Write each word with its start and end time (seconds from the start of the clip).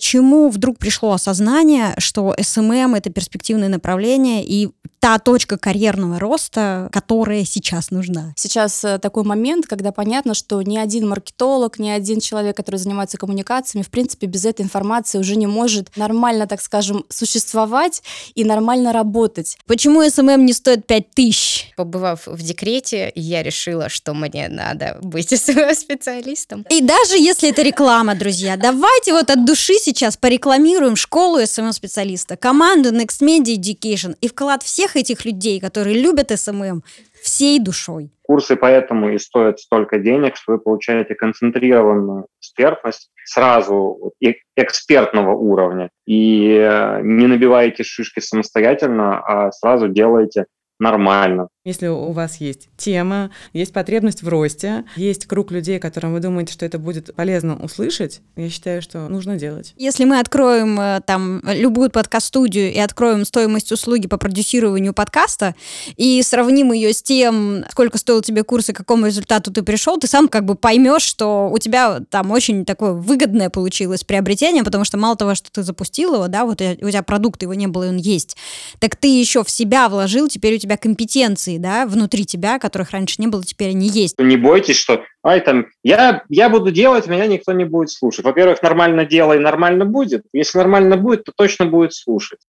почему 0.00 0.48
вдруг 0.48 0.78
пришло 0.78 1.12
осознание, 1.12 1.94
что 1.98 2.34
SMM— 2.34 2.96
это 2.96 3.10
перспективное 3.10 3.68
направление 3.68 4.42
и 4.42 4.70
та 4.98 5.18
точка 5.18 5.56
карьерного 5.56 6.18
роста, 6.18 6.88
которая 6.92 7.44
сейчас 7.44 7.90
нужна? 7.90 8.34
Сейчас 8.36 8.84
э, 8.84 8.98
такой 8.98 9.24
момент, 9.24 9.66
когда 9.66 9.92
понятно, 9.92 10.34
что 10.34 10.60
ни 10.62 10.76
один 10.76 11.08
маркетолог, 11.08 11.78
ни 11.78 11.88
один 11.88 12.20
человек, 12.20 12.56
который 12.56 12.76
занимается 12.76 13.16
коммуникациями, 13.16 13.82
в 13.82 13.90
принципе, 13.90 14.26
без 14.26 14.44
этой 14.44 14.62
информации 14.62 15.18
уже 15.18 15.36
не 15.36 15.46
может 15.46 15.96
нормально, 15.96 16.46
так 16.46 16.60
скажем, 16.60 17.04
существовать 17.08 18.02
и 18.34 18.44
нормально 18.44 18.92
работать. 18.92 19.56
Почему 19.66 20.02
SMM 20.02 20.42
не 20.42 20.52
стоит 20.52 20.86
5 20.86 21.10
тысяч? 21.10 21.72
Побывав 21.76 22.26
в 22.26 22.42
декрете, 22.42 23.10
я 23.14 23.42
решила, 23.42 23.88
что 23.88 24.12
мне 24.12 24.48
надо 24.48 24.98
быть 25.02 25.32
SMM-специалистом. 25.32 26.66
И 26.70 26.82
даже 26.82 27.16
если 27.16 27.50
это 27.50 27.62
реклама, 27.62 28.14
друзья, 28.14 28.56
давайте 28.56 29.12
вот 29.12 29.30
от 29.30 29.46
души 29.46 29.74
сейчас 29.74 29.89
порекламируем 30.16 30.96
школу 30.96 31.40
SMM-специалиста, 31.40 32.36
команду 32.36 32.90
Next 32.90 33.20
Media 33.22 33.56
Education 33.56 34.16
и 34.20 34.28
вклад 34.28 34.62
всех 34.62 34.96
этих 34.96 35.24
людей, 35.24 35.60
которые 35.60 36.00
любят 36.00 36.30
SMM, 36.30 36.80
всей 37.22 37.58
душой. 37.58 38.10
Курсы 38.22 38.56
поэтому 38.56 39.10
и 39.10 39.18
стоят 39.18 39.58
столько 39.58 39.98
денег, 39.98 40.36
что 40.36 40.52
вы 40.52 40.58
получаете 40.58 41.14
концентрированную 41.14 42.26
экспертность 42.40 43.10
сразу 43.24 44.12
экспертного 44.56 45.34
уровня 45.34 45.90
и 46.06 46.56
э, 46.56 47.00
не 47.02 47.26
набиваете 47.26 47.82
шишки 47.82 48.20
самостоятельно, 48.20 49.20
а 49.20 49.50
сразу 49.52 49.88
делаете 49.88 50.46
нормально. 50.78 51.48
Если 51.66 51.88
у 51.88 52.12
вас 52.12 52.36
есть 52.36 52.70
тема, 52.78 53.30
есть 53.52 53.74
потребность 53.74 54.22
в 54.22 54.28
росте, 54.28 54.84
есть 54.96 55.26
круг 55.26 55.50
людей, 55.50 55.78
которым 55.78 56.14
вы 56.14 56.20
думаете, 56.20 56.54
что 56.54 56.64
это 56.64 56.78
будет 56.78 57.14
полезно 57.14 57.54
услышать, 57.62 58.22
я 58.34 58.48
считаю, 58.48 58.80
что 58.80 59.06
нужно 59.10 59.36
делать. 59.36 59.74
Если 59.76 60.06
мы 60.06 60.20
откроем 60.20 60.80
э, 60.80 61.02
там 61.04 61.42
любую 61.44 61.90
подкаст-студию 61.90 62.72
и 62.72 62.78
откроем 62.78 63.26
стоимость 63.26 63.72
услуги 63.72 64.08
по 64.08 64.16
продюсированию 64.16 64.94
подкаста 64.94 65.54
и 65.98 66.22
сравним 66.22 66.72
ее 66.72 66.94
с 66.94 67.02
тем, 67.02 67.66
сколько 67.70 67.98
стоил 67.98 68.22
тебе 68.22 68.42
курс 68.42 68.70
и 68.70 68.72
к 68.72 68.78
какому 68.78 69.04
результату 69.04 69.52
ты 69.52 69.62
пришел, 69.62 69.98
ты 69.98 70.06
сам 70.06 70.28
как 70.28 70.46
бы 70.46 70.54
поймешь, 70.54 71.02
что 71.02 71.50
у 71.52 71.58
тебя 71.58 72.00
там 72.08 72.30
очень 72.30 72.64
такое 72.64 72.92
выгодное 72.92 73.50
получилось 73.50 74.02
приобретение, 74.02 74.64
потому 74.64 74.84
что 74.84 74.96
мало 74.96 75.14
того, 75.14 75.34
что 75.34 75.52
ты 75.52 75.62
запустил 75.62 76.14
его, 76.14 76.28
да, 76.28 76.46
вот 76.46 76.62
у 76.62 76.90
тебя 76.90 77.02
продукт, 77.02 77.42
его 77.42 77.52
не 77.52 77.66
было, 77.66 77.84
и 77.84 77.88
он 77.90 77.98
есть, 77.98 78.38
так 78.78 78.96
ты 78.96 79.08
еще 79.08 79.44
в 79.44 79.50
себя 79.50 79.90
вложил, 79.90 80.26
теперь 80.26 80.54
у 80.54 80.58
тебя 80.58 80.78
компетенции 80.78 81.49
эмоций, 81.50 81.58
да, 81.58 81.86
внутри 81.86 82.24
тебя, 82.24 82.58
которых 82.58 82.90
раньше 82.90 83.16
не 83.18 83.26
было, 83.26 83.42
теперь 83.44 83.70
они 83.70 83.88
есть. 83.88 84.18
Не 84.18 84.36
бойтесь, 84.36 84.76
что 84.76 85.04
ай, 85.24 85.40
там, 85.40 85.66
я, 85.82 86.22
я 86.28 86.48
буду 86.48 86.70
делать, 86.70 87.06
меня 87.06 87.26
никто 87.26 87.52
не 87.52 87.64
будет 87.64 87.90
слушать. 87.90 88.24
Во-первых, 88.24 88.62
нормально 88.62 89.04
делай, 89.04 89.38
нормально 89.38 89.84
будет. 89.84 90.24
Если 90.32 90.58
нормально 90.58 90.96
будет, 90.96 91.24
то 91.24 91.32
точно 91.34 91.66
будет 91.66 91.94
слушать. 91.94 92.40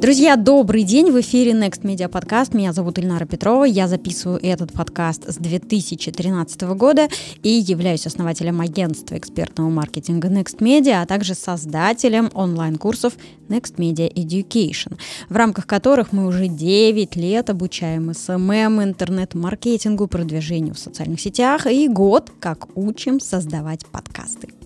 Друзья, 0.00 0.36
добрый 0.36 0.84
день! 0.84 1.10
В 1.10 1.20
эфире 1.20 1.50
Next 1.50 1.82
Media 1.82 2.08
Podcast. 2.08 2.56
Меня 2.56 2.72
зовут 2.72 3.00
Ильнара 3.00 3.26
Петрова. 3.26 3.64
Я 3.64 3.88
записываю 3.88 4.38
этот 4.40 4.72
подкаст 4.72 5.28
с 5.28 5.34
2013 5.38 6.62
года 6.76 7.08
и 7.42 7.48
являюсь 7.48 8.06
основателем 8.06 8.60
агентства 8.60 9.18
экспертного 9.18 9.68
маркетинга 9.70 10.28
Next 10.28 10.58
Media, 10.58 11.02
а 11.02 11.06
также 11.06 11.34
создателем 11.34 12.30
онлайн-курсов 12.32 13.14
Next 13.48 13.74
Media 13.74 14.08
Education, 14.08 14.96
в 15.28 15.34
рамках 15.34 15.66
которых 15.66 16.12
мы 16.12 16.28
уже 16.28 16.46
9 16.46 17.16
лет 17.16 17.50
обучаем 17.50 18.10
SMM, 18.10 18.84
интернет-маркетингу, 18.84 20.06
продвижению 20.06 20.74
в 20.74 20.78
социальных 20.78 21.20
сетях 21.20 21.66
и 21.66 21.88
год 21.88 22.30
как 22.38 22.68
учим 22.76 23.18
создавать 23.18 23.84
подкасты. 23.86 24.57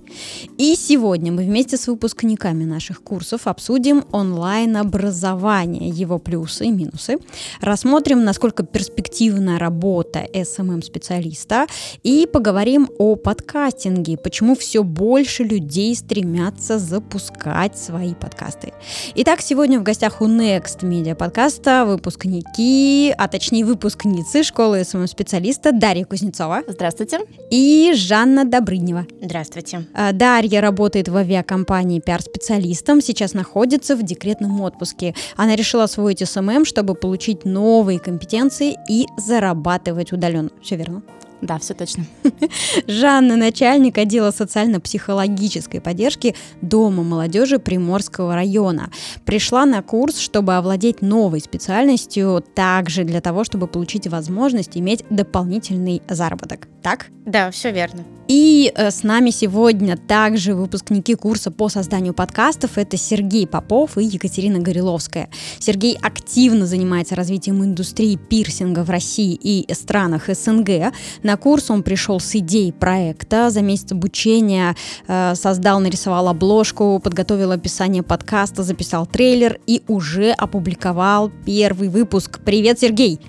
И 0.59 0.75
сегодня 0.77 1.33
мы 1.33 1.45
вместе 1.45 1.77
с 1.77 1.87
выпускниками 1.87 2.65
наших 2.65 3.03
курсов 3.03 3.47
обсудим 3.47 4.05
онлайн-образование, 4.13 5.89
его 5.89 6.19
плюсы 6.19 6.67
и 6.67 6.71
минусы, 6.71 7.19
рассмотрим, 7.61 8.25
насколько 8.25 8.63
перспективна 8.63 9.59
работа 9.59 10.27
SMM-специалиста 10.33 11.67
и 12.03 12.27
поговорим 12.31 12.89
о 12.99 13.17
подкастинге, 13.17 14.17
почему 14.17 14.55
все 14.55 14.83
больше 14.83 15.45
людей 15.45 15.95
стремятся 15.95 16.79
запускать 16.79 17.79
свои 17.79 18.15
подкасты. 18.15 18.73
Итак, 19.15 19.41
сегодня 19.41 19.81
в 19.81 19.83
гостях 19.83 20.21
у 20.21 20.27
Next 20.27 20.81
Media 20.81 21.15
подкаста 21.15 21.85
выпускники, 21.87 23.15
а 23.17 23.29
точнее 23.29 23.65
выпускницы 23.65 24.43
школы 24.43 24.81
SMM-специалиста 24.81 25.73
Дарья 25.73 26.05
Кузнецова. 26.05 26.63
Здравствуйте. 26.67 27.21
И 27.51 27.93
Жанна 27.95 28.45
Добрынева. 28.45 29.07
Здравствуйте. 29.21 29.87
А, 30.05 30.13
Дарья 30.13 30.61
работает 30.61 31.09
в 31.09 31.17
авиакомпании 31.17 32.01
пиар-специалистом, 32.01 33.01
сейчас 33.01 33.35
находится 33.35 33.95
в 33.95 34.03
декретном 34.03 34.61
отпуске. 34.61 35.15
Она 35.37 35.55
решила 35.55 35.85
освоить 35.85 36.27
SMM, 36.29 36.65
чтобы 36.65 36.97
получить 36.97 37.45
новые 37.45 38.01
компетенции 38.01 38.77
и 38.89 39.07
зарабатывать 39.17 40.13
удаленно. 40.13 40.51
Все 40.61 40.75
верно? 40.75 41.03
Да, 41.43 41.59
все 41.59 41.75
точно. 41.75 42.05
Жанна, 42.87 43.37
начальник 43.37 43.99
отдела 43.99 44.31
социально-психологической 44.31 45.81
поддержки 45.81 46.37
Дома 46.61 47.03
молодежи 47.03 47.59
Приморского 47.59 48.37
района. 48.37 48.91
Пришла 49.25 49.67
на 49.67 49.83
курс, 49.83 50.19
чтобы 50.19 50.55
овладеть 50.55 51.03
новой 51.03 51.41
специальностью, 51.41 52.45
также 52.55 53.03
для 53.03 53.21
того, 53.21 53.43
чтобы 53.43 53.67
получить 53.67 54.07
возможность 54.07 54.77
иметь 54.79 55.05
дополнительный 55.11 56.01
заработок. 56.09 56.69
Так? 56.81 57.09
Да, 57.27 57.51
все 57.51 57.73
верно. 57.73 58.05
И 58.29 58.73
э, 58.75 58.91
с 58.91 59.03
нами 59.03 59.31
сегодня 59.31 59.97
также 59.97 60.55
выпускники 60.55 61.15
курса 61.15 61.51
по 61.51 61.69
созданию 61.69 62.15
подкастов. 62.15 62.79
Это 62.79 62.97
Сергей 62.97 63.47
Попов 63.47 63.99
и 63.99 64.05
Екатерина 64.05 64.59
Гореловская. 64.59 65.29
Сергей 65.59 65.97
активно 66.01 66.67
занимается 66.67 67.15
развитием 67.15 67.63
индустрии 67.63 68.17
пирсинга 68.17 68.85
в 68.85 68.91
России 68.91 69.39
и 69.41 69.73
странах 69.75 70.29
СНГ. 70.29 70.93
На 71.23 71.32
курс 71.37 71.71
он 71.71 71.83
пришел 71.83 72.21
с 72.21 72.35
идеей 72.37 72.73
проекта. 72.73 73.51
За 73.51 73.63
месяц 73.63 73.93
обучения 73.93 74.75
э, 75.07 75.35
создал, 75.35 75.81
нарисовал 75.81 76.29
обложку, 76.29 77.01
подготовил 77.03 77.53
описание 77.53 78.03
подкаста, 78.03 78.63
записал 78.63 79.07
трейлер 79.07 79.59
и 79.67 79.83
уже 79.89 80.31
опубликовал 80.31 81.31
первый 81.45 81.89
выпуск. 81.89 82.41
Привет, 82.45 82.81
Сергей! 82.81 83.21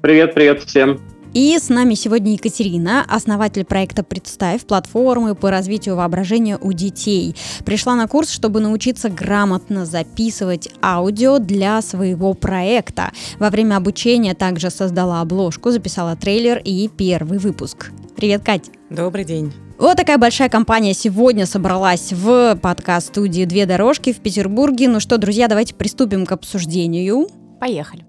Привет, 0.00 0.34
привет 0.34 0.62
всем! 0.62 1.11
И 1.34 1.58
с 1.58 1.70
нами 1.70 1.94
сегодня 1.94 2.32
Екатерина, 2.32 3.06
основатель 3.08 3.64
проекта 3.64 4.02
«Представь» 4.02 4.66
платформы 4.66 5.34
по 5.34 5.50
развитию 5.50 5.96
воображения 5.96 6.58
у 6.60 6.74
детей. 6.74 7.34
Пришла 7.64 7.94
на 7.94 8.06
курс, 8.06 8.30
чтобы 8.30 8.60
научиться 8.60 9.08
грамотно 9.08 9.86
записывать 9.86 10.68
аудио 10.82 11.38
для 11.38 11.80
своего 11.80 12.34
проекта. 12.34 13.12
Во 13.38 13.48
время 13.48 13.76
обучения 13.76 14.34
также 14.34 14.68
создала 14.68 15.22
обложку, 15.22 15.70
записала 15.70 16.16
трейлер 16.16 16.60
и 16.62 16.86
первый 16.88 17.38
выпуск. 17.38 17.92
Привет, 18.14 18.44
Кать! 18.44 18.70
Добрый 18.90 19.24
день! 19.24 19.54
Вот 19.78 19.96
такая 19.96 20.18
большая 20.18 20.50
компания 20.50 20.92
сегодня 20.92 21.46
собралась 21.46 22.12
в 22.12 22.56
подкаст-студии 22.56 23.46
«Две 23.46 23.64
дорожки» 23.64 24.12
в 24.12 24.18
Петербурге. 24.18 24.86
Ну 24.88 25.00
что, 25.00 25.16
друзья, 25.16 25.48
давайте 25.48 25.74
приступим 25.74 26.26
к 26.26 26.32
обсуждению. 26.32 27.26
Поехали. 27.58 28.04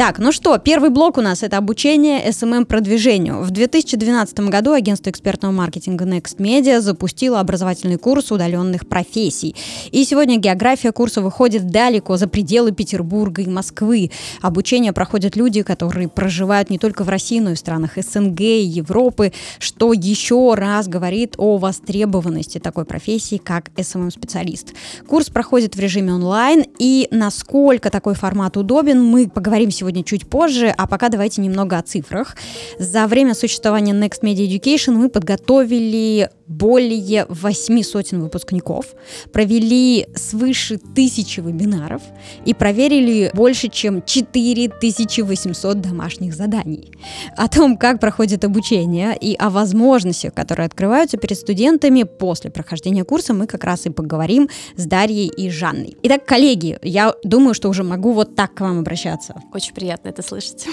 Так, 0.00 0.18
ну 0.18 0.32
что, 0.32 0.56
первый 0.56 0.88
блок 0.88 1.18
у 1.18 1.20
нас 1.20 1.42
это 1.42 1.58
обучение 1.58 2.26
SMM-продвижению. 2.26 3.42
В 3.42 3.50
2012 3.50 4.40
году 4.48 4.72
агентство 4.72 5.10
экспертного 5.10 5.52
маркетинга 5.52 6.06
Next 6.06 6.38
Media 6.38 6.80
запустило 6.80 7.38
образовательный 7.38 7.98
курс 7.98 8.32
удаленных 8.32 8.88
профессий. 8.88 9.54
И 9.90 10.02
сегодня 10.04 10.38
география 10.38 10.92
курса 10.92 11.20
выходит 11.20 11.66
далеко 11.66 12.16
за 12.16 12.28
пределы 12.28 12.72
Петербурга 12.72 13.42
и 13.42 13.46
Москвы. 13.46 14.10
Обучение 14.40 14.94
проходят 14.94 15.36
люди, 15.36 15.60
которые 15.60 16.08
проживают 16.08 16.70
не 16.70 16.78
только 16.78 17.04
в 17.04 17.10
России, 17.10 17.38
но 17.38 17.50
и 17.50 17.54
в 17.54 17.58
странах 17.58 17.98
СНГ 17.98 18.40
и 18.40 18.62
Европы, 18.62 19.34
что 19.58 19.92
еще 19.92 20.54
раз 20.54 20.88
говорит 20.88 21.34
о 21.36 21.58
востребованности 21.58 22.56
такой 22.56 22.86
профессии, 22.86 23.36
как 23.36 23.68
SMM-специалист. 23.76 24.72
Курс 25.06 25.28
проходит 25.28 25.76
в 25.76 25.78
режиме 25.78 26.14
онлайн, 26.14 26.64
и 26.78 27.06
насколько 27.10 27.90
такой 27.90 28.14
формат 28.14 28.56
удобен, 28.56 29.04
мы 29.04 29.28
поговорим 29.28 29.70
сегодня 29.70 29.89
сегодня 29.90 30.04
чуть 30.04 30.28
позже, 30.28 30.72
а 30.76 30.86
пока 30.86 31.08
давайте 31.08 31.40
немного 31.40 31.76
о 31.76 31.82
цифрах. 31.82 32.36
За 32.78 33.08
время 33.08 33.34
существования 33.34 33.92
Next 33.92 34.22
Media 34.22 34.46
Education 34.46 34.92
мы 34.92 35.08
подготовили 35.08 36.30
более 36.46 37.26
8 37.28 37.82
сотен 37.82 38.20
выпускников, 38.20 38.86
провели 39.32 40.08
свыше 40.16 40.78
тысячи 40.78 41.40
вебинаров 41.40 42.02
и 42.44 42.54
проверили 42.54 43.30
больше, 43.34 43.68
чем 43.68 44.02
4800 44.02 45.80
домашних 45.80 46.34
заданий. 46.34 46.92
О 47.36 47.48
том, 47.48 47.76
как 47.76 48.00
проходит 48.00 48.44
обучение 48.44 49.16
и 49.20 49.36
о 49.36 49.50
возможностях, 49.50 50.34
которые 50.34 50.66
открываются 50.66 51.18
перед 51.18 51.38
студентами 51.38 52.02
после 52.02 52.50
прохождения 52.50 53.04
курса, 53.04 53.32
мы 53.32 53.46
как 53.46 53.64
раз 53.64 53.86
и 53.86 53.90
поговорим 53.90 54.48
с 54.76 54.86
Дарьей 54.86 55.28
и 55.28 55.50
Жанной. 55.50 55.96
Итак, 56.02 56.26
коллеги, 56.26 56.78
я 56.82 57.14
думаю, 57.22 57.54
что 57.54 57.68
уже 57.68 57.84
могу 57.84 58.12
вот 58.12 58.34
так 58.34 58.54
к 58.54 58.60
вам 58.60 58.80
обращаться. 58.80 59.40
Очень 59.54 59.74
приятно 59.80 60.10
это 60.10 60.22
слышать. 60.22 60.66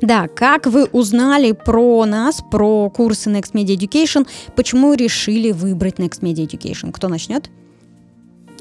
Да, 0.00 0.26
как 0.28 0.66
вы 0.66 0.84
узнали 0.86 1.52
про 1.52 2.06
нас, 2.06 2.42
про 2.50 2.88
курсы 2.88 3.30
Next 3.30 3.52
Media 3.52 3.76
Education, 3.76 4.26
почему 4.56 4.94
решили 4.94 5.50
выбрать 5.50 5.96
Next 5.96 6.22
Media 6.22 6.46
Education? 6.46 6.92
Кто 6.92 7.08
начнет? 7.08 7.50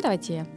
Давайте 0.02 0.34
я. 0.34 0.48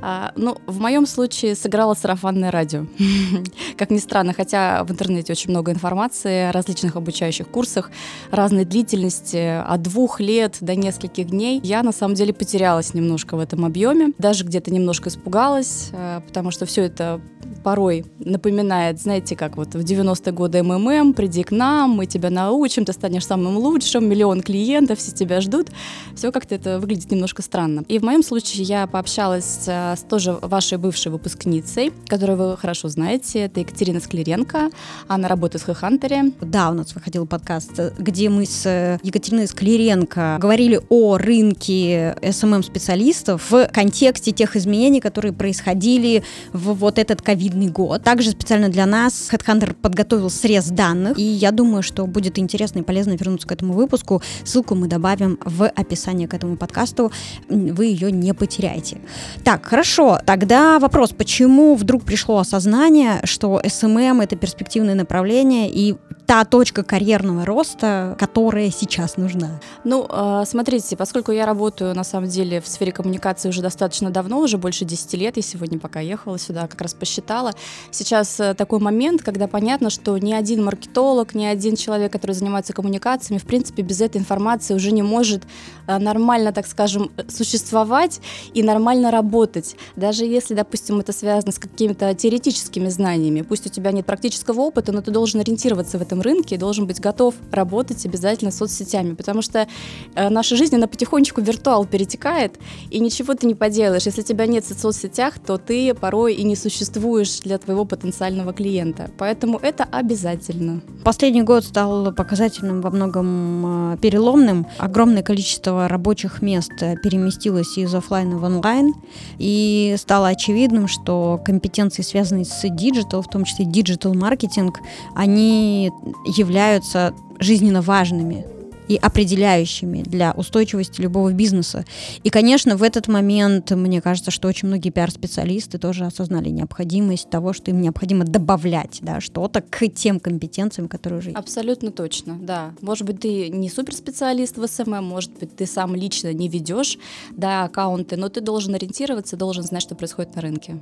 А, 0.00 0.32
ну, 0.36 0.56
в 0.66 0.80
моем 0.80 1.06
случае 1.06 1.54
сыграло 1.54 1.94
сарафанное 1.94 2.50
радио. 2.50 2.86
как 3.76 3.90
ни 3.90 3.98
странно, 3.98 4.32
хотя 4.32 4.84
в 4.84 4.90
интернете 4.90 5.32
очень 5.32 5.50
много 5.50 5.72
информации 5.72 6.48
о 6.48 6.52
различных 6.52 6.96
обучающих 6.96 7.48
курсах 7.48 7.90
разной 8.30 8.64
длительности, 8.64 9.62
от 9.66 9.82
двух 9.82 10.20
лет 10.20 10.58
до 10.60 10.74
нескольких 10.74 11.26
дней, 11.26 11.60
я 11.62 11.82
на 11.82 11.92
самом 11.92 12.14
деле 12.14 12.32
потерялась 12.32 12.94
немножко 12.94 13.36
в 13.36 13.40
этом 13.40 13.64
объеме, 13.64 14.12
даже 14.18 14.44
где-то 14.44 14.70
немножко 14.70 15.08
испугалась, 15.08 15.90
э, 15.92 16.20
потому 16.26 16.50
что 16.50 16.66
все 16.66 16.82
это 16.82 17.20
порой 17.62 18.04
напоминает, 18.18 19.00
знаете, 19.00 19.36
как 19.36 19.56
вот 19.56 19.74
в 19.74 19.80
90-е 19.80 20.32
годы 20.32 20.62
МММ, 20.62 21.12
приди 21.14 21.42
к 21.42 21.50
нам, 21.50 21.90
мы 21.90 22.06
тебя 22.06 22.30
научим, 22.30 22.84
ты 22.84 22.92
станешь 22.92 23.26
самым 23.26 23.56
лучшим, 23.58 24.08
миллион 24.08 24.42
клиентов, 24.42 24.98
все 24.98 25.12
тебя 25.12 25.40
ждут. 25.40 25.68
Все 26.14 26.32
как-то 26.32 26.54
это 26.54 26.78
выглядит 26.78 27.10
немножко 27.10 27.42
странно. 27.42 27.84
И 27.88 27.98
в 27.98 28.02
моем 28.02 28.22
случае 28.22 28.64
я 28.64 28.86
пообщалась 28.86 29.64
с 29.96 30.00
тоже 30.00 30.32
вашей 30.32 30.78
бывшей 30.78 31.12
выпускницей, 31.12 31.92
которую 32.06 32.38
вы 32.38 32.56
хорошо 32.56 32.88
знаете, 32.88 33.40
это 33.40 33.60
Екатерина 33.60 34.00
Склеренко, 34.00 34.70
она 35.06 35.28
работает 35.28 35.64
в 35.64 35.68
HeadHunter. 35.68 36.34
Да, 36.40 36.70
у 36.70 36.74
нас 36.74 36.94
выходил 36.94 37.26
подкаст, 37.26 37.80
где 37.98 38.28
мы 38.28 38.46
с 38.46 38.98
Екатериной 39.02 39.46
Склеренко 39.46 40.38
говорили 40.40 40.80
о 40.88 41.18
рынке 41.18 42.16
SMM-специалистов 42.22 43.50
в 43.50 43.66
контексте 43.72 44.32
тех 44.32 44.56
изменений, 44.56 45.00
которые 45.00 45.32
происходили 45.32 46.22
в 46.52 46.72
вот 46.74 46.98
этот 46.98 47.22
ковидный 47.22 47.68
год. 47.68 48.02
Также 48.02 48.30
специально 48.30 48.68
для 48.68 48.86
нас 48.86 49.30
HeadHunter 49.32 49.74
подготовил 49.74 50.30
срез 50.30 50.66
данных, 50.66 51.18
и 51.18 51.22
я 51.22 51.50
думаю, 51.50 51.82
что 51.82 52.06
будет 52.06 52.38
интересно 52.38 52.80
и 52.80 52.82
полезно 52.82 53.12
вернуться 53.12 53.46
к 53.46 53.52
этому 53.52 53.74
выпуску. 53.74 54.22
Ссылку 54.44 54.74
мы 54.74 54.88
добавим 54.88 55.38
в 55.44 55.68
описание 55.68 56.28
к 56.28 56.34
этому 56.34 56.56
подкасту, 56.56 57.12
вы 57.48 57.86
ее 57.86 58.10
не 58.12 58.32
потеряете. 58.34 58.98
Так, 59.44 59.66
хорошо, 59.78 60.18
тогда 60.26 60.80
вопрос, 60.80 61.12
почему 61.12 61.76
вдруг 61.76 62.02
пришло 62.02 62.38
осознание, 62.38 63.20
что 63.22 63.60
SMM— 63.60 64.20
это 64.24 64.34
перспективное 64.34 64.96
направление, 64.96 65.70
и 65.70 65.94
та 66.28 66.44
точка 66.44 66.82
карьерного 66.82 67.46
роста, 67.46 68.14
которая 68.18 68.70
сейчас 68.70 69.16
нужна? 69.16 69.60
Ну, 69.84 70.06
а, 70.10 70.44
смотрите, 70.44 70.94
поскольку 70.94 71.32
я 71.32 71.46
работаю, 71.46 71.94
на 71.94 72.04
самом 72.04 72.28
деле, 72.28 72.60
в 72.60 72.68
сфере 72.68 72.92
коммуникации 72.92 73.48
уже 73.48 73.62
достаточно 73.62 74.10
давно, 74.10 74.40
уже 74.40 74.58
больше 74.58 74.84
10 74.84 75.14
лет, 75.14 75.36
я 75.38 75.42
сегодня 75.42 75.78
пока 75.78 76.00
ехала 76.00 76.38
сюда, 76.38 76.66
как 76.66 76.82
раз 76.82 76.92
посчитала, 76.92 77.52
сейчас 77.90 78.40
э, 78.40 78.52
такой 78.52 78.78
момент, 78.78 79.22
когда 79.22 79.46
понятно, 79.46 79.88
что 79.88 80.18
ни 80.18 80.34
один 80.34 80.64
маркетолог, 80.64 81.34
ни 81.34 81.46
один 81.46 81.76
человек, 81.76 82.12
который 82.12 82.32
занимается 82.32 82.74
коммуникациями, 82.74 83.38
в 83.38 83.46
принципе, 83.46 83.82
без 83.82 84.02
этой 84.02 84.18
информации 84.18 84.74
уже 84.74 84.90
не 84.90 85.02
может 85.02 85.44
э, 85.86 85.96
нормально, 85.96 86.52
так 86.52 86.66
скажем, 86.66 87.10
существовать 87.28 88.20
и 88.52 88.62
нормально 88.62 89.10
работать. 89.10 89.67
Даже 89.96 90.24
если, 90.24 90.54
допустим, 90.54 91.00
это 91.00 91.12
связано 91.12 91.52
с 91.52 91.58
какими-то 91.58 92.14
теоретическими 92.14 92.88
знаниями, 92.88 93.42
пусть 93.42 93.66
у 93.66 93.70
тебя 93.70 93.92
нет 93.92 94.06
практического 94.06 94.60
опыта, 94.60 94.92
но 94.92 95.00
ты 95.00 95.10
должен 95.10 95.40
ориентироваться 95.40 95.98
в 95.98 96.02
этом 96.02 96.20
рынке 96.20 96.58
должен 96.58 96.86
быть 96.86 97.00
готов 97.00 97.34
работать 97.50 98.04
обязательно 98.04 98.50
соцсетями, 98.50 99.14
потому 99.14 99.42
что 99.42 99.66
э, 100.14 100.28
наша 100.28 100.56
жизнь, 100.56 100.76
она 100.76 100.86
потихонечку 100.86 101.40
виртуал 101.40 101.86
перетекает, 101.86 102.58
и 102.90 103.00
ничего 103.00 103.34
ты 103.34 103.46
не 103.46 103.54
поделаешь. 103.54 104.06
Если 104.06 104.22
тебя 104.22 104.46
нет 104.46 104.64
в 104.64 104.78
соцсетях, 104.78 105.38
то 105.38 105.56
ты 105.56 105.94
порой 105.94 106.34
и 106.34 106.44
не 106.44 106.56
существуешь 106.56 107.40
для 107.40 107.58
твоего 107.58 107.84
потенциального 107.84 108.52
клиента. 108.52 109.10
Поэтому 109.18 109.58
это 109.58 109.84
обязательно. 109.84 110.82
Последний 111.04 111.42
год 111.42 111.64
стал 111.64 112.12
показательным 112.12 112.80
во 112.80 112.90
многом 112.90 113.94
э, 113.94 113.96
переломным. 113.98 114.66
Огромное 114.78 115.22
количество 115.22 115.88
рабочих 115.88 116.42
мест 116.42 116.72
э, 116.80 116.96
переместилось 117.02 117.78
из 117.78 117.94
офлайна 117.94 118.38
в 118.38 118.44
онлайн, 118.44 118.94
и 119.38 119.57
стало 119.98 120.28
очевидным, 120.28 120.88
что 120.88 121.40
компетенции, 121.44 122.02
связанные 122.02 122.44
с 122.44 122.68
digital, 122.68 123.22
в 123.22 123.28
том 123.28 123.44
числе 123.44 123.64
digital-маркетинг, 123.64 124.80
они 125.14 125.90
являются 126.36 127.14
жизненно 127.38 127.82
важными 127.82 128.44
и 128.88 128.96
определяющими 128.96 130.02
для 130.02 130.32
устойчивости 130.32 131.00
любого 131.00 131.32
бизнеса. 131.32 131.84
И, 132.22 132.30
конечно, 132.30 132.76
в 132.76 132.82
этот 132.82 133.08
момент, 133.08 133.70
мне 133.70 134.00
кажется, 134.00 134.30
что 134.30 134.48
очень 134.48 134.68
многие 134.68 134.90
пиар-специалисты 134.90 135.78
тоже 135.78 136.04
осознали 136.04 136.48
необходимость 136.48 137.30
того, 137.30 137.52
что 137.52 137.70
им 137.70 137.80
необходимо 137.80 138.24
добавлять 138.24 138.98
да, 139.02 139.20
что-то 139.20 139.60
к 139.60 139.88
тем 139.88 140.20
компетенциям, 140.20 140.88
которые 140.88 141.18
уже 141.18 141.30
есть. 141.30 141.38
Абсолютно 141.38 141.90
точно, 141.90 142.38
да. 142.40 142.72
Может 142.80 143.06
быть, 143.06 143.20
ты 143.20 143.48
не 143.48 143.68
суперспециалист 143.68 144.56
в 144.56 144.66
SMM, 144.66 145.04
может 145.04 145.32
быть, 145.38 145.54
ты 145.54 145.66
сам 145.66 145.94
лично 145.94 146.32
не 146.32 146.48
ведешь 146.48 146.98
да, 147.30 147.64
аккаунты, 147.64 148.16
но 148.16 148.28
ты 148.28 148.40
должен 148.40 148.74
ориентироваться, 148.74 149.36
должен 149.36 149.64
знать, 149.64 149.82
что 149.82 149.94
происходит 149.94 150.34
на 150.34 150.42
рынке. 150.42 150.80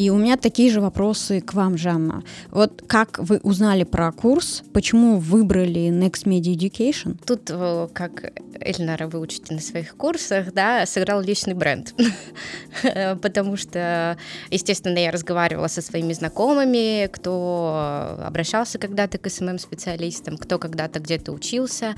И 0.00 0.08
у 0.08 0.16
меня 0.16 0.38
такие 0.38 0.70
же 0.70 0.80
вопросы 0.80 1.42
к 1.42 1.52
вам, 1.52 1.76
Жанна. 1.76 2.22
Вот 2.50 2.82
как 2.86 3.18
вы 3.18 3.38
узнали 3.42 3.84
про 3.84 4.10
курс? 4.12 4.62
Почему 4.72 5.18
выбрали 5.18 5.90
Next 5.90 6.24
Media 6.24 6.56
Education? 6.56 7.18
Тут, 7.26 7.50
э, 7.50 7.86
как 7.92 8.32
Эльнара 8.60 9.08
вы 9.08 9.20
учите 9.20 9.52
на 9.52 9.60
своих 9.60 9.96
курсах, 9.96 10.54
да, 10.54 10.86
сыграл 10.86 11.20
личный 11.20 11.52
бренд. 11.52 11.94
Потому 13.20 13.58
что, 13.58 14.16
естественно, 14.50 14.98
я 14.98 15.10
разговаривала 15.10 15.66
со 15.68 15.82
своими 15.82 16.14
знакомыми, 16.14 17.06
кто 17.08 18.16
обращался 18.24 18.78
когда-то 18.78 19.18
к 19.18 19.28
СММ-специалистам, 19.28 20.38
кто 20.38 20.58
когда-то 20.58 21.00
где-то 21.00 21.32
учился. 21.32 21.94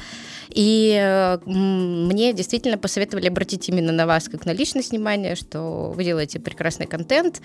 И 0.48 0.96
э, 1.00 1.38
мне 1.46 2.32
действительно 2.32 2.78
посоветовали 2.78 3.28
обратить 3.28 3.68
именно 3.68 3.92
на 3.92 4.06
вас 4.06 4.28
как 4.28 4.44
на 4.44 4.52
личность 4.52 4.90
внимание, 4.90 5.36
что 5.36 5.92
вы 5.94 6.04
делаете 6.04 6.40
прекрасный 6.40 6.86
контент, 6.86 7.40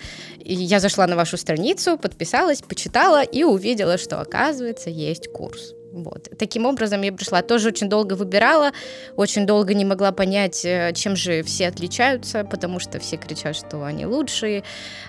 я 0.54 0.80
зашла 0.80 1.06
на 1.06 1.16
вашу 1.16 1.36
страницу, 1.36 1.98
подписалась, 1.98 2.62
почитала 2.62 3.22
и 3.22 3.44
увидела, 3.44 3.98
что, 3.98 4.20
оказывается, 4.20 4.90
есть 4.90 5.28
курс. 5.28 5.74
Вот. 6.02 6.28
Таким 6.38 6.66
образом 6.66 7.02
я 7.02 7.12
пришла. 7.12 7.42
Тоже 7.42 7.68
очень 7.68 7.88
долго 7.88 8.14
выбирала, 8.14 8.70
очень 9.16 9.46
долго 9.46 9.74
не 9.74 9.84
могла 9.84 10.12
понять, 10.12 10.64
э, 10.64 10.92
чем 10.94 11.16
же 11.16 11.42
все 11.42 11.68
отличаются, 11.68 12.44
потому 12.44 12.80
что 12.80 12.98
все 12.98 13.16
кричат, 13.16 13.56
что 13.56 13.84
они 13.84 14.06
лучшие, 14.06 14.62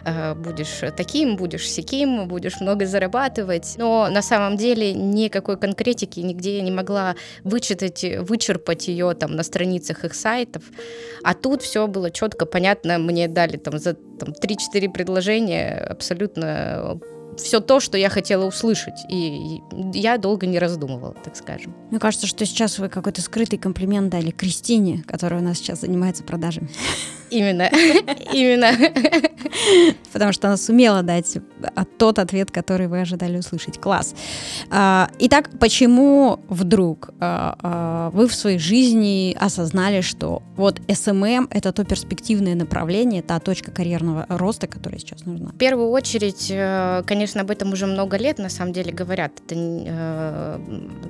э, 0.06 0.34
будешь 0.36 0.82
таким, 0.96 1.36
будешь 1.36 1.70
сяким, 1.70 2.28
будешь 2.28 2.60
много 2.60 2.86
зарабатывать. 2.86 3.76
Но 3.78 4.10
на 4.10 4.22
самом 4.22 4.58
деле 4.58 4.94
никакой 4.94 5.58
конкретики 5.58 6.20
нигде 6.20 6.58
я 6.58 6.62
не 6.62 6.72
могла 6.72 7.16
вычитать, 7.44 8.04
вычерпать 8.22 8.88
ее 8.88 9.14
там 9.14 9.36
на 9.36 9.44
страницах 9.44 10.06
их 10.06 10.16
сайтов. 10.16 10.64
А 11.24 11.34
тут 11.34 11.62
все 11.62 11.88
было 11.88 12.12
четко, 12.12 12.46
понятно. 12.46 12.98
Мне 12.98 13.28
дали 13.28 13.58
там 13.58 13.78
за 13.78 13.94
там, 13.94 14.30
3-4 14.30 14.92
предложения 14.92 15.76
абсолютно 15.90 17.00
все 17.42 17.60
то, 17.60 17.80
что 17.80 17.98
я 17.98 18.10
хотела 18.10 18.46
услышать. 18.46 19.00
И 19.10 19.62
я 19.94 20.18
долго 20.18 20.48
не 20.48 20.60
раздумывала, 20.60 21.14
так 21.14 21.36
скажем. 21.36 21.76
Мне 21.90 22.00
кажется, 22.00 22.28
что 22.28 22.46
сейчас 22.46 22.80
вы 22.80 22.90
какой-то 22.90 23.22
скрытый 23.22 23.60
комплимент 23.60 24.10
дали 24.10 24.32
Кристине, 24.32 25.04
которая 25.08 25.42
у 25.42 25.44
нас 25.44 25.58
сейчас 25.58 25.82
занимается 25.82 26.24
продажами. 26.24 26.70
Именно, 27.32 27.70
именно. 28.34 28.72
Потому 30.14 30.34
что 30.34 30.48
она 30.48 30.58
сумела 30.58 31.04
дать 31.04 31.38
тот 31.98 32.20
ответ, 32.20 32.52
который 32.52 32.88
вы 32.88 33.02
ожидали 33.02 33.38
услышать. 33.38 33.80
Класс. 33.80 34.16
А, 34.70 35.10
итак, 35.20 35.50
почему 35.60 36.40
вдруг 36.48 37.10
а, 37.20 37.58
а, 37.62 38.10
вы 38.12 38.28
в 38.28 38.34
своей 38.34 38.60
жизни 38.60 39.36
осознали, 39.40 40.02
что 40.02 40.42
вот 40.56 40.80
SMM— 40.88 41.48
это 41.52 41.72
то 41.72 41.84
перспективное 41.84 42.56
направление, 42.56 43.22
та 43.22 43.40
точка 43.40 43.72
карьерного 43.72 44.26
роста, 44.30 44.68
которая 44.68 45.00
сейчас 45.00 45.26
нужна? 45.26 45.50
В 45.50 45.58
первую 45.58 45.90
очередь, 45.90 46.48
э, 46.50 47.04
конечно, 47.06 47.42
об 47.42 47.52
этом 47.52 47.72
уже 47.74 47.86
много 47.86 48.18
лет 48.18 48.40
на 48.40 48.50
самом 48.50 48.74
деле 48.74 48.92
говорят. 48.92 49.32
Это, 49.46 49.56
э, 49.58 50.60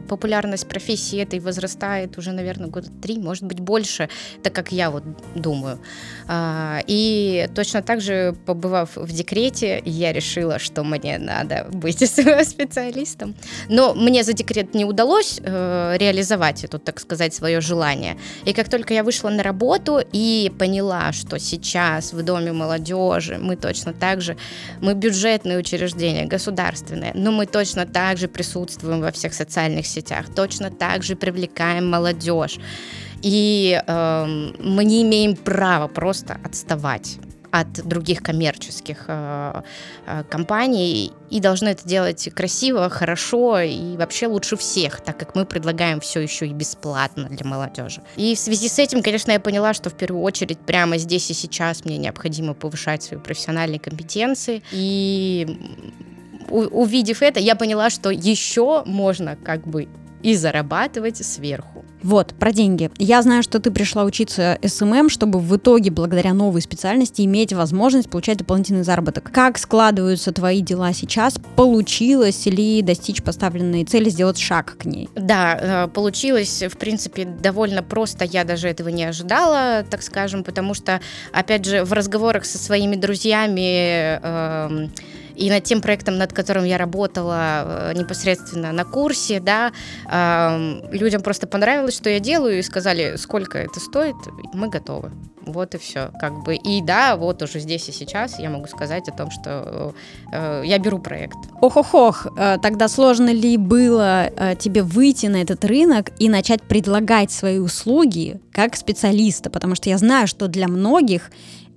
популярность 0.08 0.68
профессии 0.68 1.20
этой 1.20 1.40
возрастает 1.40 2.18
уже, 2.18 2.32
наверное, 2.32 2.68
года 2.68 2.90
три, 3.02 3.20
может 3.20 3.44
быть, 3.44 3.60
больше, 3.60 4.10
так 4.44 4.54
как 4.54 4.72
я 4.72 4.92
вот 4.92 5.04
думаю. 5.36 5.80
А, 6.28 6.82
и 6.88 7.50
точно 7.56 7.82
так 7.82 8.02
же, 8.02 8.36
побывав 8.46 8.96
в 8.96 9.12
декрете, 9.12 9.82
я 9.86 10.14
решила, 10.14 10.60
что 10.60 10.84
мне 10.84 11.18
надо 11.18 11.68
быть 11.72 12.00
специалистом. 12.48 13.36
Но 13.68 13.94
мне 13.94 14.24
за 14.24 14.34
декрет 14.34 14.74
не 14.74 14.86
удалось 14.86 15.40
э, 15.44 15.96
реализовать 15.98 16.64
это, 16.64 16.78
так 16.78 17.00
сказать, 17.00 17.34
свое 17.34 17.62
желание. 17.62 18.18
И 18.46 18.54
как 18.54 18.70
только 18.70 18.94
я 18.94 19.04
вышла 19.04 19.30
на 19.30 19.44
работу 19.44 20.02
и 20.12 20.52
поняла, 20.60 21.12
что 21.12 21.40
сейчас 21.40 22.14
в 22.14 22.22
Доме 22.22 22.52
молодежи 22.52 23.38
мы 23.40 23.56
точно 23.56 23.94
так 23.94 24.22
же, 24.22 24.38
мы 24.82 24.94
бюджетное 24.94 25.58
учреждение, 25.58 26.26
государственное, 26.26 27.12
но 27.16 27.32
мы 27.32 27.46
точно 27.46 27.86
так 27.86 28.18
же 28.18 28.28
присутствуем 28.28 29.02
во 29.02 29.12
всех 29.12 29.34
социальных 29.34 29.88
сетях, 29.88 30.28
точно 30.36 30.70
так 30.70 31.04
же 31.04 31.16
привлекаем 31.16 31.90
молодежь. 31.90 32.60
И 33.22 33.82
э, 33.86 34.26
мы 34.60 34.84
не 34.86 35.04
имеем 35.04 35.36
права 35.36 35.88
просто 35.88 36.38
отставать 36.44 37.20
от 37.52 37.72
других 37.88 38.22
коммерческих 38.22 39.06
э, 39.08 39.62
э, 40.06 40.24
компаний 40.30 41.12
и 41.30 41.40
должны 41.40 41.70
это 41.70 41.88
делать 41.88 42.30
красиво, 42.36 42.90
хорошо 42.90 43.60
и 43.60 43.98
вообще 43.98 44.28
лучше 44.28 44.56
всех, 44.56 45.02
так 45.02 45.18
как 45.18 45.36
мы 45.36 45.46
предлагаем 45.46 46.00
все 46.00 46.20
еще 46.20 46.48
и 46.48 46.54
бесплатно 46.54 47.28
для 47.30 47.46
молодежи. 47.46 48.02
И 48.16 48.36
в 48.36 48.40
связи 48.40 48.68
с 48.70 48.80
этим, 48.80 49.02
конечно, 49.02 49.32
я 49.32 49.40
поняла, 49.40 49.74
что 49.74 49.90
в 49.90 49.96
первую 49.96 50.24
очередь 50.24 50.60
прямо 50.60 50.98
здесь 50.98 51.30
и 51.32 51.34
сейчас 51.34 51.86
мне 51.86 51.98
необходимо 51.98 52.54
повышать 52.54 53.04
свои 53.04 53.20
профессиональные 53.20 53.80
компетенции 53.80 54.62
и 54.72 55.58
увидев 56.50 57.22
это, 57.22 57.40
я 57.40 57.56
поняла, 57.56 57.90
что 57.90 58.10
еще 58.10 58.84
можно 58.86 59.36
как 59.36 59.68
бы 59.68 59.88
и 60.22 60.36
зарабатывать 60.36 61.24
сверху. 61.24 61.86
Вот, 62.04 62.34
про 62.34 62.52
деньги. 62.52 62.90
Я 62.98 63.22
знаю, 63.22 63.44
что 63.44 63.60
ты 63.60 63.72
пришла 63.72 64.04
учиться 64.04 64.58
SMM, 64.64 65.10
чтобы 65.10 65.40
в 65.40 65.56
итоге, 65.56 65.92
благодаря 65.92 66.34
новой 66.34 66.62
специальности, 66.62 67.24
иметь 67.24 67.54
возможность 67.54 68.10
получать 68.10 68.38
дополнительный 68.38 68.84
заработок. 68.84 69.30
Как 69.32 69.58
складываются 69.58 70.32
твои 70.32 70.62
дела 70.62 70.94
сейчас? 70.94 71.36
Получилось 71.56 72.46
ли 72.46 72.82
достичь 72.82 73.22
поставленной 73.22 73.84
цели, 73.86 74.10
сделать 74.10 74.40
шаг 74.40 74.78
к 74.80 74.86
ней? 74.86 75.10
Да, 75.16 75.58
э, 75.60 75.88
получилось, 75.88 76.64
в 76.64 76.78
принципе, 76.78 77.26
довольно 77.26 77.84
просто. 77.84 78.26
Я 78.26 78.44
даже 78.44 78.68
этого 78.68 78.90
не 78.90 79.04
ожидала, 79.04 79.84
так 79.90 80.02
скажем, 80.02 80.44
потому 80.44 80.74
что, 80.74 81.02
опять 81.32 81.66
же, 81.66 81.84
в 81.84 81.94
разговорах 81.94 82.46
со 82.46 82.58
своими 82.58 82.96
друзьями... 82.96 84.20
Э, 84.22 84.88
и 85.40 85.50
над 85.50 85.64
тем 85.64 85.82
проектом, 85.82 86.18
над 86.18 86.34
которым 86.34 86.66
я 86.66 86.78
работала 86.78 87.92
э, 87.92 87.94
непосредственно 87.96 88.72
на 88.72 88.86
курсе, 88.86 89.40
да, 89.40 89.72
людям 90.92 91.22
просто 91.22 91.48
понравилось, 91.48 91.96
что 91.96 92.10
я 92.10 92.20
делаю, 92.20 92.60
и 92.60 92.62
сказали, 92.62 93.16
сколько 93.16 93.58
это 93.58 93.80
стоит, 93.80 94.16
мы 94.54 94.70
готовы. 94.70 95.12
Вот 95.46 95.76
и 95.76 95.78
все, 95.78 96.12
как 96.20 96.44
бы. 96.44 96.56
И 96.56 96.82
да, 96.82 97.16
вот 97.16 97.42
уже 97.42 97.60
здесь 97.60 97.90
и 97.90 97.92
сейчас 97.92 98.40
я 98.40 98.50
могу 98.50 98.68
сказать 98.68 99.08
о 99.10 99.12
том, 99.12 99.32
что 99.32 99.94
э, 100.32 100.64
я 100.66 100.78
беру 100.78 101.00
проект. 101.00 101.38
Ох-ох-ох, 101.62 102.28
э, 102.38 102.58
тогда 102.62 102.88
сложно 102.88 103.32
ли 103.32 103.58
было 103.58 104.28
э, 104.28 104.56
тебе 104.56 104.84
выйти 104.84 105.28
на 105.28 105.42
этот 105.42 105.64
рынок 105.66 106.12
и 106.20 106.30
начать 106.30 106.62
предлагать 106.64 107.32
свои 107.32 107.60
услуги 107.60 108.40
как 108.52 108.76
специалиста? 108.76 109.50
Потому 109.50 109.76
что 109.76 109.90
я 109.90 109.98
знаю, 109.98 110.28
что 110.28 110.48
для 110.48 110.68
многих 110.68 111.32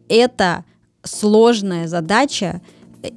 это 0.09 0.65
сложная 1.03 1.89
задача 1.89 2.61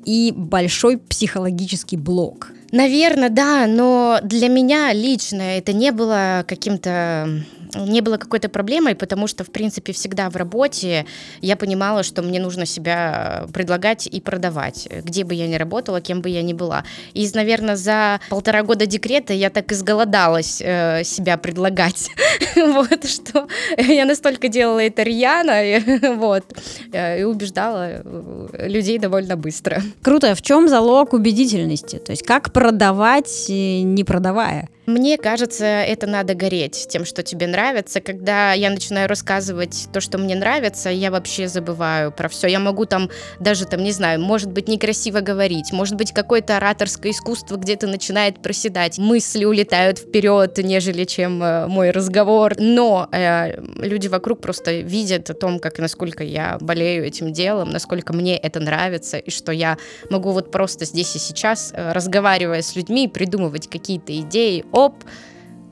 и 0.06 0.34
большой 0.36 0.98
психологический 0.98 1.98
блок. 1.98 2.52
Наверное, 2.72 3.30
да, 3.30 3.68
но 3.68 4.20
для 4.24 4.50
меня 4.50 4.92
лично 4.94 5.42
это 5.42 5.74
не 5.74 5.92
было 5.92 6.44
каким-то 6.48 7.44
не 7.76 8.02
было 8.02 8.18
какой-то 8.18 8.50
проблемой, 8.50 8.96
потому 8.96 9.28
что, 9.28 9.44
в 9.44 9.52
принципе, 9.52 9.94
всегда 9.94 10.30
в 10.30 10.36
работе 10.36 11.06
я 11.42 11.56
понимала, 11.56 12.04
что 12.04 12.22
мне 12.22 12.40
нужно 12.40 12.66
себя 12.66 13.46
предлагать 13.54 14.08
и 14.08 14.22
продавать, 14.22 14.88
где 15.04 15.24
бы 15.24 15.34
я 15.34 15.48
ни 15.48 15.56
работала, 15.56 16.02
кем 16.02 16.22
бы 16.22 16.30
я 16.30 16.42
ни 16.42 16.54
была. 16.54 16.84
И, 17.14 17.30
наверное, 17.34 17.76
за 17.76 18.20
полтора 18.30 18.64
года 18.64 18.86
декрета 18.86 19.34
я 19.34 19.50
так 19.50 19.72
изголодалась 19.72 20.62
э, 20.62 21.04
себя 21.04 21.38
предлагать, 21.38 22.10
вот, 22.56 23.06
что 23.06 23.48
я 23.78 24.06
настолько 24.06 24.48
делала 24.48 24.80
это 24.80 25.04
рьяно, 25.04 26.16
вот, 26.16 26.46
э, 26.92 27.22
и 27.22 27.24
убеждала 27.24 28.02
э, 28.04 28.68
людей 28.68 29.00
довольно 29.00 29.36
быстро. 29.36 29.82
Круто. 30.02 30.36
В 30.36 30.42
чем 30.42 30.68
залог 30.68 31.14
убедительности? 31.14 31.98
То 31.98 32.12
есть 32.12 32.24
как 32.24 32.54
продавать, 32.54 33.46
не 33.50 34.04
продавая? 34.04 34.70
Мне 34.86 35.18
кажется, 35.18 35.66
это 35.66 36.06
надо 36.06 36.36
гореть 36.36 36.86
тем, 36.90 37.06
что 37.06 37.24
тебе 37.24 37.48
нравится. 37.48 38.02
Когда 38.02 38.54
я 38.54 38.70
начинаю 38.70 39.10
рассказывать 39.10 39.88
то, 39.92 40.00
что 40.00 40.18
мне 40.20 40.36
нравится, 40.36 40.90
я 40.90 41.10
вообще 41.10 41.48
забываю 41.48 42.12
про 42.12 42.30
все. 42.30 42.48
Я 42.48 42.60
могу 42.60 42.86
там 42.86 43.10
даже, 43.40 43.66
там, 43.66 43.84
не 43.84 43.92
знаю, 43.92 44.22
может 44.22 44.52
быть, 44.52 44.68
некрасиво 44.68 45.22
говорить, 45.22 45.72
может 45.72 45.96
быть, 45.96 46.12
какое-то 46.14 46.58
ораторское 46.58 47.12
искусство 47.12 47.56
где-то 47.56 47.88
начинает 47.88 48.42
проседать. 48.42 49.00
Мысли 49.00 49.46
улетают 49.46 49.98
вперед, 49.98 50.58
нежели 50.60 51.06
чем 51.06 51.42
э, 51.42 51.68
мой 51.68 51.90
разговор. 51.90 52.54
Но 52.60 53.10
э, 53.12 53.60
люди 53.78 54.08
вокруг 54.08 54.42
просто 54.42 54.82
видят 54.82 55.30
о 55.32 55.34
том, 55.34 55.60
как 55.60 55.80
насколько 55.80 56.24
я 56.24 56.58
болею 56.62 57.06
этим 57.06 57.34
делом, 57.34 57.72
насколько 57.72 58.14
мне 58.14 58.38
это 58.38 58.60
нравится, 58.60 59.18
и 59.18 59.32
что 59.32 59.52
я 59.52 59.78
могу 60.12 60.32
вот 60.32 60.52
просто 60.52 60.86
здесь 60.86 61.16
и 61.16 61.20
сейчас, 61.20 61.72
э, 61.74 61.92
разговаривая 61.92 62.62
с 62.62 62.76
людьми, 62.76 63.08
придумывать 63.08 63.68
какие-то 63.68 64.16
идеи, 64.20 64.64
оп, 64.76 65.04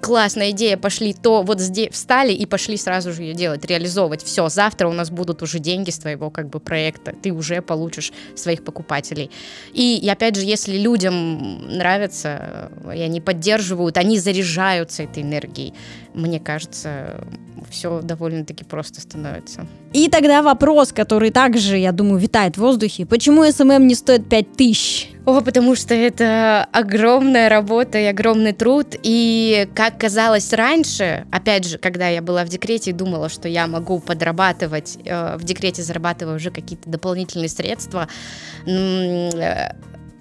классная 0.02 0.52
идея, 0.52 0.78
пошли 0.78 1.14
то, 1.14 1.44
вот 1.44 1.60
здесь 1.60 1.90
встали 1.92 2.34
и 2.34 2.46
пошли 2.46 2.78
сразу 2.78 3.14
же 3.14 3.24
ее 3.24 3.34
делать, 3.34 3.66
реализовывать. 3.66 4.24
Все, 4.24 4.50
завтра 4.50 4.88
у 4.88 4.94
нас 4.94 5.10
будут 5.10 5.42
уже 5.42 5.60
деньги 5.60 5.92
с 5.92 6.00
твоего 6.00 6.30
как 6.30 6.50
бы 6.50 6.60
проекта, 6.60 7.14
ты 7.22 7.32
уже 7.32 7.62
получишь 7.62 8.12
своих 8.36 8.64
покупателей. 8.64 9.30
И, 9.74 9.98
и 9.98 10.10
опять 10.10 10.36
же, 10.36 10.46
если 10.46 10.78
людям 10.78 11.78
нравится, 11.78 12.72
и 12.94 13.00
они 13.00 13.22
поддерживают, 13.22 13.98
они 13.98 14.18
заряжаются 14.20 15.04
этой 15.04 15.24
энергией, 15.24 15.74
мне 16.14 16.40
кажется, 16.40 17.22
все 17.70 18.02
довольно-таки 18.02 18.64
просто 18.64 19.02
становится. 19.02 19.66
И 19.94 20.10
тогда 20.10 20.42
вопрос, 20.42 20.92
который 20.92 21.32
также, 21.32 21.78
я 21.78 21.92
думаю, 21.92 22.18
витает 22.18 22.56
в 22.56 22.62
воздухе. 22.62 23.06
Почему 23.06 23.44
SMM 23.44 23.88
не 23.88 23.96
стоит 23.96 24.28
5000? 24.28 25.12
О, 25.26 25.42
потому 25.42 25.76
что 25.76 25.94
это 25.94 26.68
огромная 26.72 27.48
работа 27.48 27.98
и 27.98 28.06
огромный 28.06 28.54
труд. 28.54 28.96
И 29.04 29.70
как 29.74 29.98
казалось 29.98 30.52
раньше, 30.52 31.26
опять 31.32 31.66
же, 31.66 31.78
когда 31.78 32.10
я 32.10 32.22
была 32.22 32.44
в 32.44 32.50
декрете 32.50 32.92
и 32.92 32.94
думала, 32.94 33.30
что 33.30 33.48
я 33.48 33.68
могу 33.68 34.00
подрабатывать, 34.00 34.98
э, 35.06 35.38
в 35.38 35.44
декрете 35.44 35.82
зарабатывая 35.82 36.36
уже 36.36 36.52
какие-то 36.52 36.90
дополнительные 36.90 37.50
средства, 37.50 38.08
э, 38.66 39.72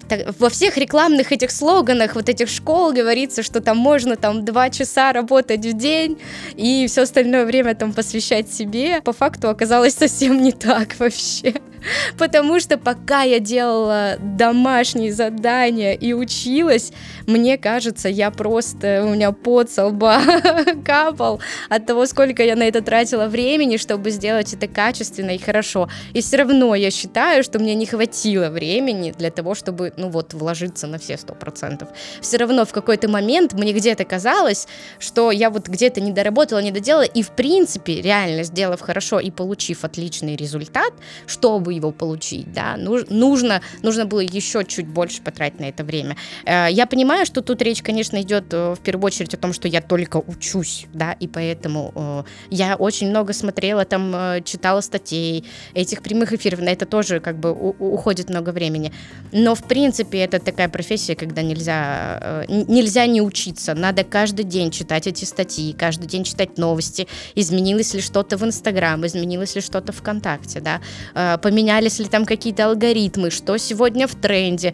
так, 0.07 0.39
во 0.39 0.49
всех 0.49 0.77
рекламных 0.77 1.31
этих 1.31 1.51
слоганах 1.51 2.15
вот 2.15 2.29
этих 2.29 2.49
школ 2.49 2.93
говорится, 2.93 3.43
что 3.43 3.61
там 3.61 3.77
можно 3.77 4.15
там 4.15 4.45
два 4.45 4.69
часа 4.69 5.13
работать 5.13 5.65
в 5.65 5.73
день 5.73 6.19
и 6.55 6.87
все 6.87 7.03
остальное 7.03 7.45
время 7.45 7.75
там 7.75 7.93
посвящать 7.93 8.51
себе. 8.51 9.01
По 9.01 9.13
факту 9.13 9.49
оказалось 9.49 9.93
совсем 9.97 10.41
не 10.41 10.51
так 10.51 10.99
вообще. 10.99 11.53
Потому 12.17 12.59
что 12.59 12.77
пока 12.77 13.23
я 13.23 13.39
делала 13.39 14.15
домашние 14.19 15.11
задания 15.11 15.93
и 15.93 16.13
училась, 16.13 16.91
мне 17.27 17.57
кажется, 17.57 18.09
я 18.09 18.31
просто, 18.31 19.03
у 19.05 19.13
меня 19.13 19.31
пот 19.31 19.69
со 19.69 19.87
лба 19.87 20.21
капал 20.85 21.41
от 21.69 21.85
того, 21.85 22.05
сколько 22.05 22.43
я 22.43 22.55
на 22.55 22.63
это 22.63 22.81
тратила 22.81 23.27
времени, 23.27 23.77
чтобы 23.77 24.11
сделать 24.11 24.53
это 24.53 24.67
качественно 24.67 25.31
и 25.31 25.37
хорошо. 25.37 25.89
И 26.13 26.21
все 26.21 26.37
равно 26.37 26.75
я 26.75 26.91
считаю, 26.91 27.43
что 27.43 27.59
мне 27.59 27.75
не 27.75 27.85
хватило 27.85 28.49
времени 28.49 29.13
для 29.17 29.31
того, 29.31 29.55
чтобы, 29.55 29.92
ну 29.97 30.09
вот, 30.09 30.33
вложиться 30.33 30.87
на 30.87 30.97
все 30.97 31.17
сто 31.17 31.33
процентов. 31.33 31.89
Все 32.21 32.37
равно 32.37 32.65
в 32.65 32.71
какой-то 32.71 33.09
момент 33.09 33.53
мне 33.53 33.73
где-то 33.73 34.05
казалось, 34.05 34.67
что 34.99 35.31
я 35.31 35.49
вот 35.49 35.67
где-то 35.67 36.01
не 36.01 36.11
доработала, 36.11 36.59
не 36.59 36.71
доделала, 36.71 37.03
и 37.03 37.21
в 37.21 37.31
принципе, 37.31 38.01
реально 38.01 38.43
сделав 38.43 38.81
хорошо 38.81 39.19
и 39.19 39.31
получив 39.31 39.83
отличный 39.83 40.35
результат, 40.35 40.93
чтобы 41.27 41.73
его 41.73 41.91
получить, 41.91 42.51
да, 42.53 42.75
нужно, 42.77 43.61
нужно 43.81 44.05
было 44.05 44.19
еще 44.19 44.63
чуть 44.65 44.87
больше 44.87 45.21
потратить 45.21 45.59
на 45.59 45.65
это 45.65 45.83
время. 45.83 46.17
Э, 46.45 46.67
я 46.69 46.85
понимаю, 46.85 47.25
что 47.25 47.41
тут 47.41 47.61
речь, 47.61 47.81
конечно, 47.81 48.21
идет 48.21 48.53
э, 48.53 48.73
в 48.73 48.79
первую 48.79 49.05
очередь 49.05 49.33
о 49.33 49.37
том, 49.37 49.53
что 49.53 49.67
я 49.67 49.81
только 49.81 50.17
учусь, 50.17 50.85
да, 50.93 51.13
и 51.13 51.27
поэтому 51.27 51.91
э, 51.95 52.23
я 52.49 52.75
очень 52.75 53.09
много 53.09 53.33
смотрела 53.33 53.85
там, 53.85 54.43
читала 54.43 54.81
статей, 54.81 55.45
этих 55.73 56.01
прямых 56.01 56.33
эфиров, 56.33 56.59
на 56.59 56.69
это 56.69 56.85
тоже 56.85 57.19
как 57.19 57.37
бы 57.37 57.51
уходит 57.51 58.29
много 58.29 58.49
времени. 58.49 58.91
Но, 59.31 59.55
в 59.55 59.63
принципе, 59.63 59.82
это 59.87 60.39
такая 60.39 60.69
профессия, 60.69 61.15
когда 61.15 61.41
нельзя, 61.41 62.45
нельзя 62.47 63.05
не 63.07 63.21
учиться, 63.21 63.73
надо 63.73 64.03
каждый 64.03 64.45
день 64.45 64.71
читать 64.71 65.07
эти 65.07 65.25
статьи, 65.25 65.73
каждый 65.73 66.07
день 66.07 66.23
читать 66.23 66.57
новости, 66.57 67.07
изменилось 67.35 67.93
ли 67.93 68.01
что-то 68.01 68.37
в 68.37 68.43
Инстаграм, 68.43 69.05
изменилось 69.05 69.55
ли 69.55 69.61
что-то 69.61 69.91
ВКонтакте, 69.91 70.61
да, 70.61 70.81
поменялись 71.39 71.99
ли 71.99 72.05
там 72.05 72.25
какие-то 72.25 72.67
алгоритмы, 72.67 73.31
что 73.31 73.57
сегодня 73.57 74.07
в 74.07 74.15
тренде. 74.15 74.73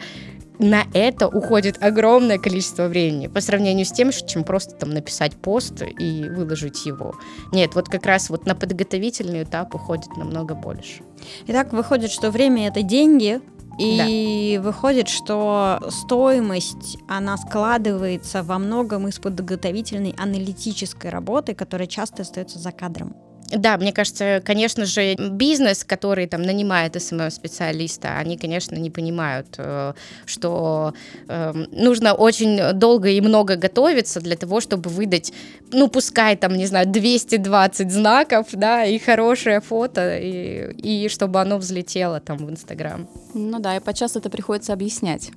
На 0.61 0.83
это 0.93 1.29
уходит 1.29 1.81
огромное 1.81 2.37
количество 2.37 2.89
времени 2.89 3.27
по 3.27 3.39
сравнению 3.39 3.85
с 3.85 3.93
тем, 3.93 4.11
чем 4.11 4.43
просто 4.43 4.75
там 4.75 4.89
написать 4.89 5.37
пост 5.37 5.81
и 5.81 6.25
выложить 6.27 6.85
его. 6.85 7.15
Нет, 7.53 7.75
вот 7.75 7.87
как 7.87 8.05
раз 8.05 8.29
вот 8.29 8.45
на 8.45 8.55
подготовительный 8.55 9.43
этап 9.43 9.73
уходит 9.73 10.17
намного 10.17 10.55
больше. 10.55 11.01
Итак, 11.47 11.71
выходит, 11.71 12.11
что 12.11 12.29
время 12.29 12.67
это 12.67 12.81
деньги, 12.81 13.39
и 13.79 14.55
да. 14.57 14.61
выходит, 14.61 15.07
что 15.07 15.79
стоимость, 15.89 16.97
она 17.07 17.37
складывается 17.37 18.43
во 18.43 18.59
многом 18.59 19.07
из 19.07 19.19
подготовительной 19.19 20.13
аналитической 20.17 21.09
работы, 21.09 21.55
которая 21.55 21.87
часто 21.87 22.23
остается 22.23 22.59
за 22.59 22.71
кадром. 22.71 23.15
Да, 23.51 23.77
мне 23.77 23.91
кажется, 23.91 24.41
конечно 24.45 24.85
же, 24.85 25.15
бизнес, 25.15 25.83
который 25.83 26.27
там 26.27 26.43
нанимает 26.43 27.01
SMM-специалиста, 27.01 28.17
они, 28.17 28.37
конечно, 28.37 28.75
не 28.75 28.91
понимают, 28.91 29.55
э, 29.57 29.93
что 30.25 30.93
э, 31.27 31.53
нужно 31.71 32.13
очень 32.13 32.73
долго 32.73 33.09
и 33.09 33.21
много 33.21 33.55
готовиться 33.55 34.21
для 34.21 34.35
того, 34.35 34.61
чтобы 34.61 34.89
выдать, 34.89 35.33
ну, 35.71 35.87
пускай 35.87 36.35
там, 36.35 36.55
не 36.55 36.67
знаю, 36.67 36.87
220 36.87 37.91
знаков, 37.91 38.47
да, 38.53 38.85
и 38.85 38.99
хорошее 38.99 39.61
фото, 39.61 40.17
и, 40.17 40.71
и 40.73 41.09
чтобы 41.09 41.41
оно 41.41 41.57
взлетело 41.57 42.19
там 42.19 42.37
в 42.37 42.49
Инстаграм. 42.49 43.07
Ну 43.33 43.59
да, 43.59 43.77
и 43.77 43.79
подчас 43.79 44.15
это 44.15 44.29
приходится 44.29 44.73
объяснять 44.73 45.31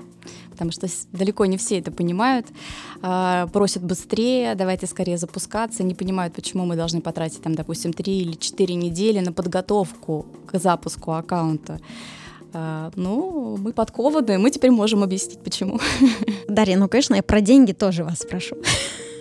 потому 0.52 0.70
что 0.70 0.86
далеко 1.12 1.46
не 1.46 1.56
все 1.56 1.78
это 1.78 1.90
понимают, 1.90 2.46
а, 3.02 3.48
просят 3.48 3.82
быстрее, 3.82 4.54
давайте 4.54 4.86
скорее 4.86 5.18
запускаться, 5.18 5.82
не 5.82 5.94
понимают, 5.94 6.34
почему 6.34 6.64
мы 6.64 6.76
должны 6.76 7.00
потратить, 7.00 7.42
там, 7.42 7.54
допустим, 7.54 7.92
3 7.92 8.18
или 8.18 8.32
4 8.34 8.74
недели 8.74 9.18
на 9.18 9.32
подготовку 9.32 10.26
к 10.46 10.58
запуску 10.58 11.12
аккаунта. 11.12 11.80
А, 12.54 12.90
ну, 12.96 13.56
мы 13.56 13.72
подкованы, 13.72 14.38
мы 14.38 14.50
теперь 14.50 14.70
можем 14.70 15.02
объяснить, 15.02 15.40
почему. 15.42 15.80
Дарья, 16.48 16.76
ну, 16.76 16.88
конечно, 16.88 17.14
я 17.14 17.22
про 17.22 17.40
деньги 17.40 17.72
тоже 17.72 18.04
вас 18.04 18.20
спрошу. 18.20 18.56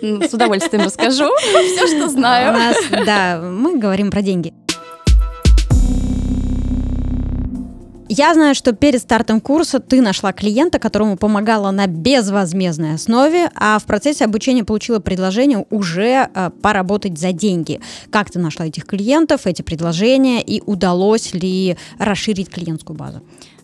Ну, 0.02 0.22
с 0.22 0.34
удовольствием 0.34 0.84
расскажу 0.84 1.30
все, 1.38 1.86
что 1.86 2.08
знаю. 2.08 2.52
У 2.54 2.58
нас, 2.58 2.76
да, 3.06 3.40
мы 3.40 3.78
говорим 3.78 4.10
про 4.10 4.20
деньги. 4.20 4.52
Я 8.14 8.34
знаю, 8.34 8.54
что 8.54 8.74
перед 8.74 9.00
стартом 9.00 9.40
курса 9.40 9.80
ты 9.80 10.02
нашла 10.02 10.34
клиента, 10.34 10.78
которому 10.78 11.16
помогала 11.16 11.70
на 11.70 11.86
безвозмездной 11.86 12.92
основе, 12.96 13.50
а 13.54 13.78
в 13.78 13.86
процессе 13.86 14.26
обучения 14.26 14.64
получила 14.64 14.98
предложение 14.98 15.64
уже 15.70 16.28
э, 16.34 16.50
поработать 16.60 17.16
за 17.16 17.32
деньги. 17.32 17.80
Как 18.10 18.30
ты 18.30 18.38
нашла 18.38 18.66
этих 18.66 18.84
клиентов, 18.84 19.46
эти 19.46 19.62
предложения, 19.62 20.42
и 20.42 20.60
удалось 20.66 21.32
ли 21.32 21.78
расширить 21.98 22.50
клиентскую 22.50 22.98
базу? 22.98 23.22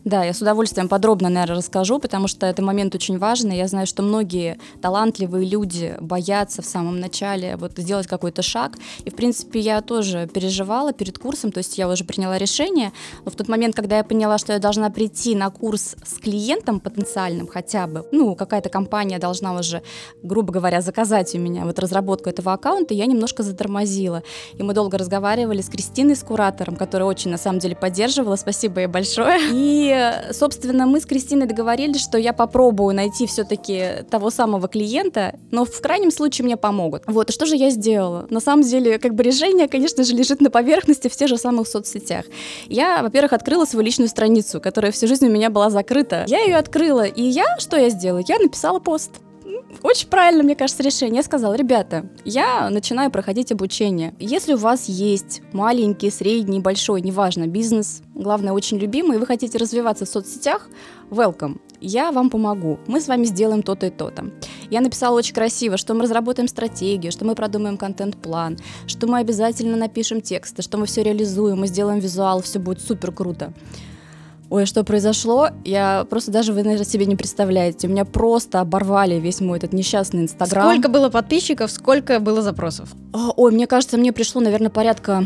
Да, 0.09 0.25
я 0.25 0.33
с 0.33 0.41
удовольствием 0.41 0.89
подробно, 0.89 1.29
наверное, 1.29 1.59
расскажу, 1.59 1.99
потому 1.99 2.29
что 2.29 2.47
это 2.47 2.63
момент 2.63 2.95
очень 2.95 3.19
важный. 3.19 3.59
Я 3.59 3.69
знаю, 3.69 3.87
что 3.87 4.03
многие 4.03 4.57
талантливые 4.81 5.47
люди 5.47 5.97
боятся 6.01 6.63
в 6.63 6.65
самом 6.65 6.99
начале 6.99 7.57
вот 7.57 7.73
сделать 7.77 8.07
какой-то 8.07 8.41
шаг. 8.41 8.79
И, 9.05 9.11
в 9.11 9.15
принципе, 9.17 9.61
я 9.61 9.83
тоже 9.83 10.27
переживала 10.27 10.95
перед 10.95 11.19
курсом, 11.19 11.53
то 11.53 11.59
есть 11.59 11.77
я 11.77 11.87
уже 11.91 12.05
приняла 12.05 12.39
решение. 12.39 12.93
Но 13.27 13.31
в 13.31 13.35
тот 13.35 13.49
момент, 13.49 13.77
когда 13.77 13.99
я 13.99 14.03
поняла, 14.03 14.39
что 14.39 14.55
я 14.55 14.59
должна 14.59 14.89
прийти 14.89 15.35
на 15.35 15.51
курс 15.51 15.95
с 16.03 16.15
клиентом 16.15 16.81
потенциальным 16.81 17.47
хотя 17.47 17.87
бы, 17.87 18.07
ну, 18.11 18.35
какая-то 18.35 18.71
компания 18.71 19.19
должна 19.19 19.53
уже, 19.53 19.83
грубо 20.23 20.55
говоря, 20.55 20.81
заказать 20.81 21.35
у 21.35 21.39
меня 21.39 21.67
вот 21.67 21.79
разработку 21.79 22.31
этого 22.31 22.55
аккаунта, 22.55 22.95
я 22.95 23.05
немножко 23.05 23.43
затормозила. 23.43 24.23
И 24.55 24.63
мы 24.63 24.73
долго 24.73 24.97
разговаривали 24.97 25.61
с 25.61 25.69
Кристиной, 25.69 26.17
с 26.17 26.23
куратором, 26.23 26.77
которая 26.77 27.07
очень, 27.07 27.31
на 27.31 27.37
самом 27.37 27.59
деле, 27.59 27.77
поддерживала. 27.77 28.37
Спасибо 28.37 28.81
ей 28.81 28.87
большое. 28.87 29.39
И 29.53 29.98
собственно, 30.33 30.87
мы 30.87 31.01
с 31.01 31.07
Кристиной 31.07 31.47
договорились, 31.47 32.01
что 32.01 32.19
я 32.19 32.33
попробую 32.33 32.95
найти 32.95 33.27
все-таки 33.27 34.05
того 34.11 34.31
самого 34.31 34.69
клиента, 34.69 35.35
но 35.51 35.65
в 35.65 35.81
крайнем 35.81 36.11
случае 36.11 36.45
мне 36.45 36.57
помогут. 36.57 37.03
Вот, 37.07 37.33
что 37.33 37.47
же 37.47 37.57
я 37.57 37.71
сделала? 37.71 38.27
На 38.31 38.41
самом 38.41 38.63
деле, 38.63 38.99
как 38.99 39.15
бы 39.15 39.23
решение, 39.23 39.69
конечно 39.69 40.05
же, 40.05 40.15
лежит 40.15 40.41
на 40.41 40.51
поверхности 40.51 41.09
в 41.09 41.17
тех 41.17 41.29
же 41.29 41.37
самых 41.37 41.69
соцсетях. 41.69 42.25
Я, 42.69 43.03
во-первых, 43.03 43.33
открыла 43.33 43.65
свою 43.65 43.85
личную 43.85 44.09
страницу, 44.09 44.61
которая 44.61 44.93
всю 44.93 45.07
жизнь 45.07 45.27
у 45.27 45.31
меня 45.31 45.51
была 45.51 45.71
закрыта. 45.71 46.25
Я 46.27 46.41
ее 46.41 46.57
открыла, 46.57 47.05
и 47.05 47.23
я, 47.23 47.59
что 47.59 47.77
я 47.77 47.91
сделала? 47.91 48.23
Я 48.27 48.39
написала 48.39 48.79
пост 48.79 49.13
очень 49.83 50.09
правильно, 50.09 50.43
мне 50.43 50.57
кажется, 50.57 50.83
решение. 50.83 51.17
Я 51.17 51.23
сказала, 51.23 51.55
ребята, 51.55 52.07
я 52.25 52.71
начинаю 52.71 53.11
проходить 53.11 53.53
обучение. 53.53 54.15
Если 54.19 54.55
у 54.55 54.59
вас 54.59 54.89
есть 54.89 55.43
маленький, 55.53 56.11
средний, 56.11 56.61
большой, 56.61 57.01
неважно, 57.01 57.47
бизнес, 57.47 58.03
главное, 58.15 58.53
очень 58.53 58.79
любимый, 58.79 59.17
и 59.17 59.21
вы 59.21 59.27
хотите 59.27 59.59
развиваться 59.59 60.05
в 60.05 60.09
соцсетях, 60.09 60.69
welcome. 61.11 61.61
Я 61.81 62.11
вам 62.11 62.29
помогу. 62.29 62.81
Мы 62.89 63.01
с 63.01 63.07
вами 63.07 63.25
сделаем 63.25 63.63
то-то 63.63 63.87
и 63.87 63.91
то-то. 63.91 64.31
Я 64.69 64.81
написала 64.81 65.17
очень 65.17 65.35
красиво, 65.35 65.77
что 65.77 65.95
мы 65.95 66.03
разработаем 66.03 66.49
стратегию, 66.49 67.13
что 67.13 67.25
мы 67.25 67.37
продумаем 67.37 67.77
контент-план, 67.77 68.59
что 68.87 69.07
мы 69.07 69.19
обязательно 69.19 69.77
напишем 69.77 70.21
тексты, 70.21 70.63
что 70.63 70.77
мы 70.77 70.87
все 70.87 71.05
реализуем, 71.05 71.61
мы 71.61 71.69
сделаем 71.69 72.01
визуал, 72.01 72.43
все 72.43 72.59
будет 72.59 72.81
супер 72.81 73.13
круто. 73.13 73.53
Ой, 74.51 74.65
что 74.65 74.83
произошло? 74.83 75.51
Я 75.65 76.07
просто 76.09 76.31
даже 76.31 76.53
вы, 76.53 76.63
наверное, 76.63 76.87
себе 76.87 77.05
не 77.05 77.17
представляете. 77.17 77.87
У 77.87 77.91
меня 77.91 78.05
просто 78.07 78.61
оборвали 78.61 79.17
весь 79.17 79.41
мой 79.41 79.59
этот 79.59 79.75
несчастный 79.75 80.23
Инстаграм. 80.23 80.71
Сколько 80.71 80.89
было 80.89 81.11
подписчиков, 81.11 81.71
сколько 81.71 82.19
было 82.19 82.41
запросов? 82.41 82.89
Ой, 83.13 83.53
мне 83.53 83.67
кажется, 83.67 83.99
мне 83.99 84.13
пришло, 84.13 84.41
наверное, 84.41 84.71
порядка 84.71 85.25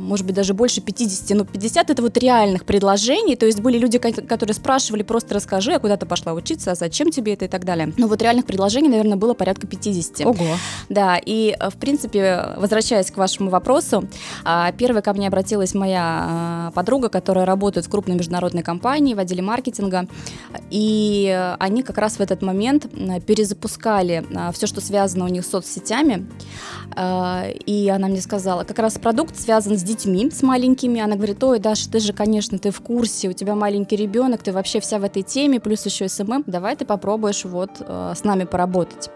может 0.00 0.26
быть, 0.26 0.34
даже 0.34 0.54
больше 0.54 0.80
50, 0.80 1.36
но 1.36 1.44
50 1.44 1.90
это 1.90 2.02
вот 2.02 2.16
реальных 2.16 2.64
предложений, 2.64 3.36
то 3.36 3.46
есть 3.46 3.60
были 3.60 3.78
люди, 3.78 3.98
которые 3.98 4.54
спрашивали, 4.54 5.02
просто 5.02 5.34
расскажи, 5.34 5.72
я 5.72 5.78
куда-то 5.78 6.06
пошла 6.06 6.32
учиться, 6.32 6.72
а 6.72 6.74
зачем 6.74 7.10
тебе 7.10 7.34
это 7.34 7.44
и 7.44 7.48
так 7.48 7.64
далее. 7.64 7.92
Но 7.96 8.06
вот 8.06 8.22
реальных 8.22 8.46
предложений, 8.46 8.88
наверное, 8.88 9.16
было 9.16 9.34
порядка 9.34 9.66
50. 9.66 10.26
Ого. 10.26 10.44
Да, 10.88 11.18
и, 11.24 11.56
в 11.60 11.76
принципе, 11.76 12.54
возвращаясь 12.56 13.10
к 13.10 13.16
вашему 13.16 13.50
вопросу, 13.50 14.08
а, 14.44 14.72
первой 14.72 15.02
ко 15.02 15.12
мне 15.12 15.28
обратилась 15.28 15.74
моя 15.74 16.26
а, 16.28 16.70
подруга, 16.72 17.08
которая 17.08 17.44
работает 17.44 17.86
в 17.86 17.90
крупной 17.90 18.16
международной 18.16 18.62
компании 18.62 19.14
в 19.14 19.18
отделе 19.18 19.42
маркетинга, 19.42 20.06
и 20.70 21.54
они 21.58 21.82
как 21.82 21.98
раз 21.98 22.16
в 22.16 22.20
этот 22.20 22.42
момент 22.42 22.86
перезапускали 23.26 24.24
а, 24.34 24.52
все, 24.52 24.66
что 24.66 24.80
связано 24.80 25.24
у 25.24 25.28
них 25.28 25.44
с 25.44 25.50
соцсетями, 25.50 26.26
и 26.96 27.92
она 27.94 28.08
мне 28.08 28.20
сказала, 28.20 28.64
как 28.64 28.78
раз 28.78 28.98
продукт 28.98 29.38
связан 29.38 29.78
с 29.78 29.82
детьми, 29.90 30.30
с 30.30 30.42
маленькими. 30.42 31.00
Она 31.00 31.16
говорит, 31.16 31.42
ой, 31.42 31.58
Даша, 31.58 31.90
ты 31.90 32.00
же, 32.00 32.12
конечно, 32.12 32.58
ты 32.58 32.70
в 32.70 32.80
курсе, 32.80 33.28
у 33.28 33.32
тебя 33.32 33.54
маленький 33.54 33.96
ребенок, 33.96 34.42
ты 34.42 34.52
вообще 34.52 34.80
вся 34.80 34.98
в 34.98 35.04
этой 35.04 35.22
теме, 35.22 35.60
плюс 35.60 35.84
еще 35.86 36.08
SMM, 36.08 36.44
давай 36.46 36.76
ты 36.76 36.84
попробуешь 36.84 37.44
вот 37.44 37.70
э, 37.80 38.12
с 38.16 38.24
нами 38.24 38.44
поработать. 38.44 39.10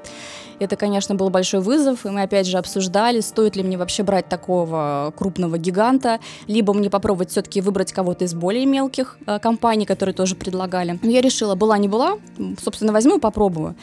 Это, 0.60 0.76
конечно, 0.76 1.14
был 1.14 1.30
большой 1.30 1.60
вызов, 1.60 2.06
и 2.06 2.10
мы 2.10 2.22
опять 2.22 2.46
же 2.46 2.58
обсуждали, 2.58 3.20
стоит 3.20 3.56
ли 3.56 3.62
мне 3.62 3.76
вообще 3.76 4.02
брать 4.02 4.28
такого 4.28 5.12
крупного 5.16 5.58
гиганта, 5.58 6.20
либо 6.46 6.72
мне 6.72 6.90
попробовать 6.90 7.30
все-таки 7.30 7.60
выбрать 7.60 7.92
кого-то 7.92 8.24
из 8.24 8.34
более 8.34 8.66
мелких 8.66 9.18
э, 9.26 9.38
компаний, 9.38 9.86
которые 9.86 10.14
тоже 10.14 10.36
предлагали. 10.36 10.98
Но 11.02 11.10
я 11.10 11.20
решила, 11.20 11.54
была 11.54 11.78
не 11.78 11.88
была, 11.88 12.18
собственно, 12.62 12.92
возьму 12.92 13.16
и 13.16 13.20
попробую. 13.20 13.74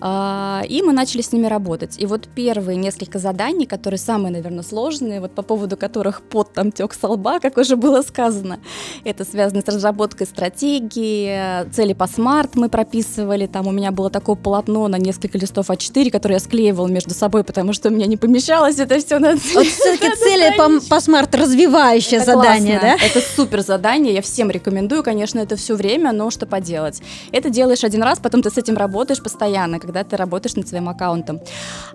Э, 0.00 0.62
и 0.68 0.82
мы 0.82 0.92
начали 0.92 1.22
с 1.22 1.32
ними 1.32 1.46
работать. 1.46 1.96
И 1.98 2.06
вот 2.06 2.28
первые 2.34 2.76
несколько 2.76 3.18
заданий, 3.18 3.66
которые 3.66 3.98
самые, 3.98 4.32
наверное, 4.32 4.62
сложные, 4.62 5.20
вот 5.20 5.34
по 5.34 5.42
поводу 5.42 5.76
которых 5.76 6.22
пот 6.22 6.52
там 6.52 6.72
тек 6.72 6.94
со 6.94 7.08
лба, 7.08 7.40
как 7.40 7.58
уже 7.58 7.76
было 7.76 8.02
сказано, 8.02 8.60
это 9.04 9.24
связано 9.24 9.62
с 9.62 9.68
разработкой 9.68 10.26
стратегии, 10.26 11.70
цели 11.70 11.92
по 11.92 12.06
смарт 12.06 12.54
мы 12.54 12.68
прописывали, 12.68 13.46
там 13.46 13.66
у 13.66 13.72
меня 13.72 13.90
было 13.90 14.10
такое 14.10 14.36
полотно 14.36 14.88
на 14.88 14.96
несколько 14.96 15.38
листов 15.38 15.70
А4, 15.70 16.10
которые 16.10 16.36
я 16.36 16.40
склеивала 16.40 16.86
между 16.86 17.14
собой, 17.14 17.44
потому 17.44 17.72
что 17.72 17.88
у 17.88 17.92
меня 17.92 18.06
не 18.06 18.16
помещалось 18.16 18.78
это 18.78 18.98
все 18.98 19.18
на 19.18 19.32
Вот 19.32 19.38
все-таки 19.66 20.14
цели 20.16 20.56
по, 20.56 20.88
по 20.88 21.00
смарт 21.00 21.34
развивающее 21.34 22.20
это 22.20 22.32
задание, 22.32 22.78
классно. 22.78 22.98
да? 22.98 23.06
Это 23.06 23.20
супер 23.20 23.62
задание, 23.62 24.14
я 24.14 24.22
всем 24.22 24.50
рекомендую, 24.50 25.02
конечно, 25.02 25.38
это 25.38 25.56
все 25.56 25.74
время, 25.74 26.12
но 26.12 26.30
что 26.30 26.46
поделать. 26.46 27.02
Это 27.32 27.50
делаешь 27.50 27.84
один 27.84 28.02
раз, 28.02 28.18
потом 28.18 28.42
ты 28.42 28.50
с 28.50 28.58
этим 28.58 28.76
работаешь 28.76 29.22
постоянно, 29.22 29.78
когда 29.92 30.04
ты 30.04 30.16
работаешь 30.16 30.56
над 30.56 30.66
своим 30.66 30.88
аккаунтом. 30.88 31.40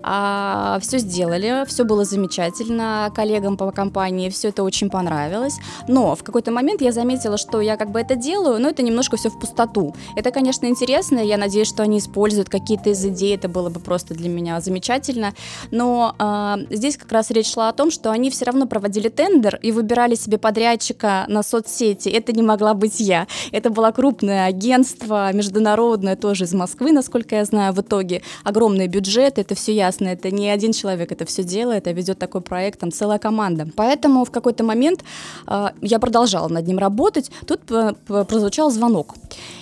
А, 0.02 0.78
все 0.80 0.98
сделали, 0.98 1.64
все 1.66 1.84
было 1.84 2.04
замечательно, 2.04 3.10
коллегам 3.14 3.56
по 3.56 3.72
компании 3.72 4.30
все 4.30 4.48
это 4.48 4.62
очень 4.62 4.88
понравилось, 4.88 5.56
но 5.88 6.14
в 6.14 6.22
какой-то 6.22 6.52
момент 6.52 6.80
я 6.80 6.92
заметила, 6.92 7.36
что 7.36 7.60
я 7.60 7.76
как 7.76 7.90
бы 7.90 8.00
это 8.00 8.14
делаю, 8.14 8.60
но 8.60 8.68
это 8.68 8.82
немножко 8.82 9.16
все 9.16 9.30
в 9.30 9.40
пустоту. 9.40 9.94
Это, 10.16 10.30
конечно, 10.30 10.66
интересно, 10.66 11.18
я 11.18 11.36
надеюсь, 11.36 11.68
что 11.68 11.82
они 11.82 11.98
используют 11.98 12.48
какие-то 12.48 12.90
из 12.90 13.04
идей, 13.04 13.34
это 13.34 13.48
было 13.48 13.68
бы 13.68 13.80
просто 13.80 14.14
для 14.14 14.28
меня 14.28 14.60
замечательно. 14.60 15.34
Но 15.72 16.14
э, 16.18 16.74
здесь 16.74 16.96
как 16.96 17.10
раз 17.12 17.30
речь 17.30 17.52
шла 17.52 17.68
о 17.68 17.72
том, 17.72 17.90
что 17.90 18.10
они 18.10 18.30
все 18.30 18.44
равно 18.44 18.66
проводили 18.66 19.08
тендер 19.08 19.58
и 19.60 19.72
выбирали 19.72 20.14
себе 20.14 20.38
подрядчика 20.38 21.24
на 21.28 21.42
соцсети. 21.42 22.08
Это 22.08 22.32
не 22.32 22.42
могла 22.42 22.74
быть 22.74 23.00
я. 23.00 23.26
Это 23.50 23.70
было 23.70 23.90
крупное 23.90 24.46
агентство, 24.46 25.32
международное, 25.32 26.14
тоже 26.14 26.44
из 26.44 26.54
Москвы, 26.54 26.92
насколько 26.92 27.34
я 27.34 27.44
знаю, 27.44 27.72
в 27.78 27.80
итоге. 27.80 28.22
Огромный 28.44 28.88
бюджет, 28.88 29.38
это 29.38 29.54
все 29.54 29.74
ясно. 29.74 30.08
Это 30.08 30.30
не 30.30 30.50
один 30.50 30.72
человек 30.72 31.12
это 31.12 31.24
все 31.24 31.44
делает, 31.44 31.86
а 31.86 31.92
ведет 31.92 32.18
такой 32.18 32.40
проект, 32.40 32.80
там 32.80 32.90
целая 32.90 33.18
команда. 33.18 33.68
Поэтому 33.76 34.24
в 34.24 34.30
какой-то 34.30 34.64
момент 34.64 35.04
э, 35.46 35.68
я 35.80 35.98
продолжала 35.98 36.48
над 36.48 36.66
ним 36.66 36.78
работать. 36.78 37.30
Тут 37.46 37.60
прозвучал 38.06 38.70
звонок. 38.70 39.14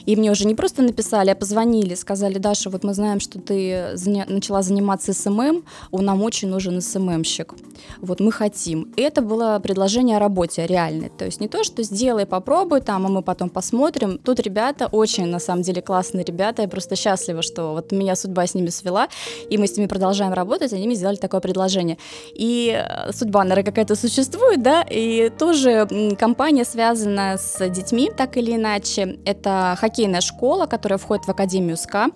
И 0.06 0.16
мне 0.16 0.30
уже 0.30 0.46
не 0.46 0.54
просто 0.54 0.82
написали, 0.82 1.30
а 1.30 1.34
позвонили, 1.34 1.94
сказали, 1.94 2.38
Даша, 2.38 2.70
вот 2.70 2.84
мы 2.84 2.94
знаем, 2.94 3.20
что 3.20 3.38
ты 3.40 3.96
начала 4.28 4.62
заниматься 4.62 5.12
SMM, 5.12 5.64
нам 6.06 6.22
очень 6.22 6.48
нужен 6.48 6.80
SMM 6.80 7.03
щик. 7.03 7.54
Вот 8.00 8.20
мы 8.20 8.32
хотим. 8.32 8.92
И 8.96 9.02
это 9.02 9.22
было 9.22 9.60
предложение 9.62 10.16
о 10.16 10.20
работе 10.20 10.66
реальное. 10.66 11.10
То 11.10 11.24
есть 11.24 11.40
не 11.40 11.48
то, 11.48 11.64
что 11.64 11.82
сделай, 11.82 12.24
попробуй 12.26 12.80
там, 12.80 13.06
а 13.06 13.08
мы 13.08 13.22
потом 13.22 13.50
посмотрим. 13.50 14.18
Тут 14.18 14.40
ребята 14.40 14.86
очень, 14.86 15.26
на 15.26 15.40
самом 15.40 15.62
деле, 15.62 15.82
классные 15.82 16.24
ребята. 16.24 16.62
Я 16.62 16.68
просто 16.68 16.96
счастлива, 16.96 17.42
что 17.42 17.72
вот 17.72 17.92
меня 17.92 18.05
судьба 18.14 18.46
с 18.46 18.54
ними 18.54 18.68
свела, 18.68 19.08
и 19.50 19.58
мы 19.58 19.66
с 19.66 19.76
ними 19.76 19.86
продолжаем 19.88 20.32
работать, 20.32 20.72
они 20.72 20.86
мне 20.86 20.94
сделали 20.94 21.16
такое 21.16 21.40
предложение. 21.40 21.98
И 22.34 22.70
э, 22.76 23.12
судьба, 23.12 23.42
наверное, 23.42 23.64
какая-то 23.64 23.96
существует, 23.96 24.62
да, 24.62 24.82
и 24.82 25.30
тоже 25.30 25.88
компания 26.18 26.64
связана 26.64 27.36
с 27.38 27.68
детьми, 27.68 28.10
так 28.16 28.36
или 28.36 28.54
иначе. 28.54 29.18
Это 29.24 29.76
хоккейная 29.80 30.20
школа, 30.20 30.66
которая 30.66 30.98
входит 30.98 31.24
в 31.26 31.30
Академию 31.30 31.76
СКА. 31.76 32.10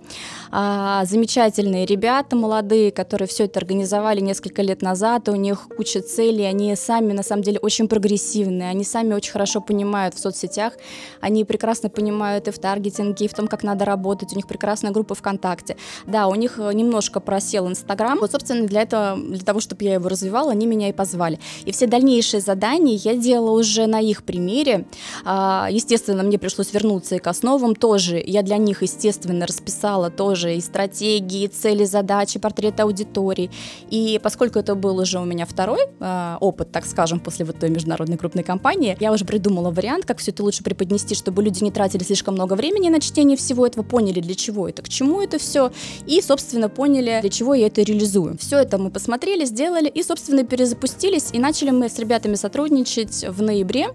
А, 0.53 1.05
замечательные 1.05 1.87
ребята 1.87 2.37
молодые, 2.37 2.91
которые 2.91 3.29
все 3.29 3.45
это 3.45 3.61
организовали 3.61 4.21
несколько 4.21 4.63
лет 4.63 4.83
назад, 4.83 5.29
у 5.29 5.37
них 5.37 5.69
куча 5.77 6.03
целей, 6.03 6.45
они 6.45 6.75
сами, 6.77 7.13
на 7.13 7.23
самом 7.23 7.43
деле, 7.43 7.59
очень 7.61 7.89
прогрессивные, 7.89 8.69
они 8.69 8.85
сами 8.85 9.15
очень 9.15 9.33
хорошо 9.33 9.61
понимают 9.61 10.15
в 10.15 10.19
соцсетях, 10.19 10.75
они 11.21 11.45
прекрасно 11.45 11.89
понимают 11.89 12.49
и 12.49 12.51
в 12.51 12.59
таргетинге, 12.59 13.27
и 13.27 13.29
в 13.29 13.35
том, 13.35 13.47
как 13.47 13.63
надо 13.63 13.85
работать, 13.85 14.33
у 14.33 14.37
них 14.37 14.47
прекрасная 14.47 14.91
группа 14.91 15.15
ВКонтакте. 15.15 15.77
Да, 16.07 16.27
у 16.27 16.35
них 16.35 16.59
немножко 16.59 17.21
просел 17.21 17.69
Инстаграм, 17.69 18.19
вот, 18.19 18.33
собственно, 18.33 18.67
для 18.67 18.83
этого, 18.83 19.17
для 19.17 19.45
того, 19.45 19.61
чтобы 19.61 19.85
я 19.85 19.95
его 19.95 20.09
развивала, 20.09 20.53
они 20.53 20.67
меня 20.67 20.89
и 20.89 20.93
позвали. 20.93 21.39
И 21.65 21.73
все 21.73 21.87
дальнейшие 21.87 22.41
задания 22.41 22.99
я 23.03 23.17
делала 23.17 23.59
уже 23.59 23.87
на 23.87 24.01
их 24.01 24.23
примере. 24.23 24.87
А, 25.25 25.69
естественно, 25.71 26.23
мне 26.23 26.39
пришлось 26.39 26.73
вернуться 26.73 27.17
и 27.17 27.19
к 27.19 27.27
основам 27.27 27.75
тоже. 27.75 28.23
Я 28.25 28.43
для 28.43 28.57
них, 28.57 28.83
естественно, 28.83 29.47
расписала 29.47 30.11
тоже 30.11 30.57
и 30.57 30.61
стратегии, 30.61 31.45
и 31.45 31.49
цели, 31.49 31.85
задачи, 31.85 32.39
портреты 32.39 32.83
аудитории. 32.83 33.51
И 33.91 34.21
поскольку 34.23 34.59
это 34.59 34.75
был 34.75 34.99
уже 34.99 35.19
у 35.19 35.25
меня 35.25 35.47
второй 35.47 35.87
э, 35.99 36.37
опыт, 36.41 36.73
так 36.73 36.87
скажем, 36.87 37.21
после 37.21 37.45
вот 37.45 37.59
той 37.59 37.71
международной 37.71 38.17
крупной 38.17 38.45
компании, 38.45 38.97
я 39.01 39.13
уже 39.13 39.25
придумала 39.25 39.71
вариант, 39.71 40.05
как 40.07 40.19
все 40.19 40.31
это 40.31 40.43
лучше 40.43 40.63
преподнести, 40.63 41.15
чтобы 41.15 41.43
люди 41.43 41.63
не 41.63 41.71
тратили 41.71 42.03
слишком 42.03 42.35
много 42.35 42.55
времени 42.55 42.89
на 42.89 43.01
чтение 43.01 43.37
всего 43.37 43.67
этого, 43.67 43.85
поняли, 43.85 44.21
для 44.21 44.35
чего 44.35 44.69
это, 44.69 44.83
к 44.83 44.89
чему 44.89 45.21
это 45.23 45.39
все, 45.39 45.70
и, 46.07 46.21
собственно, 46.21 46.69
поняли, 46.69 47.19
для 47.21 47.31
чего 47.31 47.55
я 47.55 47.67
это 47.67 47.83
реализую. 47.83 48.37
Все 48.39 48.59
это 48.59 48.79
мы 48.79 48.91
посмотрели, 48.91 49.45
сделали, 49.45 49.89
и, 49.89 50.03
собственно, 50.03 50.45
перезапустились, 50.45 51.31
и 51.33 51.39
начали 51.39 51.71
мы 51.71 51.89
с 51.89 51.99
ребятами 51.99 52.35
сотрудничать 52.35 53.25
в 53.29 53.43
ноябре. 53.43 53.89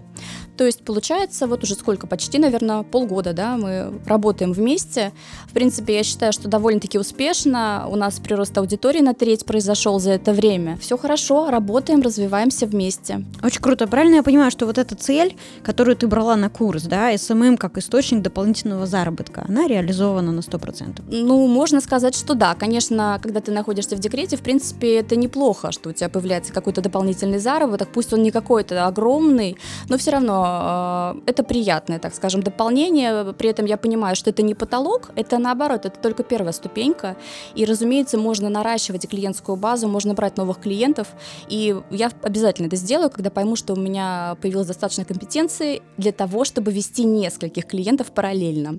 То 0.56 0.64
есть, 0.64 0.82
получается, 0.82 1.46
вот 1.46 1.62
уже 1.64 1.74
сколько, 1.74 2.06
почти, 2.06 2.38
наверное, 2.38 2.82
полгода, 2.82 3.32
да, 3.32 3.56
мы 3.56 3.92
работаем 4.06 4.52
вместе. 4.52 5.12
В 5.46 5.52
принципе, 5.52 5.96
я 5.96 6.02
считаю, 6.02 6.32
что 6.32 6.48
довольно-таки 6.48 6.98
успешно. 6.98 7.86
У 7.88 7.96
нас 7.96 8.18
прирост 8.18 8.56
аудитории 8.56 9.00
на 9.00 9.14
треть 9.14 9.44
произошел 9.44 9.98
за 10.00 10.12
это 10.12 10.32
время. 10.32 10.78
Все 10.80 10.96
хорошо, 10.96 11.50
работаем, 11.50 12.00
развиваемся 12.00 12.66
вместе. 12.66 13.24
Очень 13.42 13.60
круто. 13.60 13.86
Правильно 13.86 14.16
я 14.16 14.22
понимаю, 14.22 14.50
что 14.50 14.66
вот 14.66 14.78
эта 14.78 14.94
цель, 14.94 15.36
которую 15.62 15.96
ты 15.96 16.06
брала 16.06 16.36
на 16.36 16.48
курс, 16.48 16.84
да, 16.84 17.16
СММ 17.16 17.56
как 17.58 17.76
источник 17.78 18.22
дополнительного 18.22 18.86
заработка, 18.86 19.44
она 19.48 19.66
реализована 19.66 20.32
на 20.32 20.40
100%? 20.40 21.02
Ну, 21.08 21.46
можно 21.46 21.80
сказать, 21.80 22.14
что 22.14 22.34
да. 22.34 22.54
Конечно, 22.54 23.18
когда 23.22 23.40
ты 23.40 23.52
находишься 23.52 23.96
в 23.96 23.98
декрете, 23.98 24.36
в 24.36 24.40
принципе, 24.40 24.96
это 24.96 25.16
неплохо, 25.16 25.72
что 25.72 25.90
у 25.90 25.92
тебя 25.92 26.08
появляется 26.08 26.52
какой-то 26.52 26.80
дополнительный 26.80 27.38
заработок, 27.38 27.88
пусть 27.92 28.12
он 28.12 28.22
не 28.22 28.30
какой-то 28.30 28.86
огромный, 28.86 29.58
но 29.88 29.98
все 29.98 30.12
равно 30.12 30.45
э, 30.46 31.20
это 31.26 31.42
приятное, 31.42 31.98
так 31.98 32.14
скажем, 32.14 32.42
дополнение. 32.42 33.32
При 33.32 33.48
этом 33.50 33.66
я 33.66 33.76
понимаю, 33.76 34.16
что 34.16 34.30
это 34.30 34.42
не 34.42 34.54
потолок, 34.54 35.10
это 35.16 35.38
наоборот, 35.38 35.86
это 35.86 35.98
только 35.98 36.22
первая 36.22 36.52
ступенька. 36.52 37.16
И, 37.54 37.64
разумеется, 37.64 38.18
можно 38.18 38.48
наращивать 38.48 39.08
клиентскую 39.08 39.56
базу, 39.56 39.88
можно 39.88 40.14
брать 40.14 40.36
новых 40.36 40.60
клиентов. 40.60 41.08
И 41.48 41.76
я 41.90 42.10
обязательно 42.22 42.66
это 42.66 42.76
сделаю, 42.76 43.10
когда 43.10 43.30
пойму, 43.30 43.56
что 43.56 43.74
у 43.74 43.76
меня 43.76 44.36
появилась 44.40 44.66
достаточно 44.66 45.04
компетенции 45.04 45.82
для 45.96 46.12
того, 46.12 46.44
чтобы 46.44 46.72
вести 46.72 47.04
нескольких 47.04 47.66
клиентов 47.66 48.12
параллельно 48.12 48.78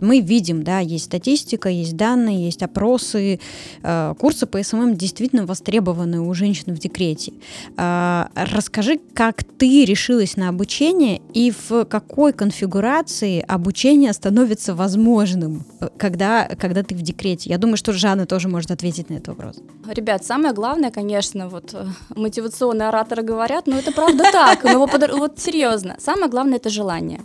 мы 0.00 0.20
видим, 0.20 0.62
да, 0.62 0.80
есть 0.80 1.06
статистика, 1.06 1.68
есть 1.68 1.96
данные, 1.96 2.44
есть 2.44 2.62
опросы. 2.62 3.40
Э, 3.82 4.14
курсы 4.18 4.46
по 4.46 4.62
СММ 4.62 4.96
действительно 4.96 5.46
востребованы 5.46 6.20
у 6.20 6.34
женщин 6.34 6.74
в 6.74 6.78
декрете. 6.78 7.32
Э, 7.76 8.26
расскажи, 8.34 9.00
как 9.14 9.44
ты 9.44 9.84
решилась 9.84 10.36
на 10.36 10.48
обучение 10.48 11.20
и 11.34 11.52
в 11.52 11.84
какой 11.84 12.32
конфигурации 12.32 13.44
обучение 13.46 14.12
становится 14.12 14.74
возможным, 14.74 15.64
э, 15.80 15.88
когда, 15.98 16.48
когда 16.58 16.82
ты 16.82 16.94
в 16.94 17.02
декрете? 17.02 17.50
Я 17.50 17.58
думаю, 17.58 17.76
что 17.76 17.92
Жанна 17.92 18.26
тоже 18.26 18.48
может 18.48 18.70
ответить 18.70 19.10
на 19.10 19.14
этот 19.14 19.28
вопрос. 19.28 19.56
Ребят, 19.86 20.24
самое 20.24 20.54
главное, 20.54 20.90
конечно, 20.90 21.48
вот 21.48 21.74
мотивационные 22.16 22.88
ораторы 22.88 23.22
говорят, 23.22 23.66
но 23.66 23.78
это 23.78 23.92
правда 23.92 24.24
так, 24.32 24.64
вот 24.64 25.38
серьезно, 25.38 25.96
самое 25.98 26.30
главное 26.30 26.56
это 26.56 26.70
желание. 26.70 27.20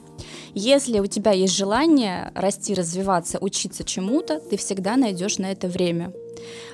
Если 0.54 1.00
у 1.00 1.06
тебя 1.06 1.32
есть 1.32 1.56
желание 1.56 2.32
расти, 2.36 2.74
развиваться, 2.74 3.38
учиться 3.40 3.84
чему-то, 3.84 4.40
ты 4.40 4.58
всегда 4.58 4.96
найдешь 4.98 5.38
на 5.38 5.52
это 5.52 5.68
время. 5.68 6.14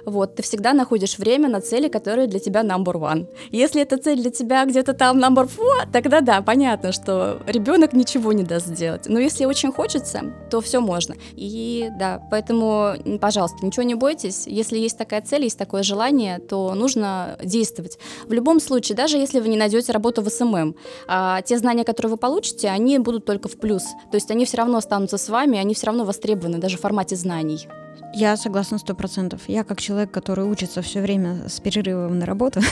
Вот, 0.05 0.35
ты 0.35 0.43
всегда 0.43 0.73
находишь 0.73 1.17
время 1.17 1.49
на 1.49 1.61
цели, 1.61 1.87
которые 1.87 2.27
для 2.27 2.39
тебя 2.39 2.61
number 2.61 2.93
one. 2.93 3.27
Если 3.51 3.81
эта 3.81 3.97
цель 3.97 4.21
для 4.21 4.31
тебя 4.31 4.65
где-то 4.65 4.93
там 4.93 5.19
number 5.19 5.47
four, 5.47 5.91
тогда 5.91 6.21
да, 6.21 6.41
понятно, 6.41 6.91
что 6.91 7.39
ребенок 7.45 7.93
ничего 7.93 8.33
не 8.33 8.43
даст 8.43 8.67
сделать. 8.67 9.07
Но 9.07 9.19
если 9.19 9.45
очень 9.45 9.71
хочется, 9.71 10.21
то 10.49 10.61
все 10.61 10.79
можно. 10.79 11.15
И 11.33 11.89
да, 11.99 12.21
поэтому, 12.31 12.95
пожалуйста, 13.19 13.65
ничего 13.65 13.83
не 13.83 13.95
бойтесь. 13.95 14.47
Если 14.47 14.77
есть 14.77 14.97
такая 14.97 15.21
цель, 15.21 15.43
есть 15.43 15.57
такое 15.57 15.83
желание, 15.83 16.39
то 16.39 16.73
нужно 16.73 17.37
действовать. 17.43 17.97
В 18.25 18.33
любом 18.33 18.59
случае, 18.59 18.95
даже 18.95 19.17
если 19.17 19.39
вы 19.39 19.49
не 19.49 19.57
найдете 19.57 19.91
работу 19.91 20.21
в 20.21 20.29
СММ, 20.29 20.75
а 21.07 21.41
те 21.41 21.57
знания, 21.57 21.83
которые 21.83 22.11
вы 22.11 22.17
получите, 22.17 22.69
они 22.69 22.97
будут 22.99 23.25
только 23.25 23.47
в 23.47 23.57
плюс. 23.57 23.83
То 24.11 24.15
есть 24.15 24.31
они 24.31 24.45
все 24.45 24.57
равно 24.57 24.77
останутся 24.77 25.17
с 25.17 25.29
вами, 25.29 25.57
они 25.57 25.73
все 25.73 25.87
равно 25.87 26.05
востребованы 26.05 26.57
даже 26.57 26.77
в 26.77 26.81
формате 26.81 27.15
знаний. 27.15 27.67
Я 28.13 28.35
согласна 28.35 28.77
сто 28.77 28.93
процентов. 28.93 29.41
Я 29.47 29.63
как 29.63 29.81
человек, 29.81 30.11
который 30.11 30.45
учится 30.45 30.81
все 30.81 31.01
время 31.01 31.47
с 31.47 31.59
перерывом 31.59 32.19
на 32.19 32.25
работу. 32.25 32.61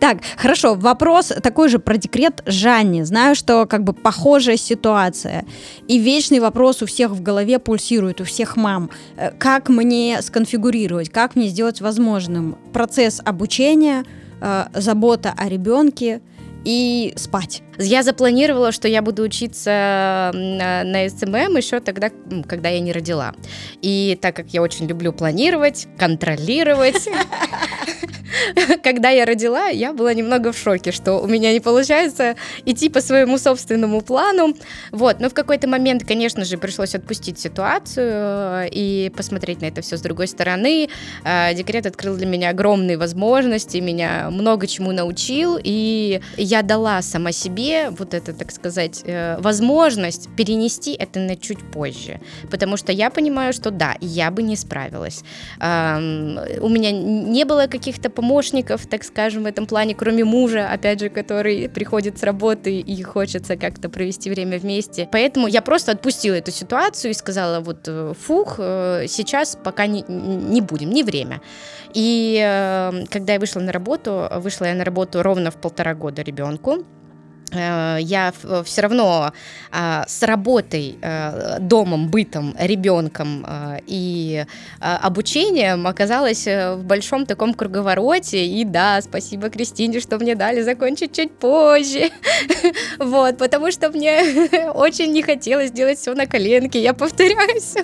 Так, 0.00 0.18
хорошо, 0.36 0.74
вопрос 0.74 1.32
такой 1.42 1.68
же 1.68 1.78
про 1.78 1.96
декрет 1.96 2.42
Жанне. 2.46 3.02
Знаю, 3.02 3.34
что 3.34 3.66
как 3.66 3.84
бы 3.84 3.92
похожая 3.92 4.56
ситуация. 4.56 5.44
И 5.88 5.98
вечный 5.98 6.40
вопрос 6.40 6.82
у 6.82 6.86
всех 6.86 7.10
в 7.10 7.22
голове 7.22 7.58
пульсирует, 7.58 8.20
у 8.20 8.24
всех 8.24 8.56
мам. 8.56 8.90
Э, 9.16 9.30
как 9.32 9.68
мне 9.68 10.22
сконфигурировать, 10.22 11.10
как 11.10 11.36
мне 11.36 11.48
сделать 11.48 11.80
возможным 11.80 12.56
процесс 12.72 13.20
обучения, 13.24 14.04
э, 14.40 14.66
забота 14.74 15.34
о 15.36 15.48
ребенке, 15.48 16.22
и 16.66 17.14
спать. 17.16 17.62
Я 17.78 18.02
запланировала, 18.02 18.72
что 18.72 18.88
я 18.88 19.00
буду 19.00 19.22
учиться 19.22 20.32
на, 20.34 21.08
СММ 21.08 21.56
еще 21.56 21.78
тогда, 21.78 22.10
когда 22.48 22.70
я 22.70 22.80
не 22.80 22.92
родила. 22.92 23.34
И 23.82 24.18
так 24.20 24.34
как 24.34 24.48
я 24.48 24.60
очень 24.62 24.86
люблю 24.86 25.12
планировать, 25.12 25.86
контролировать, 25.96 27.08
когда 28.82 29.10
я 29.10 29.24
родила, 29.24 29.66
я 29.66 29.92
была 29.92 30.14
немного 30.14 30.52
в 30.52 30.58
шоке, 30.58 30.92
что 30.92 31.20
у 31.20 31.26
меня 31.26 31.52
не 31.52 31.60
получается 31.60 32.36
идти 32.64 32.88
по 32.88 33.00
своему 33.00 33.38
собственному 33.38 34.00
плану. 34.00 34.54
Вот, 34.92 35.20
но 35.20 35.28
в 35.28 35.34
какой-то 35.34 35.68
момент, 35.68 36.04
конечно 36.06 36.44
же, 36.44 36.58
пришлось 36.58 36.94
отпустить 36.94 37.38
ситуацию 37.38 38.10
э, 38.12 38.68
и 38.70 39.12
посмотреть 39.16 39.60
на 39.60 39.66
это 39.66 39.82
все 39.82 39.96
с 39.96 40.00
другой 40.00 40.28
стороны. 40.28 40.88
Э, 41.24 41.54
декрет 41.54 41.86
открыл 41.86 42.16
для 42.16 42.26
меня 42.26 42.50
огромные 42.50 42.96
возможности, 42.96 43.78
меня 43.78 44.28
много 44.30 44.66
чему 44.66 44.92
научил, 44.92 45.58
и 45.62 46.20
я 46.36 46.62
дала 46.62 47.02
сама 47.02 47.32
себе 47.32 47.90
вот 47.90 48.14
это, 48.14 48.32
так 48.32 48.52
сказать, 48.52 49.02
э, 49.04 49.36
возможность 49.40 50.28
перенести 50.36 50.92
это 50.92 51.20
на 51.20 51.36
чуть 51.36 51.62
позже, 51.70 52.20
потому 52.50 52.76
что 52.76 52.92
я 52.92 53.10
понимаю, 53.10 53.52
что 53.52 53.70
да, 53.70 53.96
я 54.00 54.30
бы 54.30 54.42
не 54.42 54.56
справилась. 54.56 55.22
У 55.58 56.68
меня 56.68 56.90
не 56.90 57.44
было 57.44 57.66
каких-то 57.66 58.10
помощников, 58.26 58.86
так 58.86 59.04
скажем, 59.04 59.44
в 59.44 59.46
этом 59.46 59.66
плане, 59.66 59.94
кроме 59.94 60.24
мужа, 60.24 60.68
опять 60.72 61.00
же, 61.00 61.08
который 61.08 61.68
приходит 61.68 62.18
с 62.18 62.24
работы 62.24 62.80
и 62.80 63.02
хочется 63.02 63.56
как-то 63.56 63.88
провести 63.88 64.30
время 64.30 64.58
вместе. 64.58 65.08
Поэтому 65.12 65.46
я 65.46 65.62
просто 65.62 65.92
отпустила 65.92 66.34
эту 66.34 66.50
ситуацию 66.50 67.12
и 67.12 67.14
сказала, 67.14 67.60
вот, 67.60 67.86
э, 67.86 68.14
фух, 68.18 68.56
э, 68.58 69.06
сейчас 69.08 69.56
пока 69.62 69.86
не, 69.86 70.04
не 70.08 70.60
будем, 70.60 70.90
не 70.90 71.04
время. 71.04 71.40
И 71.94 72.40
э, 72.42 73.04
когда 73.10 73.34
я 73.34 73.38
вышла 73.38 73.60
на 73.60 73.72
работу, 73.72 74.28
вышла 74.40 74.66
я 74.66 74.74
на 74.74 74.84
работу 74.84 75.22
ровно 75.22 75.50
в 75.50 75.56
полтора 75.56 75.94
года 75.94 76.22
ребенку, 76.22 76.84
я 77.52 78.32
все 78.64 78.82
равно 78.82 79.32
а, 79.78 80.04
с 80.08 80.22
работой, 80.22 80.96
э, 81.02 81.58
домом, 81.60 82.08
бытом, 82.08 82.56
ребенком 82.58 83.44
э, 83.46 83.80
и 83.86 84.46
обучением 84.80 85.86
оказалась 85.86 86.46
э, 86.46 86.76
в 86.76 86.84
большом 86.84 87.26
таком 87.26 87.52
круговороте, 87.52 88.46
и 88.46 88.64
да, 88.64 89.00
спасибо 89.02 89.50
Кристине, 89.50 90.00
что 90.00 90.18
мне 90.18 90.34
дали 90.34 90.62
закончить 90.62 91.12
чуть 91.12 91.32
позже, 91.32 92.10
вот, 92.98 93.36
потому 93.36 93.70
что 93.70 93.90
мне 93.90 94.22
очень 94.74 95.12
не 95.12 95.22
хотелось 95.22 95.70
делать 95.70 95.98
все 95.98 96.14
на 96.14 96.26
коленке, 96.26 96.80
я 96.80 96.94
повторяюсь, 96.94 97.74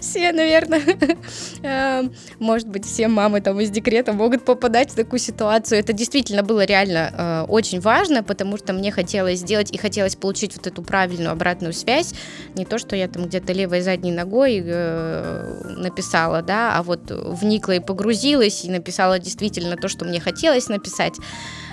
все, 0.00 0.32
наверное, 0.32 0.82
э, 1.62 2.02
может 2.40 2.66
быть, 2.66 2.84
все 2.84 3.06
мамы 3.06 3.40
там 3.40 3.60
из 3.60 3.70
декрета 3.70 4.12
могут 4.12 4.44
попадать 4.44 4.90
в 4.90 4.96
такую 4.96 5.20
ситуацию, 5.20 5.78
это 5.78 5.92
действительно 5.92 6.42
было 6.42 6.64
реально 6.64 7.12
э, 7.16 7.44
очень 7.48 7.80
важно, 7.80 8.24
потому 8.24 8.56
что 8.56 8.72
мне 8.72 8.90
хотелось 8.98 9.38
сделать 9.38 9.70
и 9.70 9.78
хотелось 9.78 10.16
получить 10.16 10.56
вот 10.56 10.66
эту 10.66 10.82
правильную 10.82 11.30
обратную 11.30 11.72
связь, 11.72 12.14
не 12.56 12.64
то, 12.64 12.78
что 12.78 12.96
я 12.96 13.06
там 13.06 13.26
где-то 13.26 13.52
левой 13.52 13.80
задней 13.80 14.10
ногой 14.10 14.60
э, 14.64 15.74
написала, 15.76 16.42
да, 16.42 16.76
а 16.76 16.82
вот 16.82 17.02
вникла 17.10 17.72
и 17.72 17.80
погрузилась 17.80 18.64
и 18.64 18.70
написала 18.70 19.20
действительно 19.20 19.76
то, 19.76 19.86
что 19.86 20.04
мне 20.04 20.18
хотелось 20.18 20.68
написать. 20.68 21.14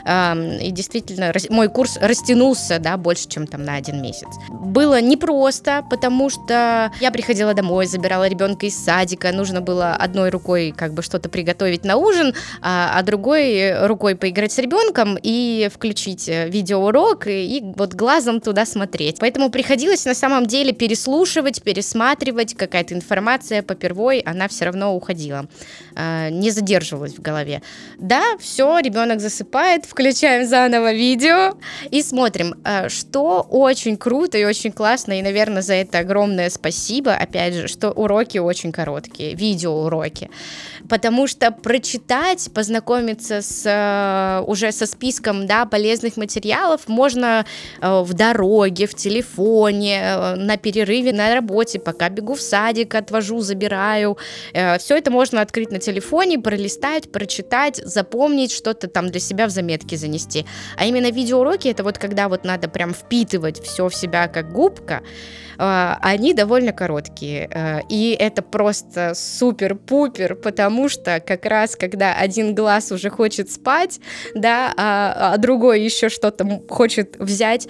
И 0.06 0.72
действительно, 0.72 1.34
мой 1.50 1.68
курс 1.68 1.98
растянулся, 2.00 2.78
да, 2.80 2.96
больше, 2.98 3.28
чем 3.28 3.48
там 3.48 3.64
на 3.64 3.76
один 3.76 4.02
месяц. 4.02 4.28
Было 4.50 5.02
непросто, 5.02 5.84
потому 5.90 6.30
что 6.30 6.92
я 7.00 7.12
приходила 7.12 7.54
домой, 7.54 7.88
забирала 7.88 8.28
ребенка 8.28 8.68
из 8.68 8.76
садика, 8.76 9.32
нужно 9.32 9.62
было 9.62 9.96
одной 9.96 10.30
рукой 10.30 10.74
как 10.76 10.94
бы 10.94 11.02
что-то 11.02 11.30
приготовить 11.30 11.84
на 11.86 11.98
ужин, 11.98 12.36
а, 12.62 12.92
а 12.96 13.04
другой 13.04 13.88
рукой 13.88 14.16
поиграть 14.16 14.52
с 14.52 14.60
ребенком 14.60 15.18
и 15.22 15.70
включить 15.74 16.30
э, 16.30 16.50
видеоурок 16.50 17.28
и, 17.28 17.58
и 17.58 17.74
вот 17.76 17.94
глазом 17.94 18.42
туда 18.42 18.66
смотреть. 18.66 19.18
Поэтому 19.20 19.50
приходилось 19.50 20.06
на 20.06 20.14
самом 20.14 20.46
деле 20.46 20.72
переслушивать, 20.72 21.64
пересматривать, 21.64 22.56
какая-то 22.56 22.94
информация 22.94 23.64
попервой, 23.64 24.20
она 24.20 24.48
все 24.48 24.66
равно 24.66 24.96
уходила, 24.96 25.48
а, 25.96 26.30
не 26.30 26.52
задерживалась 26.52 27.14
в 27.14 27.22
голове. 27.22 27.62
Да, 27.98 28.38
все, 28.40 28.80
ребенок 28.80 29.20
засыпает, 29.20 29.86
включаем 29.96 30.46
заново 30.46 30.92
видео 30.92 31.54
и 31.90 32.02
смотрим, 32.02 32.56
э, 32.66 32.90
что 32.90 33.48
очень 33.50 33.96
круто 33.96 34.38
и 34.38 34.44
очень 34.44 34.74
классно, 34.74 35.18
и, 35.18 35.22
наверное, 35.22 35.62
за 35.62 35.76
это 35.76 36.00
огромное 36.00 36.50
спасибо, 36.50 37.14
опять 37.14 37.54
же, 37.54 37.68
что 37.70 37.92
уроки 37.92 38.38
очень 38.38 38.74
короткие, 38.74 39.36
видеоуроки, 39.36 40.30
потому 40.90 41.28
что 41.28 41.50
прочитать, 41.52 42.50
познакомиться 42.54 43.42
с, 43.42 43.64
э, 43.66 44.44
уже 44.46 44.74
со 44.74 44.86
списком, 44.86 45.48
да, 45.48 45.66
полезных 45.66 46.18
материалов 46.18 46.90
можно 46.90 47.46
э, 47.82 48.02
в 48.02 48.14
дороге, 48.14 48.88
в 48.88 48.96
телефоне, 48.96 50.36
на 50.36 50.58
перерыве 50.58 51.14
на 51.14 51.34
работе, 51.34 51.80
пока 51.80 52.10
бегу 52.10 52.34
в 52.34 52.42
садик, 52.42 52.96
отвожу, 52.96 53.40
забираю, 53.40 54.18
все 54.80 54.98
это 54.98 55.10
можно 55.10 55.40
открыть 55.40 55.72
на 55.72 55.80
телефоне, 55.80 56.40
пролистать, 56.40 57.10
прочитать, 57.14 57.78
запомнить 57.78 58.52
что-то 58.52 58.88
там 58.90 59.10
для 59.10 59.22
себя 59.22 59.48
в 59.48 59.52
заметке 59.52 59.85
заметки 59.86 59.96
занести. 59.96 60.46
А 60.78 60.86
именно 60.86 61.12
видеоуроки 61.12 61.68
это 61.68 61.84
вот 61.84 61.98
когда 61.98 62.28
вот 62.28 62.44
надо 62.44 62.68
прям 62.68 62.94
впитывать 62.94 63.62
все 63.62 63.88
в 63.88 63.96
себя 63.96 64.28
как 64.28 64.52
губка, 64.52 65.02
они 65.58 66.34
довольно 66.34 66.72
короткие. 66.72 67.50
Э, 67.52 67.80
и 67.90 68.16
это 68.20 68.42
просто 68.42 69.14
супер-пупер, 69.16 70.36
потому 70.36 70.90
что 70.90 71.20
как 71.20 71.46
раз 71.46 71.76
когда 71.76 72.16
один 72.16 72.56
глаз 72.56 72.92
уже 72.92 73.10
хочет 73.10 73.52
спать, 73.52 74.00
да, 74.34 74.74
а, 74.78 75.34
а 75.34 75.38
другой 75.38 75.82
еще 75.82 76.10
что-то 76.10 76.62
хочет 76.70 77.18
взять, 77.20 77.68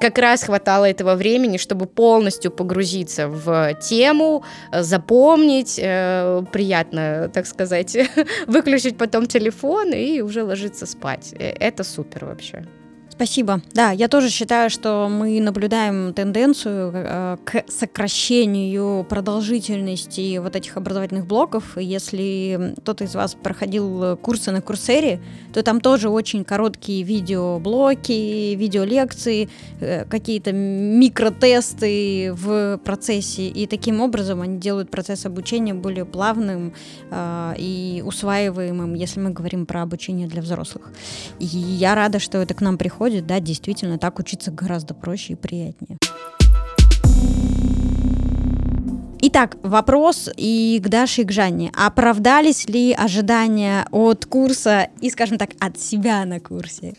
как 0.00 0.18
раз 0.18 0.44
хватало 0.44 0.84
этого 0.84 1.14
времени, 1.14 1.56
чтобы 1.56 1.86
полностью 1.86 2.50
погрузиться 2.50 3.28
в 3.28 3.74
тему, 3.74 4.44
запомнить, 4.72 5.78
э, 5.82 6.42
приятно, 6.52 7.30
так 7.32 7.46
сказать, 7.46 7.96
выключить 8.46 8.96
потом 8.96 9.26
телефон 9.26 9.92
и 9.92 10.20
уже 10.20 10.42
ложиться 10.44 10.86
спать. 10.86 11.34
Э, 11.38 11.52
это 11.58 11.84
супер 11.84 12.26
вообще. 12.26 12.64
Спасибо. 13.18 13.62
Да, 13.72 13.90
я 13.90 14.06
тоже 14.06 14.30
считаю, 14.30 14.70
что 14.70 15.08
мы 15.10 15.40
наблюдаем 15.40 16.14
тенденцию 16.14 16.92
э, 16.94 17.36
к 17.44 17.64
сокращению 17.66 19.04
продолжительности 19.08 20.38
вот 20.38 20.54
этих 20.54 20.76
образовательных 20.76 21.26
блоков. 21.26 21.76
Если 21.76 22.74
кто-то 22.78 23.02
из 23.02 23.16
вас 23.16 23.34
проходил 23.34 24.16
курсы 24.18 24.52
на 24.52 24.62
Курсере, 24.62 25.20
то 25.52 25.64
там 25.64 25.80
тоже 25.80 26.10
очень 26.10 26.44
короткие 26.44 27.02
видеоблоки, 27.02 28.54
видеолекции, 28.54 29.48
э, 29.80 30.04
какие-то 30.04 30.52
микротесты 30.52 32.32
в 32.34 32.78
процессе. 32.84 33.48
И 33.48 33.66
таким 33.66 34.00
образом 34.00 34.42
они 34.42 34.58
делают 34.58 34.92
процесс 34.92 35.26
обучения 35.26 35.74
более 35.74 36.04
плавным 36.04 36.72
э, 37.10 37.54
и 37.58 38.00
усваиваемым, 38.06 38.94
если 38.94 39.18
мы 39.18 39.30
говорим 39.30 39.66
про 39.66 39.82
обучение 39.82 40.28
для 40.28 40.40
взрослых. 40.40 40.92
И 41.40 41.46
я 41.46 41.96
рада, 41.96 42.20
что 42.20 42.38
это 42.38 42.54
к 42.54 42.60
нам 42.60 42.78
приходит 42.78 43.07
происходит, 43.08 43.26
да, 43.26 43.40
действительно, 43.40 43.98
так 43.98 44.18
учиться 44.18 44.50
гораздо 44.50 44.94
проще 44.94 45.32
и 45.32 45.36
приятнее. 45.36 45.98
Итак, 49.20 49.56
вопрос 49.62 50.28
и 50.36 50.80
к 50.82 50.88
Даше, 50.88 51.22
и 51.22 51.24
к 51.24 51.32
Жанне. 51.32 51.72
Оправдались 51.74 52.68
ли 52.68 52.92
ожидания 52.92 53.86
от 53.90 54.26
курса 54.26 54.88
и, 55.00 55.10
скажем 55.10 55.38
так, 55.38 55.50
от 55.58 55.78
себя 55.80 56.24
на 56.24 56.38
курсе? 56.38 56.94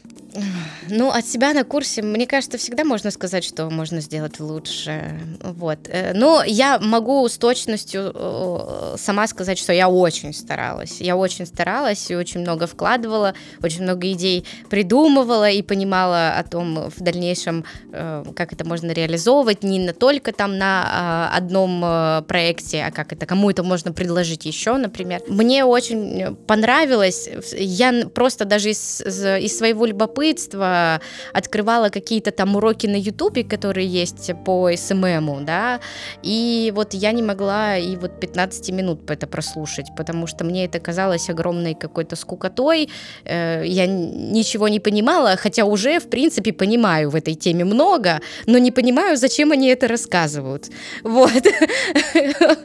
Ну, 0.90 1.10
от 1.10 1.26
себя 1.26 1.54
на 1.54 1.64
курсе, 1.64 2.02
мне 2.02 2.28
кажется, 2.28 2.58
всегда 2.58 2.84
можно 2.84 3.12
сказать, 3.12 3.44
что 3.44 3.70
можно 3.70 4.00
сделать 4.00 4.40
лучше. 4.40 5.20
Вот. 5.42 5.80
Э, 5.88 6.14
но 6.14 6.44
я 6.46 6.80
могу 6.80 7.28
с 7.28 7.38
точностью 7.38 8.12
э, 8.14 8.96
сама 8.98 9.28
сказать, 9.28 9.58
что 9.58 9.74
я 9.74 9.90
очень 9.90 10.34
старалась. 10.34 11.02
Я 11.02 11.16
очень 11.16 11.46
старалась 11.46 12.10
и 12.12 12.16
очень 12.16 12.42
много 12.42 12.68
вкладывала, 12.68 13.34
очень 13.62 13.84
много 13.84 14.12
идей 14.12 14.46
придумывала 14.70 15.50
и 15.50 15.62
понимала 15.62 16.34
о 16.34 16.44
том 16.44 16.90
в 16.90 17.02
дальнейшем, 17.02 17.66
э, 17.92 18.24
как 18.36 18.54
это 18.54 18.66
можно 18.66 18.92
реализовывать, 18.92 19.64
не 19.64 19.92
только 19.94 20.32
там 20.32 20.58
на 20.58 20.86
а, 20.86 21.32
одном 21.36 22.26
проекте, 22.26 22.84
а 22.84 22.92
как 22.92 23.14
это 23.14 23.26
кому 23.26 23.50
это 23.50 23.64
можно 23.64 23.92
предложить 23.92 24.46
еще, 24.46 24.78
например. 24.78 25.22
Мне 25.28 25.66
очень 25.66 26.36
понравилось, 26.48 27.30
я 27.58 28.08
просто 28.14 28.46
даже 28.46 28.72
из, 28.72 29.02
из 29.02 29.58
своего 29.58 29.86
любопытства 29.86 30.20
любопытства, 30.30 31.02
открывала 31.34 31.90
какие-то 31.90 32.32
там 32.32 32.56
уроки 32.56 32.88
на 32.88 32.96
Ютубе, 32.96 33.44
которые 33.44 33.88
есть 33.88 34.32
по 34.46 34.70
СММу, 34.76 35.42
да, 35.42 35.80
и 36.24 36.72
вот 36.76 36.94
я 36.94 37.12
не 37.12 37.24
могла 37.24 37.78
и 37.78 37.96
вот 37.96 38.20
15 38.20 38.72
минут 38.72 39.12
это 39.12 39.28
прослушать, 39.28 39.88
потому 39.98 40.28
что 40.28 40.46
мне 40.46 40.66
это 40.66 40.80
казалось 40.80 41.30
огромной 41.30 41.74
какой-то 41.74 42.16
скукотой, 42.16 42.90
э, 43.26 43.64
я 43.66 43.88
ничего 43.88 44.68
не 44.68 44.80
понимала, 44.80 45.36
хотя 45.38 45.66
уже, 45.66 46.00
в 46.00 46.10
принципе, 46.10 46.52
понимаю 46.54 47.10
в 47.10 47.16
этой 47.16 47.36
теме 47.36 47.66
много, 47.66 48.20
но 48.46 48.58
не 48.60 48.72
понимаю, 48.72 49.18
зачем 49.18 49.52
они 49.52 49.68
это 49.68 49.88
рассказывают. 49.88 50.70
Вот. 51.04 51.32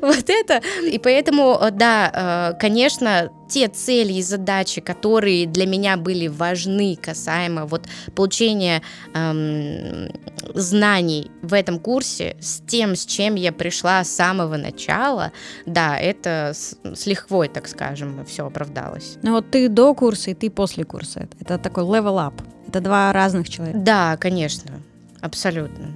Вот 0.00 0.24
это. 0.28 0.60
И 0.92 0.98
поэтому, 0.98 1.58
да, 1.72 2.52
э, 2.54 2.58
конечно, 2.60 3.30
те 3.50 3.68
цели 3.68 4.14
и 4.14 4.22
задачи, 4.22 4.80
которые 4.80 5.46
для 5.46 5.66
меня 5.66 5.96
были 5.96 6.28
важны 6.28 6.96
касаемо 6.96 7.66
вот 7.66 7.86
получения 8.14 8.80
эм, 9.12 10.08
знаний 10.54 11.30
в 11.42 11.52
этом 11.52 11.80
курсе 11.80 12.36
с 12.40 12.62
тем, 12.66 12.94
с 12.94 13.04
чем 13.04 13.34
я 13.34 13.52
пришла 13.52 14.04
с 14.04 14.10
самого 14.10 14.56
начала, 14.56 15.32
да, 15.66 15.98
это 15.98 16.52
с, 16.54 16.76
с 16.94 17.06
лихвой, 17.06 17.48
так 17.48 17.68
скажем, 17.68 18.24
все 18.24 18.46
оправдалось. 18.46 19.18
Ну 19.22 19.32
вот 19.32 19.50
ты 19.50 19.68
до 19.68 19.94
курса 19.94 20.30
и 20.30 20.34
ты 20.34 20.48
после 20.48 20.84
курса. 20.84 21.28
Это 21.40 21.58
такой 21.58 21.84
level 21.84 22.16
up. 22.16 22.34
Это 22.68 22.80
два 22.80 23.12
разных 23.12 23.48
человека. 23.48 23.78
Да, 23.78 24.16
конечно, 24.16 24.80
абсолютно 25.20 25.88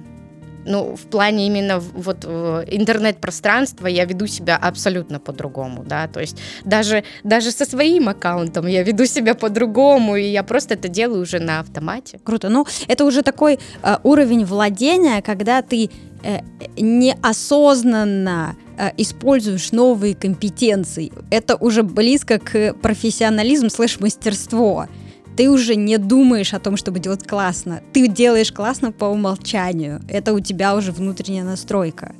ну, 0.65 0.95
в 0.95 1.01
плане 1.09 1.47
именно 1.47 1.79
вот 1.79 2.25
интернет-пространства 2.25 3.87
я 3.87 4.05
веду 4.05 4.27
себя 4.27 4.57
абсолютно 4.57 5.19
по-другому, 5.19 5.83
да, 5.85 6.07
то 6.07 6.19
есть 6.19 6.37
даже, 6.63 7.03
даже 7.23 7.51
со 7.51 7.65
своим 7.65 8.09
аккаунтом 8.09 8.67
я 8.67 8.83
веду 8.83 9.05
себя 9.05 9.35
по-другому, 9.35 10.15
и 10.15 10.23
я 10.23 10.43
просто 10.43 10.73
это 10.73 10.87
делаю 10.87 11.21
уже 11.21 11.39
на 11.39 11.59
автомате. 11.59 12.19
Круто, 12.23 12.49
ну, 12.49 12.65
это 12.87 13.05
уже 13.05 13.21
такой 13.21 13.59
э, 13.83 13.97
уровень 14.03 14.45
владения, 14.45 15.21
когда 15.21 15.61
ты 15.61 15.89
э, 16.23 16.39
неосознанно 16.77 18.55
э, 18.77 18.91
используешь 18.97 19.71
новые 19.71 20.15
компетенции. 20.15 21.11
Это 21.29 21.55
уже 21.55 21.83
близко 21.83 22.39
к 22.39 22.73
профессионализму 22.73 23.69
слэш-мастерство 23.69 24.87
ты 25.35 25.49
уже 25.49 25.75
не 25.75 25.97
думаешь 25.97 26.53
о 26.53 26.59
том, 26.59 26.77
чтобы 26.77 26.99
делать 26.99 27.27
классно. 27.27 27.81
Ты 27.93 28.07
делаешь 28.07 28.51
классно 28.51 28.91
по 28.91 29.05
умолчанию. 29.05 30.01
Это 30.07 30.33
у 30.33 30.39
тебя 30.39 30.75
уже 30.75 30.91
внутренняя 30.91 31.43
настройка. 31.43 32.15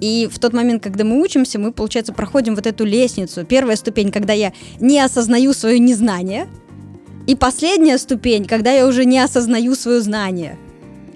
И 0.00 0.28
в 0.30 0.38
тот 0.38 0.52
момент, 0.52 0.82
когда 0.82 1.04
мы 1.04 1.20
учимся, 1.20 1.58
мы, 1.58 1.72
получается, 1.72 2.12
проходим 2.12 2.54
вот 2.54 2.66
эту 2.66 2.84
лестницу. 2.84 3.44
Первая 3.44 3.76
ступень, 3.76 4.12
когда 4.12 4.32
я 4.32 4.52
не 4.80 5.00
осознаю 5.00 5.52
свое 5.54 5.78
незнание. 5.78 6.46
И 7.26 7.34
последняя 7.34 7.98
ступень, 7.98 8.44
когда 8.44 8.72
я 8.72 8.86
уже 8.86 9.04
не 9.04 9.18
осознаю 9.18 9.74
свое 9.74 10.00
знание. 10.00 10.58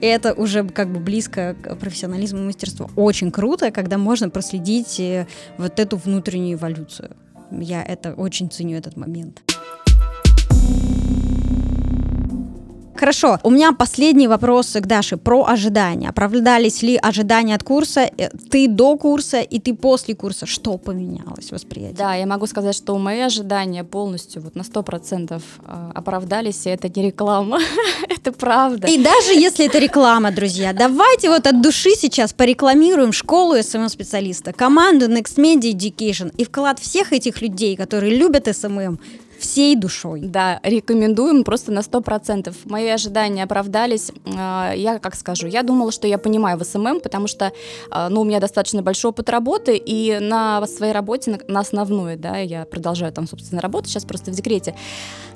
И 0.01 0.07
это 0.07 0.35
уже 0.35 0.65
как 0.65 0.93
бы 0.93 0.99
близко 0.99 1.55
к 1.62 1.77
профессионализму 1.77 2.41
и 2.41 2.47
мастерству. 2.47 2.91
Очень 2.97 3.31
круто, 3.31 3.71
когда 3.71 3.99
можно 3.99 4.31
проследить 4.31 4.99
э, 4.99 5.27
вот 5.59 5.79
эту 5.79 5.97
внутреннюю 5.97 6.59
эволюцию. 6.59 7.11
Я 7.53 7.85
это 7.85 8.15
очень 8.15 8.51
ценю 8.51 8.77
этот 8.77 8.97
момент. 8.97 9.43
Хорошо, 13.03 13.41
у 13.43 13.51
меня 13.51 13.73
последний 13.73 14.29
вопрос 14.29 14.75
к 14.75 14.87
Даше 14.87 15.17
про 15.17 15.45
ожидания. 15.45 16.09
Оправдались 16.09 16.83
ли 16.83 16.97
ожидания 16.97 17.57
от 17.57 17.65
курса? 17.65 18.09
Э, 18.17 18.29
ты 18.49 18.69
до 18.69 18.97
курса 18.97 19.41
и 19.41 19.59
ты 19.59 19.75
после 19.75 20.15
курса. 20.15 20.47
Что 20.47 20.79
поменялось 20.79 21.49
в 21.49 21.53
восприятии? 21.53 21.97
Да, 21.97 22.15
я 22.15 22.27
могу 22.27 22.47
сказать, 22.47 22.77
что 22.77 22.97
мои 22.99 23.19
ожидания 23.23 23.83
полностью 23.83 24.41
вот 24.43 24.55
на 24.55 24.62
100% 24.62 25.43
а, 25.65 25.91
оправдались, 25.93 26.65
и 26.67 26.71
это 26.71 26.88
не 26.88 27.07
реклама, 27.07 27.59
это 28.09 28.31
правда. 28.31 28.87
И 28.87 29.03
даже 29.03 29.33
если 29.33 29.67
это 29.67 29.81
реклама, 29.81 30.31
друзья, 30.31 30.73
давайте 30.73 31.29
вот 31.29 31.49
от 31.49 31.61
души 31.61 31.97
сейчас 31.97 32.33
порекламируем 32.33 33.12
школу 33.12 33.57
СММ-специалиста, 33.61 34.53
команду 34.53 35.07
Next 35.07 35.38
Media 35.38 35.73
Education 35.73 36.33
и 36.38 36.45
вклад 36.45 36.79
всех 36.79 37.12
этих 37.12 37.43
людей, 37.43 37.75
которые 37.75 38.17
любят 38.17 38.47
СММ, 38.47 39.01
всей 39.42 39.76
душой. 39.76 40.20
Да, 40.22 40.61
рекомендуем 40.62 41.44
просто 41.44 41.72
на 41.72 41.81
100%. 41.81 42.55
Мои 42.64 42.88
ожидания 42.88 43.42
оправдались. 43.42 44.12
А, 44.37 44.72
я 44.72 44.98
как 44.98 45.16
скажу, 45.16 45.48
я 45.48 45.62
думала, 45.62 45.90
что 45.90 46.07
я 46.07 46.16
понимаю 46.16 46.59
в 46.59 46.64
СММ, 46.64 47.00
потому 47.00 47.26
что 47.26 47.52
а, 47.90 48.09
ну, 48.09 48.20
у 48.20 48.24
меня 48.24 48.40
достаточно 48.40 48.83
большой 48.83 49.11
опыт 49.11 49.28
работы, 49.28 49.76
и 49.76 50.18
на 50.20 50.64
своей 50.66 50.92
работе, 50.92 51.40
на 51.48 51.61
основной, 51.61 52.16
да, 52.16 52.38
я 52.38 52.64
продолжаю 52.64 53.12
там, 53.12 53.26
собственно, 53.26 53.61
работать, 53.61 53.90
сейчас 53.90 54.05
просто 54.05 54.31
в 54.31 54.35
декрете 54.35 54.74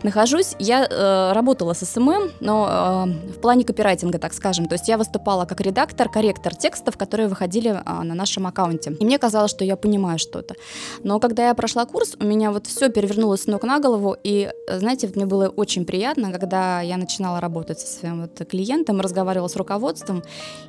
нахожусь. 0.03 0.55
Я 0.59 0.87
э, 0.88 1.33
работала 1.33 1.73
с 1.75 1.85
СММ, 1.85 2.31
но 2.40 3.07
э, 3.07 3.33
в 3.33 3.40
плане 3.40 3.64
копирайтинга, 3.64 4.19
так 4.19 4.33
скажем. 4.33 4.66
То 4.66 4.75
есть 4.75 4.88
я 4.88 4.99
выступала 4.99 5.45
как 5.45 5.61
редактор, 5.61 6.09
корректор 6.09 6.55
текстов, 6.55 6.97
которые 6.97 7.29
выходили 7.29 7.71
э, 7.71 8.03
на 8.03 8.14
нашем 8.14 8.47
аккаунте. 8.47 8.92
И 8.99 9.05
мне 9.05 9.19
казалось, 9.19 9.51
что 9.51 9.64
я 9.64 9.77
понимаю 9.77 10.19
что-то. 10.19 10.55
Но 11.03 11.21
когда 11.21 11.49
я 11.49 11.55
прошла 11.55 11.85
курс, 11.85 12.16
у 12.21 12.25
меня 12.25 12.51
вот 12.51 12.66
все 12.66 12.88
перевернулось 12.88 13.42
с 13.42 13.47
ног 13.47 13.62
на 13.64 13.79
голову, 13.81 13.96
голову. 13.97 14.17
И, 14.23 14.51
знаете, 14.69 15.11
мне 15.15 15.27
было 15.27 15.49
очень 15.49 15.85
приятно, 15.85 16.33
когда 16.33 16.81
я 16.81 16.97
начинала 16.97 17.41
работать 17.41 17.81
со 17.81 17.87
своим 17.87 18.23
вот 18.23 18.49
клиентом, 18.49 19.01
разговаривала 19.01 19.49
с 19.49 19.57
руководством 19.57 20.23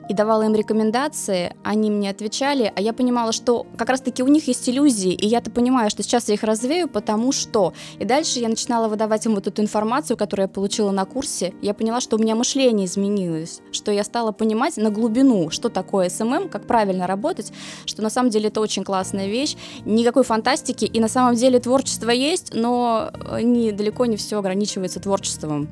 и 0.10 0.14
давала 0.14 0.44
им 0.44 0.56
рекомендации, 0.56 1.56
они 1.64 1.92
мне 1.92 2.10
отвечали, 2.10 2.72
а 2.76 2.82
я 2.82 2.94
понимала, 2.94 3.32
что 3.32 3.66
как 3.78 3.90
раз-таки 3.90 4.24
у 4.24 4.28
них 4.28 4.48
есть 4.48 4.70
иллюзии, 4.70 5.12
и 5.12 5.28
я-то 5.28 5.52
понимаю, 5.52 5.90
что 5.90 6.04
сейчас 6.04 6.28
я 6.28 6.36
их 6.36 6.44
развею, 6.44 6.88
потому 6.88 7.32
что... 7.32 7.74
И 8.00 8.06
дальше 8.06 8.40
я 8.40 8.50
начинала 8.50 8.88
выдавать 8.88 9.26
им 9.26 9.36
вот 9.36 9.48
эту 9.48 9.62
информацию, 9.62 10.18
которую 10.18 10.46
я 10.46 10.50
получила 10.50 10.92
на 10.92 11.06
курсе. 11.06 11.54
Я 11.62 11.74
поняла, 11.74 12.02
что 12.02 12.16
у 12.18 12.20
меня 12.20 12.36
мышление 12.36 12.86
изменилось, 12.86 13.62
что 13.72 13.92
я 13.92 14.04
стала 14.04 14.32
понимать 14.32 14.78
на 14.78 14.90
глубину, 14.90 15.50
что 15.50 15.70
такое 15.70 16.10
СММ, 16.10 16.50
как 16.50 16.66
правильно 16.68 17.08
работать, 17.08 17.52
что 17.86 18.02
на 18.02 18.10
самом 18.10 18.30
деле 18.30 18.48
это 18.48 18.62
очень 18.62 18.84
классная 18.84 19.28
вещь, 19.28 19.56
никакой 19.86 20.24
фантастики, 20.24 20.86
и 20.86 21.00
на 21.00 21.08
самом 21.08 21.36
деле 21.36 21.60
творчество 21.60 22.10
есть, 22.10 22.54
но 22.54 23.12
не, 23.42 23.72
далеко 23.72 24.06
не 24.06 24.18
все 24.18 24.40
ограничивается 24.40 25.00
творчеством. 25.00 25.68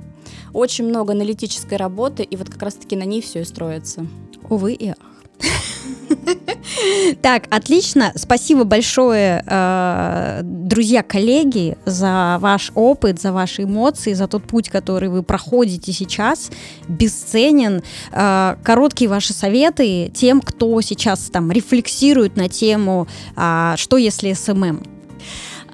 Очень 0.54 0.86
много 0.86 1.14
аналитической 1.14 1.76
работы, 1.76 2.24
и 2.24 2.36
вот 2.36 2.50
как 2.50 2.62
раз-таки 2.62 2.96
на 2.96 3.04
ней 3.04 3.22
все 3.22 3.42
и 3.42 3.46
строится. 3.46 4.06
Увы 4.50 4.74
и 4.74 4.90
ах. 4.90 4.98
Так, 7.22 7.48
отлично. 7.50 8.12
Спасибо 8.16 8.64
большое, 8.64 9.44
э, 9.46 10.42
друзья, 10.44 11.04
коллеги, 11.04 11.78
за 11.86 12.38
ваш 12.40 12.72
опыт, 12.76 13.22
за 13.22 13.32
ваши 13.32 13.64
эмоции, 13.64 14.14
за 14.14 14.28
тот 14.28 14.44
путь, 14.44 14.70
который 14.70 15.10
вы 15.10 15.24
проходите 15.24 15.94
сейчас. 15.94 16.52
Бесценен. 16.88 17.82
Э, 18.12 18.56
короткие 18.64 19.10
ваши 19.10 19.34
советы 19.34 20.12
тем, 20.14 20.42
кто 20.42 20.80
сейчас 20.82 21.30
там 21.32 21.52
рефлексирует 21.52 22.36
на 22.36 22.50
тему, 22.50 23.08
а, 23.36 23.76
что 23.78 23.98
если 23.98 24.34
СММ. 24.34 24.95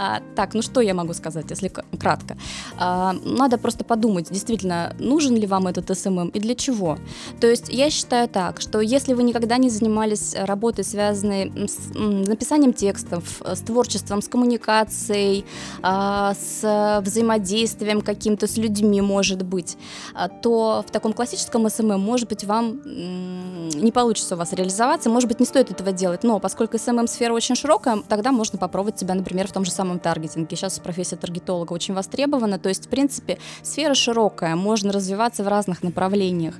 А, 0.03 0.19
так, 0.35 0.55
ну 0.55 0.63
что 0.63 0.81
я 0.81 0.95
могу 0.95 1.13
сказать, 1.13 1.45
если 1.51 1.71
кратко? 1.99 2.35
А, 2.79 3.13
надо 3.23 3.59
просто 3.59 3.83
подумать, 3.83 4.31
действительно, 4.31 4.95
нужен 4.97 5.35
ли 5.35 5.45
вам 5.45 5.67
этот 5.67 5.95
СММ 5.95 6.29
и 6.29 6.39
для 6.39 6.55
чего. 6.55 6.97
То 7.39 7.47
есть 7.47 7.69
я 7.69 7.91
считаю 7.91 8.27
так, 8.27 8.61
что 8.61 8.81
если 8.81 9.13
вы 9.13 9.21
никогда 9.21 9.57
не 9.57 9.69
занимались 9.69 10.35
работой, 10.35 10.83
связанной 10.85 11.51
с 11.67 11.93
написанием 11.93 12.73
текстов, 12.73 13.43
с 13.45 13.59
творчеством, 13.59 14.23
с 14.23 14.27
коммуникацией, 14.27 15.45
а, 15.83 16.33
с 16.33 17.01
взаимодействием 17.05 18.01
каким-то 18.01 18.47
с 18.47 18.57
людьми, 18.57 19.01
может 19.01 19.43
быть, 19.43 19.77
а, 20.15 20.29
то 20.29 20.83
в 20.87 20.89
таком 20.89 21.13
классическом 21.13 21.69
СММ, 21.69 22.01
может 22.01 22.27
быть, 22.27 22.43
вам 22.43 22.81
не 22.85 23.91
получится 23.91 24.33
у 24.33 24.39
вас 24.39 24.51
реализоваться, 24.53 25.11
может 25.11 25.29
быть, 25.29 25.39
не 25.39 25.45
стоит 25.45 25.69
этого 25.69 25.91
делать, 25.91 26.23
но 26.23 26.39
поскольку 26.39 26.77
СММ-сфера 26.79 27.33
очень 27.33 27.55
широкая, 27.55 28.01
тогда 28.07 28.31
можно 28.31 28.57
попробовать 28.57 28.97
себя, 28.97 29.13
например, 29.13 29.47
в 29.47 29.51
том 29.51 29.63
же 29.63 29.69
самом 29.69 29.90
самом 29.91 29.99
таргетинге. 29.99 30.55
Сейчас 30.55 30.79
профессия 30.79 31.17
таргетолога 31.17 31.73
очень 31.73 31.93
востребована, 31.93 32.59
то 32.59 32.69
есть, 32.69 32.85
в 32.85 32.89
принципе, 32.89 33.37
сфера 33.63 33.93
широкая, 33.93 34.55
можно 34.55 34.91
развиваться 34.91 35.43
в 35.43 35.47
разных 35.47 35.83
направлениях. 35.83 36.55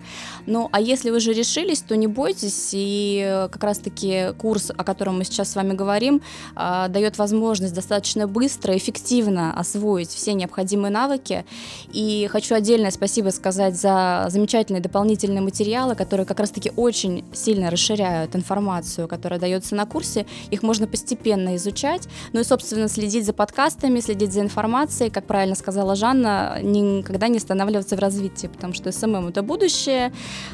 Ну, 0.46 0.70
а 0.72 0.82
если 0.82 1.10
вы 1.12 1.18
уже 1.18 1.34
решились, 1.34 1.82
то 1.82 1.96
не 1.96 2.08
бойтесь, 2.08 2.72
и 2.74 3.24
э, 3.26 3.50
как 3.50 3.64
раз-таки 3.64 4.34
курс, 4.38 4.72
о 4.76 4.84
котором 4.84 5.18
мы 5.18 5.24
сейчас 5.24 5.52
с 5.52 5.56
вами 5.56 5.74
говорим, 5.74 6.22
а, 6.56 6.88
дает 6.88 7.18
возможность 7.18 7.74
достаточно 7.74 8.28
быстро, 8.28 8.76
эффективно 8.76 9.54
освоить 9.54 10.10
все 10.10 10.34
необходимые 10.34 10.92
навыки. 10.92 11.46
И 11.94 12.28
хочу 12.32 12.56
отдельное 12.56 12.92
спасибо 12.92 13.30
сказать 13.30 13.76
за 13.76 14.26
замечательные 14.30 14.82
дополнительные 14.82 15.42
материалы, 15.42 15.96
которые 15.96 16.26
как 16.26 16.40
раз-таки 16.40 16.72
очень 16.76 17.24
сильно 17.34 17.70
расширяют 17.70 18.36
информацию, 18.36 19.08
которая 19.08 19.40
дается 19.40 19.76
на 19.76 19.86
курсе. 19.86 20.26
Их 20.52 20.64
можно 20.64 20.88
постепенно 20.88 21.56
изучать, 21.56 22.08
ну 22.34 22.40
и, 22.40 22.44
собственно, 22.44 22.88
следить 22.88 23.21
следить 23.22 23.26
за 23.26 23.34
подкастами, 23.34 24.00
следить 24.00 24.34
за 24.34 24.42
информацией, 24.42 25.10
как 25.10 25.26
правильно 25.26 25.56
сказала 25.56 25.96
Жанна, 25.96 26.60
никогда 26.62 27.28
не 27.28 27.38
останавливаться 27.38 27.96
в 27.96 28.00
развитии, 28.00 28.48
потому 28.48 28.74
что 28.74 28.92
СММ 28.92 29.28
это 29.28 29.44
будущее, 29.44 30.12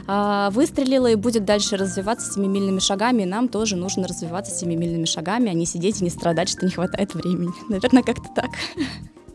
а, 0.07 0.49
выстрелила 0.51 1.07
и 1.07 1.15
будет 1.15 1.45
дальше 1.45 1.77
развиваться 1.77 2.33
семимильными 2.33 2.79
шагами, 2.79 3.23
и 3.23 3.25
нам 3.25 3.47
тоже 3.47 3.75
нужно 3.75 4.07
развиваться 4.07 4.53
семимильными 4.53 5.05
шагами, 5.05 5.49
а 5.49 5.53
не 5.53 5.65
сидеть 5.65 6.01
и 6.01 6.03
не 6.03 6.09
страдать, 6.09 6.49
что 6.49 6.65
не 6.65 6.71
хватает 6.71 7.13
времени. 7.15 7.51
Наверное, 7.69 8.03
как-то 8.03 8.29
так. 8.35 8.51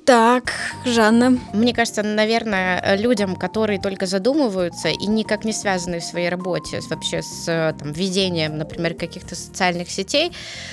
Так, 0.04 0.52
Жанна. 0.84 1.38
Мне 1.52 1.72
кажется, 1.72 2.02
наверное, 2.02 2.96
людям, 2.96 3.36
которые 3.36 3.80
только 3.80 4.06
задумываются 4.06 4.88
и 4.88 5.06
никак 5.06 5.44
не 5.44 5.52
связаны 5.52 6.00
в 6.00 6.04
своей 6.04 6.28
работе 6.28 6.80
вообще 6.90 7.22
с 7.22 7.44
там, 7.78 7.92
ведением, 7.92 8.58
например, 8.58 8.94
каких-то 8.94 9.36
социальных 9.36 9.90
сетей, 9.90 10.32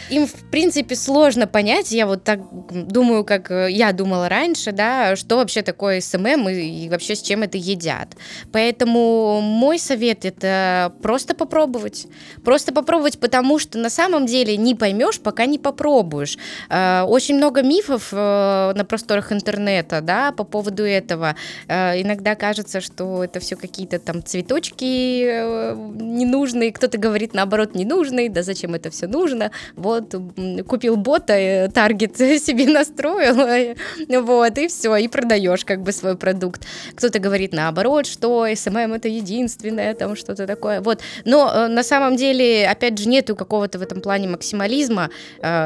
им, 0.09 0.25
в 0.25 0.49
принципе, 0.49 0.95
сложно 0.95 1.45
понять, 1.45 1.91
я 1.91 2.07
вот 2.07 2.23
так 2.23 2.39
думаю, 2.71 3.23
как 3.23 3.51
я 3.51 3.91
думала 3.91 4.29
раньше, 4.29 4.71
да, 4.71 5.15
что 5.15 5.35
вообще 5.35 5.61
такое 5.61 6.01
СММ 6.01 6.49
и, 6.49 6.85
и 6.85 6.89
вообще 6.89 7.15
с 7.15 7.21
чем 7.21 7.43
это 7.43 7.59
едят. 7.59 8.15
Поэтому 8.51 9.41
мой 9.41 9.77
совет 9.77 10.25
это 10.25 10.91
просто 11.03 11.35
попробовать. 11.35 12.07
Просто 12.43 12.73
попробовать, 12.73 13.19
потому 13.19 13.59
что 13.59 13.77
на 13.77 13.91
самом 13.91 14.25
деле 14.25 14.57
не 14.57 14.73
поймешь, 14.73 15.19
пока 15.19 15.45
не 15.45 15.59
попробуешь. 15.59 16.39
Э, 16.69 17.03
очень 17.03 17.35
много 17.35 17.61
мифов 17.61 18.09
э, 18.11 18.73
на 18.75 18.85
просторах 18.85 19.18
просторах 19.19 19.31
интернета, 19.31 20.01
да, 20.01 20.31
по 20.31 20.43
поводу 20.43 20.83
этого. 20.83 21.35
Э, 21.67 22.01
иногда 22.01 22.35
кажется, 22.35 22.81
что 22.81 23.23
это 23.23 23.39
все 23.39 23.55
какие-то 23.55 23.99
там 23.99 24.23
цветочки 24.23 25.23
э, 25.25 25.75
ненужные, 25.75 26.71
кто-то 26.71 26.97
говорит 26.97 27.33
наоборот 27.33 27.75
ненужные, 27.75 28.29
да 28.29 28.43
зачем 28.43 28.75
это 28.75 28.89
все 28.89 29.07
нужно, 29.07 29.51
вот, 29.75 30.15
купил 30.67 30.95
бота, 30.95 31.33
э, 31.33 31.69
таргет 31.69 32.17
себе 32.17 32.67
настроил, 32.67 33.35
вот, 34.23 34.57
и 34.57 34.67
все, 34.67 34.95
и 34.95 35.07
продаешь 35.07 35.65
как 35.65 35.81
бы 35.81 35.91
свой 35.91 36.15
продукт. 36.15 36.65
Кто-то 36.95 37.19
говорит 37.19 37.53
наоборот, 37.53 38.05
что 38.05 38.47
SMM 38.47 38.95
это 38.95 39.07
единственное, 39.07 39.93
там 39.93 40.15
что-то 40.15 40.47
такое, 40.47 40.81
вот, 40.81 41.01
но 41.25 41.67
на 41.67 41.83
самом 41.83 42.15
деле, 42.15 42.67
опять 42.67 42.97
же, 42.97 43.09
нету 43.09 43.35
какого-то 43.35 43.79
в 43.79 43.81
этом 43.81 44.01
плане 44.01 44.27
максимализма, 44.27 45.09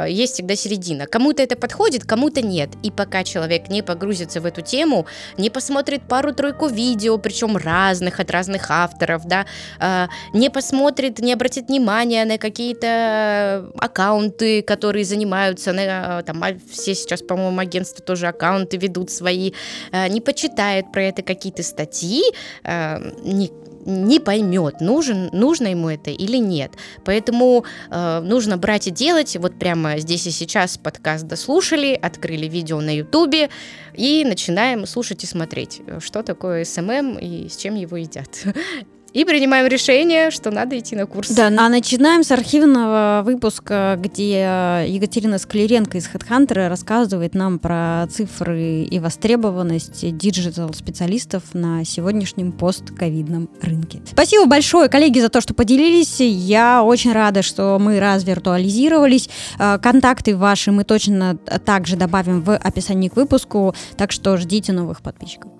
есть 0.07 0.33
всегда 0.33 0.55
середина. 0.55 1.05
Кому-то 1.05 1.43
это 1.43 1.55
подходит, 1.55 2.03
кому-то 2.05 2.41
нет, 2.41 2.69
и 2.83 2.91
пока 2.91 3.23
человек 3.23 3.42
человек 3.43 3.69
не 3.69 3.82
погрузится 3.82 4.39
в 4.41 4.45
эту 4.45 4.62
тему, 4.62 5.06
не 5.38 5.49
посмотрит 5.49 6.01
пару-тройку 6.08 6.67
видео, 6.67 7.17
причем 7.17 7.58
разных, 7.58 8.19
от 8.19 8.32
разных 8.32 8.71
авторов, 8.71 9.25
да, 9.25 9.45
э, 9.79 10.08
не 10.34 10.49
посмотрит, 10.49 11.19
не 11.19 11.34
обратит 11.34 11.67
внимания 11.67 12.25
на 12.25 12.38
какие-то 12.38 13.69
аккаунты, 13.79 14.62
которые 14.62 15.03
занимаются, 15.03 15.73
на, 15.73 16.21
там, 16.21 16.43
а 16.43 16.53
все 16.71 16.95
сейчас, 16.95 17.21
по-моему, 17.21 17.60
агентства 17.60 18.03
тоже 18.06 18.27
аккаунты 18.27 18.77
ведут 18.77 19.12
свои, 19.12 19.51
э, 19.91 20.08
не 20.08 20.21
почитает 20.21 20.91
про 20.93 21.03
это 21.03 21.21
какие-то 21.21 21.63
статьи, 21.63 22.21
э, 22.63 23.12
не 23.23 23.51
не 23.85 24.19
поймет, 24.19 24.81
нужен, 24.81 25.29
нужно 25.31 25.67
ему 25.67 25.89
это 25.89 26.11
или 26.11 26.37
нет. 26.37 26.73
Поэтому 27.05 27.65
э, 27.89 28.19
нужно 28.21 28.57
брать 28.57 28.87
и 28.87 28.91
делать. 28.91 29.35
Вот 29.37 29.57
прямо 29.59 29.97
здесь 29.99 30.27
и 30.27 30.31
сейчас 30.31 30.77
подкаст 30.77 31.25
дослушали, 31.25 31.93
открыли 32.01 32.47
видео 32.47 32.81
на 32.81 32.95
Ютубе 32.95 33.49
и 33.93 34.23
начинаем 34.25 34.85
слушать 34.85 35.23
и 35.23 35.27
смотреть, 35.27 35.81
что 35.99 36.23
такое 36.23 36.63
SMM 36.63 37.17
и 37.17 37.49
с 37.49 37.57
чем 37.57 37.75
его 37.75 37.97
едят. 37.97 38.29
и 39.13 39.26
принимаем 39.26 39.67
решение, 39.67 40.32
что 40.32 40.52
надо 40.52 40.78
идти 40.78 40.95
на 40.95 41.06
курс. 41.06 41.30
Да, 41.30 41.47
а 41.47 41.69
начинаем 41.69 42.23
с 42.23 42.32
архивного 42.32 43.21
выпуска, 43.23 43.97
где 43.99 44.86
Екатерина 44.88 45.38
Склеренко 45.38 45.97
из 45.97 46.08
HeadHunter 46.08 46.67
рассказывает 46.67 47.36
нам 47.36 47.60
про 47.60 48.08
цифры 48.12 48.84
и 48.84 48.99
востребованность 48.99 50.17
digital-специалистов 50.17 51.43
на 51.54 51.86
сегодняшнем 51.86 52.51
постковидном 52.51 53.49
рынке. 53.61 54.01
Спасибо 54.05 54.45
большое, 54.45 54.89
коллеги, 54.89 55.20
за 55.20 55.30
то, 55.30 55.41
что 55.41 55.53
поделились. 55.53 56.20
Я 56.20 56.84
очень 56.84 57.14
рада, 57.14 57.43
что 57.43 57.78
мы 57.80 57.99
развиртуализировались. 57.99 59.30
Э, 59.59 59.78
контакты 59.78 60.36
ваши 60.36 60.72
мы 60.72 60.84
точно 60.84 61.38
также 61.66 61.95
добавим 61.95 62.41
в 62.41 62.55
описании 62.55 63.09
к 63.09 63.16
выпуску, 63.16 63.76
так 63.95 64.11
что 64.11 64.38
ждите 64.38 64.74
новых 64.74 65.01
подписчиков. 65.01 65.51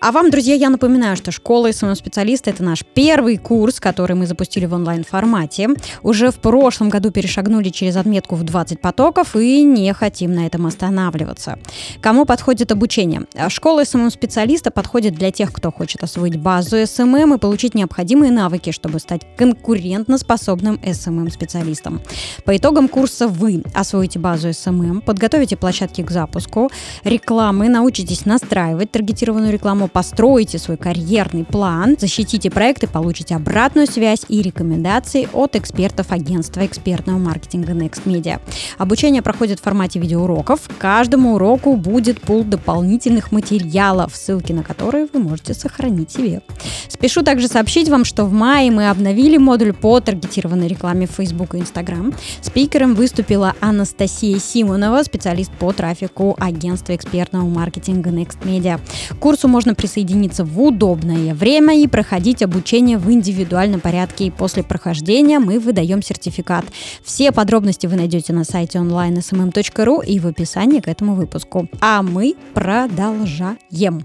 А 0.00 0.12
вам, 0.12 0.30
друзья, 0.30 0.54
я 0.54 0.70
напоминаю, 0.70 1.16
что 1.16 1.32
школа 1.32 1.72
SMM-специалиста – 1.72 2.50
это 2.50 2.62
наш 2.62 2.84
первый 2.84 3.36
курс, 3.36 3.80
который 3.80 4.14
мы 4.14 4.28
запустили 4.28 4.64
в 4.64 4.72
онлайн-формате. 4.72 5.70
Уже 6.04 6.30
в 6.30 6.36
прошлом 6.36 6.88
году 6.88 7.10
перешагнули 7.10 7.70
через 7.70 7.96
отметку 7.96 8.36
в 8.36 8.44
20 8.44 8.80
потоков 8.80 9.34
и 9.34 9.64
не 9.64 9.92
хотим 9.92 10.32
на 10.34 10.46
этом 10.46 10.66
останавливаться. 10.66 11.58
Кому 12.00 12.26
подходит 12.26 12.70
обучение? 12.70 13.22
Школа 13.48 13.82
SMM-специалиста 13.84 14.70
подходит 14.70 15.14
для 15.14 15.32
тех, 15.32 15.52
кто 15.52 15.72
хочет 15.72 16.04
освоить 16.04 16.36
базу 16.36 16.76
SMM 16.86 17.34
и 17.34 17.38
получить 17.38 17.74
необходимые 17.74 18.30
навыки, 18.30 18.70
чтобы 18.70 19.00
стать 19.00 19.22
конкурентоспособным 19.36 20.80
SMM-специалистом. 20.80 22.00
По 22.44 22.56
итогам 22.56 22.86
курса 22.86 23.26
вы 23.26 23.64
освоите 23.74 24.20
базу 24.20 24.52
SMM, 24.52 25.00
подготовите 25.00 25.56
площадки 25.56 26.02
к 26.02 26.10
запуску 26.12 26.70
рекламы, 27.02 27.68
научитесь 27.68 28.26
настраивать 28.26 28.92
таргетированную 28.92 29.52
рекламу 29.52 29.87
построите 29.88 30.58
свой 30.58 30.76
карьерный 30.76 31.44
план, 31.44 31.96
защитите 31.98 32.50
проекты, 32.50 32.86
получите 32.86 33.34
обратную 33.34 33.86
связь 33.86 34.24
и 34.28 34.42
рекомендации 34.42 35.28
от 35.32 35.56
экспертов 35.56 36.12
агентства 36.12 36.64
экспертного 36.64 37.18
маркетинга 37.18 37.72
Next 37.72 38.04
Media. 38.04 38.40
Обучение 38.78 39.22
проходит 39.22 39.60
в 39.60 39.62
формате 39.62 39.98
видеоуроков. 39.98 40.68
Каждому 40.78 41.34
уроку 41.34 41.76
будет 41.76 42.20
пул 42.20 42.44
дополнительных 42.44 43.32
материалов, 43.32 44.14
ссылки 44.14 44.52
на 44.52 44.62
которые 44.62 45.08
вы 45.12 45.20
можете 45.20 45.54
сохранить 45.54 46.10
себе. 46.10 46.42
Спешу 46.88 47.22
также 47.22 47.48
сообщить 47.48 47.88
вам, 47.88 48.04
что 48.04 48.24
в 48.24 48.32
мае 48.32 48.70
мы 48.70 48.90
обновили 48.90 49.36
модуль 49.36 49.72
по 49.72 50.00
таргетированной 50.00 50.68
рекламе 50.68 51.06
в 51.06 51.10
Facebook 51.10 51.54
и 51.54 51.58
Instagram. 51.58 52.14
Спикером 52.40 52.94
выступила 52.94 53.54
Анастасия 53.60 54.38
Симонова, 54.38 55.02
специалист 55.02 55.50
по 55.52 55.72
трафику 55.72 56.36
агентства 56.38 56.94
экспертного 56.94 57.48
маркетинга 57.48 58.10
Next 58.10 58.38
Media. 58.42 58.80
К 59.10 59.16
курсу 59.16 59.48
можно 59.48 59.74
присоединиться 59.78 60.44
в 60.44 60.60
удобное 60.60 61.32
время 61.34 61.80
и 61.80 61.86
проходить 61.86 62.42
обучение 62.42 62.98
в 62.98 63.10
индивидуальном 63.10 63.80
порядке. 63.80 64.26
И 64.26 64.30
после 64.30 64.62
прохождения 64.62 65.38
мы 65.38 65.58
выдаем 65.58 66.02
сертификат. 66.02 66.66
Все 67.02 67.32
подробности 67.32 67.86
вы 67.86 67.96
найдете 67.96 68.34
на 68.34 68.44
сайте 68.44 68.78
online.smm.ru 68.78 70.04
и 70.04 70.18
в 70.18 70.26
описании 70.26 70.80
к 70.80 70.88
этому 70.88 71.14
выпуску. 71.14 71.68
А 71.80 72.02
мы 72.02 72.34
продолжаем. 72.52 74.04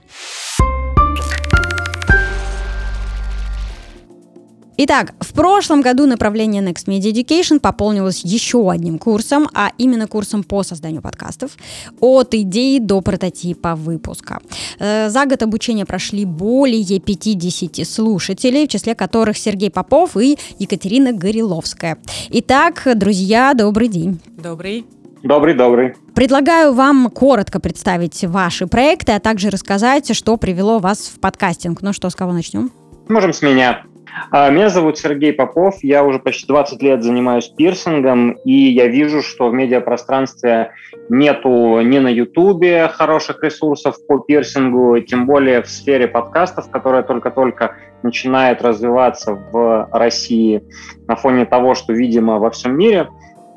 Итак, 4.75 5.13
в 5.19 5.33
прошлом 5.33 5.81
году 5.81 6.07
направление 6.07 6.63
Next 6.63 6.87
Media 6.87 7.11
Education 7.13 7.59
пополнилось 7.59 8.21
еще 8.23 8.71
одним 8.71 8.97
курсом, 8.97 9.47
а 9.53 9.71
именно 9.77 10.07
курсом 10.07 10.43
по 10.43 10.63
созданию 10.63 11.01
подкастов 11.01 11.51
от 11.99 12.33
идеи 12.33 12.79
до 12.79 13.01
прототипа 13.01 13.75
выпуска. 13.75 14.39
Э, 14.79 15.09
за 15.09 15.25
год 15.25 15.43
обучения 15.43 15.85
прошли 15.85 16.25
более 16.25 16.99
50 16.99 17.85
слушателей, 17.87 18.65
в 18.65 18.69
числе 18.69 18.95
которых 18.95 19.37
Сергей 19.37 19.69
Попов 19.69 20.17
и 20.17 20.37
Екатерина 20.57 21.13
Гореловская. 21.13 21.99
Итак, 22.29 22.87
друзья, 22.95 23.53
добрый 23.53 23.87
день. 23.87 24.19
Добрый. 24.37 24.85
Добрый-добрый. 25.21 25.93
Предлагаю 26.15 26.73
вам 26.73 27.09
коротко 27.09 27.59
представить 27.59 28.25
ваши 28.25 28.67
проекты, 28.67 29.13
а 29.13 29.19
также 29.19 29.49
рассказать, 29.49 30.15
что 30.15 30.35
привело 30.37 30.79
вас 30.79 31.11
в 31.15 31.19
подкастинг. 31.19 31.81
Ну 31.81 31.93
что, 31.93 32.09
с 32.09 32.15
кого 32.15 32.33
начнем? 32.33 32.71
Можем 33.07 33.33
с 33.33 33.41
меня. 33.41 33.83
А, 34.31 34.49
меня 34.49 34.69
зовут 34.69 34.97
Сергей 34.97 35.33
Попов, 35.33 35.83
я 35.83 36.03
уже 36.03 36.19
почти 36.19 36.47
20 36.47 36.81
лет 36.81 37.03
занимаюсь 37.03 37.47
пирсингом, 37.47 38.31
и 38.45 38.51
я 38.51 38.87
вижу, 38.87 39.21
что 39.21 39.49
в 39.49 39.53
медиапространстве 39.53 40.71
нету 41.09 41.81
ни 41.81 41.99
на 41.99 42.09
Ютубе 42.09 42.87
хороших 42.87 43.43
ресурсов 43.43 43.95
по 44.07 44.19
пирсингу, 44.19 44.99
тем 45.01 45.25
более 45.25 45.61
в 45.61 45.67
сфере 45.67 46.07
подкастов, 46.07 46.69
которая 46.69 47.03
только-только 47.03 47.75
начинает 48.03 48.61
развиваться 48.61 49.33
в 49.33 49.89
России 49.91 50.63
на 51.07 51.15
фоне 51.15 51.45
того, 51.45 51.73
что, 51.73 51.93
видимо, 51.93 52.39
во 52.39 52.51
всем 52.51 52.77
мире. 52.77 53.09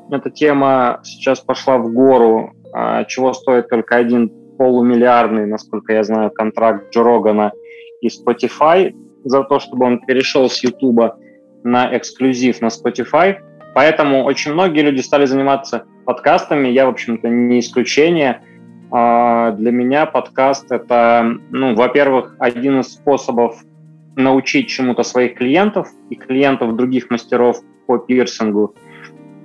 Эта 0.09 0.29
тема 0.29 1.01
сейчас 1.03 1.39
пошла 1.39 1.77
в 1.77 1.91
гору, 1.91 2.53
а, 2.73 3.03
чего 3.05 3.33
стоит 3.33 3.69
только 3.69 3.95
один 3.95 4.31
полумиллиардный, 4.57 5.45
насколько 5.45 5.93
я 5.93 6.03
знаю, 6.03 6.31
контракт 6.31 6.91
Джо 6.91 7.03
Рогана 7.03 7.51
и 8.01 8.07
Spotify– 8.07 8.95
за 9.27 9.43
то, 9.43 9.59
чтобы 9.59 9.85
он 9.85 9.99
перешел 9.99 10.49
с 10.49 10.63
YouTube 10.63 11.13
на 11.63 11.95
эксклюзив 11.95 12.61
на 12.61 12.67
Spotify. 12.67 13.37
Поэтому 13.73 14.23
очень 14.23 14.53
многие 14.53 14.81
люди 14.81 15.01
стали 15.01 15.25
заниматься 15.25 15.85
подкастами. 16.05 16.69
Я, 16.69 16.85
в 16.85 16.89
общем-то, 16.89 17.29
не 17.29 17.59
исключение. 17.59 18.41
А, 18.91 19.51
для 19.51 19.71
меня 19.71 20.05
подкаст– 20.05 20.65
это, 20.71 21.37
ну, 21.51 21.75
во-первых, 21.75 22.35
один 22.39 22.79
из 22.79 22.93
способов 22.93 23.61
научить 24.15 24.69
чему-то 24.69 25.03
своих 25.03 25.35
клиентов 25.35 25.89
и 26.09 26.15
клиентов 26.15 26.75
других 26.75 27.09
мастеров 27.11 27.57
по 27.85 27.97
пирсингу. 27.97 28.73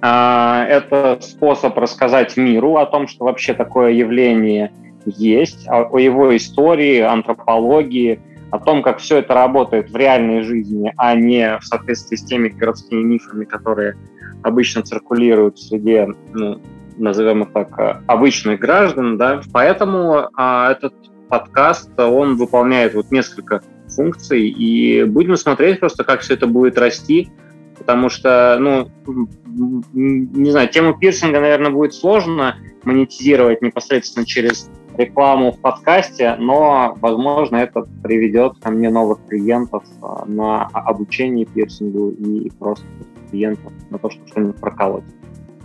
А, 0.01 0.65
это 0.69 1.19
способ 1.21 1.77
рассказать 1.77 2.37
миру 2.37 2.77
о 2.77 2.87
том, 2.87 3.09
что 3.09 3.25
вообще 3.25 3.53
такое 3.53 3.91
явление 3.91 4.73
есть, 5.05 5.67
о 5.69 5.99
его 5.99 6.35
истории, 6.37 7.01
антропологии– 7.01 8.21
о 8.53 8.59
том, 8.59 8.83
как 8.83 8.99
все 8.99 9.19
это 9.19 9.33
работает 9.33 9.91
в 9.91 9.97
реальной 9.97 10.43
жизни, 10.43 10.93
а 10.99 11.15
не 11.15 11.59
в 11.59 11.65
соответствии 11.65 12.17
с 12.17 12.23
теми 12.23 12.49
городскими 12.49 13.03
мифами, 13.03 13.47
которые 13.47 13.97
обычно 14.43 14.83
циркулируют 14.83 15.59
среди, 15.59 16.07
ну, 16.35 16.61
назовем 16.99 17.45
их 17.45 17.53
так, 17.53 18.03
обычных 18.07 18.61
граждан, 18.61 19.17
да. 19.17 19.41
Поэтому 19.55 20.29
а, 20.37 20.71
этот 20.71 20.95
подкаст, 21.31 21.99
он 21.99 22.37
выполняет 22.37 22.93
вот 22.93 23.11
несколько 23.11 23.63
функций, 23.89 24.49
и 24.49 25.05
будем 25.05 25.37
смотреть 25.37 25.81
просто, 25.81 26.05
как 26.05 26.21
все 26.21 26.35
это 26.35 26.47
будет 26.47 26.77
расти, 26.77 27.31
потому 27.79 28.11
что, 28.11 28.59
ну, 28.61 28.91
не 29.95 30.51
знаю, 30.51 30.69
тему 30.69 30.99
пирсинга, 30.99 31.41
наверное, 31.41 31.71
будет 31.71 31.95
сложно 31.95 32.57
монетизировать 32.85 33.63
непосредственно 33.63 34.27
через 34.27 34.71
рекламу 34.97 35.53
в 35.53 35.59
подкасте, 35.59 36.37
но, 36.39 36.97
возможно, 37.01 37.57
это 37.57 37.85
приведет 38.03 38.59
ко 38.61 38.71
мне 38.71 38.91
новых 38.91 39.19
клиентов 39.27 39.85
а, 40.03 40.25
на 40.27 40.65
обучение 40.67 41.47
пирсингу 41.47 42.11
и 42.11 42.51
просто 42.51 42.85
клиентов 43.31 43.73
на 43.91 43.99
то, 43.99 44.11
чтобы 44.11 44.29
что-нибудь 44.29 44.57
проколоть. 44.57 45.05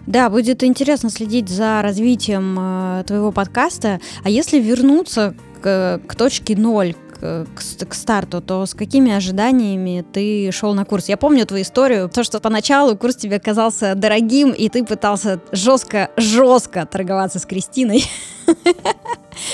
Да, 0.05 0.29
будет 0.29 0.63
интересно 0.63 1.09
следить 1.09 1.49
за 1.49 1.81
развитием 1.81 2.55
э, 2.57 3.03
твоего 3.05 3.33
подкаста. 3.33 3.99
А 4.23 4.29
если 4.29 4.57
вернуться 4.57 5.35
к, 5.61 5.99
к 6.07 6.15
точке 6.15 6.55
ноль, 6.55 6.95
к, 7.19 7.45
к 7.87 7.93
старту, 7.93 8.41
то 8.41 8.65
с 8.65 8.73
какими 8.73 9.11
ожиданиями 9.11 10.05
ты 10.13 10.51
шел 10.51 10.73
на 10.73 10.85
курс? 10.85 11.09
Я 11.09 11.17
помню 11.17 11.45
твою 11.45 11.63
историю, 11.63 12.09
то, 12.09 12.23
что 12.23 12.39
поначалу 12.39 12.95
курс 12.97 13.15
тебе 13.15 13.39
казался 13.39 13.95
дорогим, 13.95 14.51
и 14.51 14.69
ты 14.69 14.83
пытался 14.83 15.39
жестко-жестко 15.51 16.85
торговаться 16.85 17.39
с 17.39 17.45
Кристиной. 17.45 18.03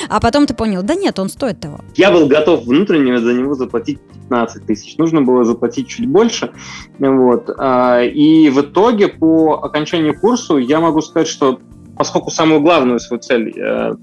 А 0.09 0.22
потом 0.22 0.45
ты 0.45 0.53
понял, 0.53 0.82
да 0.82 0.95
нет, 0.95 1.20
он 1.20 1.28
стоит 1.28 1.59
того. 1.59 1.80
Я 1.95 2.09
был 2.11 2.28
готов 2.28 2.66
внутренне 2.66 3.20
за 3.20 3.34
него 3.34 3.53
заплатить 3.53 3.99
15 4.30 4.66
тысяч. 4.66 4.97
Нужно 4.97 5.22
было 5.22 5.43
заплатить 5.43 5.89
чуть 5.89 6.07
больше. 6.07 6.51
Вот. 6.99 7.49
А, 7.57 8.01
и 8.01 8.49
в 8.49 8.61
итоге 8.61 9.09
по 9.09 9.61
окончанию 9.61 10.18
курса 10.18 10.55
я 10.55 10.80
могу 10.80 11.01
сказать, 11.01 11.28
что 11.28 11.59
поскольку 11.97 12.32
самую 12.32 12.61
главную 12.61 12.99
свою 12.99 13.22
цель 13.22 13.53
э, 13.57 13.95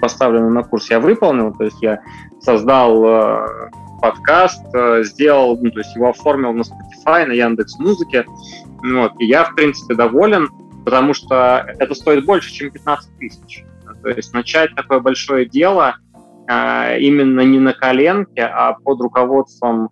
поставленную 0.00 0.52
на 0.52 0.62
курс 0.62 0.90
я 0.90 1.00
выполнил, 1.00 1.52
то 1.52 1.64
есть 1.64 1.80
я 1.80 2.00
создал 2.40 3.04
э, 3.04 3.70
подкаст, 4.00 4.64
э, 4.74 5.02
сделал, 5.04 5.58
ну, 5.60 5.70
то 5.70 5.78
есть 5.78 5.94
его 5.94 6.10
оформил 6.10 6.52
на 6.52 6.62
Spotify, 6.62 7.26
на 7.26 7.32
Яндекс 7.32 7.78
Музыке, 7.78 8.24
вот, 8.82 9.12
и 9.18 9.26
я, 9.26 9.44
в 9.44 9.54
принципе, 9.54 9.94
доволен, 9.94 10.48
потому 10.84 11.14
что 11.14 11.66
это 11.78 11.94
стоит 11.94 12.24
больше, 12.24 12.52
чем 12.52 12.70
15 12.70 13.18
тысяч. 13.18 13.64
То 14.02 14.10
есть 14.10 14.32
начать 14.32 14.74
такое 14.76 15.00
большое 15.00 15.46
дело 15.46 15.96
э, 16.48 17.00
именно 17.00 17.40
не 17.40 17.58
на 17.58 17.72
коленке, 17.72 18.42
а 18.42 18.74
под 18.74 19.00
руководством 19.00 19.90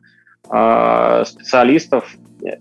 специалистов, 0.49 2.14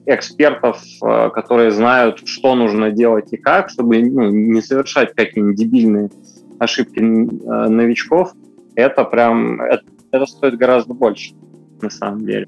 экспертов, 0.07 0.81
которые 0.99 1.69
знают, 1.69 2.27
что 2.27 2.55
нужно 2.55 2.89
делать 2.89 3.31
и 3.31 3.38
как, 3.38 3.69
чтобы 3.69 4.01
ну, 4.01 4.31
не 4.31 4.59
совершать 4.63 5.13
какие-нибудь 5.13 5.55
дебильные 5.55 6.09
ошибки 6.57 6.99
новичков. 6.99 8.33
Это 8.76 9.03
прям, 9.03 9.61
это, 9.61 9.84
это 10.11 10.26
стоит 10.26 10.57
гораздо 10.57 10.93
больше, 10.93 11.34
на 11.82 11.89
самом 11.89 12.26
деле. 12.26 12.47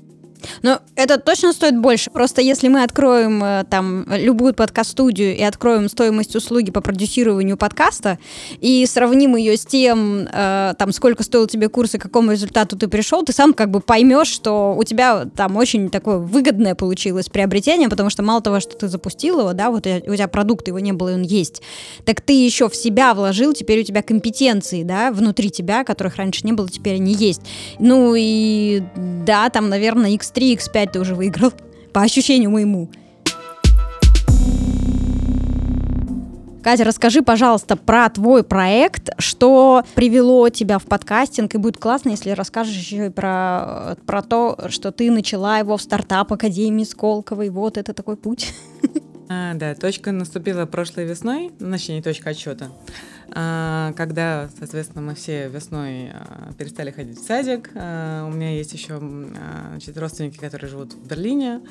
Но 0.61 0.79
это 0.95 1.19
точно 1.19 1.53
стоит 1.53 1.77
больше. 1.77 2.09
Просто 2.11 2.41
если 2.41 2.67
мы 2.67 2.83
откроем 2.83 3.43
э, 3.43 3.63
там 3.69 4.05
любую 4.09 4.53
подкаст-студию 4.53 5.35
и 5.35 5.41
откроем 5.43 5.89
стоимость 5.89 6.35
услуги 6.35 6.71
по 6.71 6.81
продюсированию 6.81 7.57
подкаста 7.57 8.19
и 8.59 8.85
сравним 8.85 9.35
ее 9.35 9.57
с 9.57 9.65
тем, 9.65 10.27
э, 10.31 10.73
там, 10.77 10.91
сколько 10.91 11.23
стоил 11.23 11.47
тебе 11.47 11.69
курс 11.69 11.95
и 11.95 11.97
к 11.97 12.01
какому 12.01 12.31
результату 12.31 12.77
ты 12.77 12.88
пришел, 12.88 13.23
ты 13.23 13.33
сам 13.33 13.53
как 13.53 13.71
бы 13.71 13.79
поймешь, 13.79 14.27
что 14.27 14.75
у 14.77 14.83
тебя 14.83 15.25
там 15.35 15.57
очень 15.57 15.89
такое 15.89 16.17
выгодное 16.17 16.75
получилось 16.75 17.29
приобретение, 17.29 17.89
потому 17.89 18.09
что 18.09 18.23
мало 18.23 18.41
того, 18.41 18.59
что 18.59 18.75
ты 18.77 18.88
запустил 18.88 19.39
его, 19.39 19.53
да, 19.53 19.69
вот 19.69 19.88
у 19.88 20.15
тебя 20.15 20.27
продукт, 20.27 20.67
его 20.67 20.79
не 20.79 20.93
было, 20.93 21.09
и 21.09 21.13
он 21.13 21.23
есть, 21.23 21.61
так 22.05 22.21
ты 22.21 22.33
еще 22.33 22.69
в 22.69 22.75
себя 22.75 23.13
вложил, 23.13 23.53
теперь 23.53 23.81
у 23.81 23.83
тебя 23.83 24.01
компетенции, 24.01 24.83
да, 24.83 25.11
внутри 25.11 25.49
тебя, 25.49 25.83
которых 25.83 26.17
раньше 26.17 26.41
не 26.43 26.53
было, 26.53 26.69
теперь 26.69 26.95
они 26.95 27.13
есть. 27.13 27.41
Ну 27.79 28.13
и 28.17 28.83
да, 29.25 29.49
там, 29.49 29.69
наверное, 29.69 30.11
X 30.11 30.26
X3, 30.28 30.57
X5 30.57 30.89
ты 30.93 30.99
уже 30.99 31.15
выиграл, 31.15 31.53
по 31.93 32.01
ощущению 32.01 32.51
моему. 32.51 32.89
Катя, 36.63 36.84
расскажи, 36.84 37.21
пожалуйста, 37.21 37.78
про 37.78 38.09
твой 38.09 38.43
проект, 38.43 39.11
что 39.19 39.86
привело 39.95 40.49
тебя 40.49 40.80
в 40.80 40.84
подкастинг, 40.84 41.55
и 41.55 41.57
будет 41.57 41.78
классно, 41.78 42.09
если 42.09 42.32
расскажешь 42.32 42.75
еще 42.75 43.05
и 43.05 43.09
про, 43.09 43.95
про 44.05 44.21
то, 44.21 44.59
что 44.67 44.91
ты 44.91 45.09
начала 45.09 45.59
его 45.59 45.78
в 45.78 45.82
стартап 45.82 46.34
Академии 46.34 46.84
Сколковой, 46.84 47.49
вот 47.49 47.78
это 47.78 47.93
такой 47.93 48.17
путь. 48.17 48.53
А, 49.30 49.55
да, 49.55 49.75
точка 49.75 50.13
наступила 50.13 50.65
прошлой 50.65 51.03
весной, 51.03 51.51
точнее, 51.59 51.95
не 51.95 52.01
точка 52.01 52.30
отсчета, 52.30 52.67
а, 52.67 53.16
когда, 53.95 54.49
соответственно, 54.57 55.01
мы 55.01 55.13
все 55.13 55.47
весной 55.47 56.09
а, 56.11 56.53
перестали 56.57 56.89
ходить 56.89 57.19
в 57.19 57.23
садик. 57.23 57.69
А, 57.75 58.25
у 58.25 58.31
меня 58.31 58.55
есть 58.55 58.73
еще 58.73 58.95
а, 58.95 59.67
значит, 59.69 59.97
родственники, 59.97 60.38
которые 60.38 60.69
живут 60.69 60.93
в 60.93 61.07
Берлине. 61.07 61.61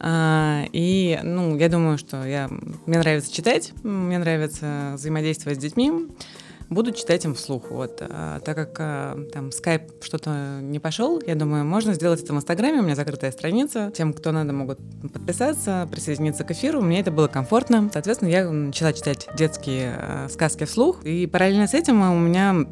А, 0.00 0.64
и, 0.72 1.18
ну, 1.22 1.56
я 1.56 1.68
думаю, 1.68 1.96
что 1.96 2.24
я, 2.24 2.48
мне 2.86 2.98
нравится 2.98 3.32
читать, 3.32 3.72
мне 3.82 4.18
нравится 4.18 4.92
взаимодействовать 4.94 5.58
с 5.58 5.62
детьми 5.62 6.08
буду 6.68 6.92
читать 6.92 7.24
им 7.24 7.34
вслух. 7.34 7.70
Вот. 7.70 7.98
А, 8.00 8.40
так 8.40 8.56
как 8.56 8.76
а, 8.78 9.18
там 9.32 9.52
скайп 9.52 9.82
что-то 10.02 10.60
не 10.60 10.78
пошел, 10.78 11.20
я 11.26 11.34
думаю, 11.34 11.64
можно 11.64 11.94
сделать 11.94 12.22
это 12.22 12.32
в 12.32 12.36
Инстаграме, 12.36 12.80
у 12.80 12.82
меня 12.82 12.94
закрытая 12.94 13.32
страница. 13.32 13.90
Тем, 13.94 14.12
кто 14.12 14.32
надо, 14.32 14.52
могут 14.52 14.78
подписаться, 15.12 15.88
присоединиться 15.90 16.44
к 16.44 16.50
эфиру. 16.50 16.80
Мне 16.80 17.00
это 17.00 17.10
было 17.10 17.28
комфортно. 17.28 17.88
Соответственно, 17.92 18.28
я 18.30 18.50
начала 18.50 18.92
читать 18.92 19.28
детские 19.36 19.94
а, 19.96 20.28
сказки 20.28 20.64
вслух. 20.64 21.04
И 21.04 21.26
параллельно 21.26 21.66
с 21.66 21.74
этим 21.74 22.00
у 22.02 22.18
меня 22.18 22.66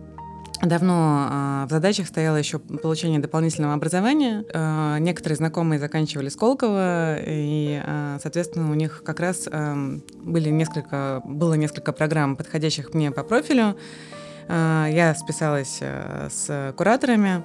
Давно 0.63 1.29
э, 1.31 1.67
в 1.67 1.71
задачах 1.71 2.07
стояло 2.07 2.37
еще 2.37 2.59
получение 2.59 3.19
дополнительного 3.19 3.75
образования. 3.75 4.45
Э, 4.53 4.99
некоторые 5.01 5.37
знакомые 5.37 5.79
заканчивали 5.79 6.29
Сколково, 6.29 7.17
и, 7.19 7.83
э, 7.85 8.19
соответственно, 8.23 8.71
у 8.71 8.75
них 8.75 9.03
как 9.05 9.21
раз 9.21 9.49
э, 9.51 9.99
были 10.23 10.51
несколько, 10.51 11.23
было 11.25 11.55
несколько 11.55 11.93
программ, 11.93 12.37
подходящих 12.37 12.95
мне 12.95 13.11
по 13.11 13.25
профилю. 13.25 13.77
Э, 14.49 14.87
я 14.91 15.15
списалась 15.15 15.79
э, 15.81 16.29
с 16.31 16.73
кураторами. 16.77 17.43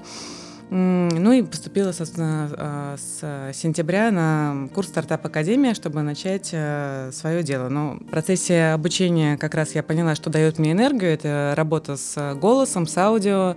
Ну 0.72 1.32
и 1.32 1.42
поступила, 1.42 1.92
собственно, 1.92 2.50
а, 2.56 2.96
с 2.98 3.58
сентября 3.58 4.12
на 4.12 4.70
курс 4.76 4.90
«Стартап 4.90 5.26
Академия», 5.26 5.74
чтобы 5.74 6.04
начать 6.04 6.52
э, 6.54 7.10
свое 7.12 7.42
дело. 7.42 7.70
Но 7.70 7.96
в 7.96 8.06
процессе 8.06 8.66
обучения 8.66 9.36
как 9.38 9.56
раз 9.56 9.74
я 9.74 9.82
поняла, 9.82 10.14
что 10.14 10.30
дает 10.30 10.60
мне 10.60 10.74
энергию. 10.74 11.12
Это 11.12 11.54
работа 11.58 11.98
с 11.98 12.36
голосом, 12.36 12.86
с 12.86 12.96
аудио, 13.00 13.56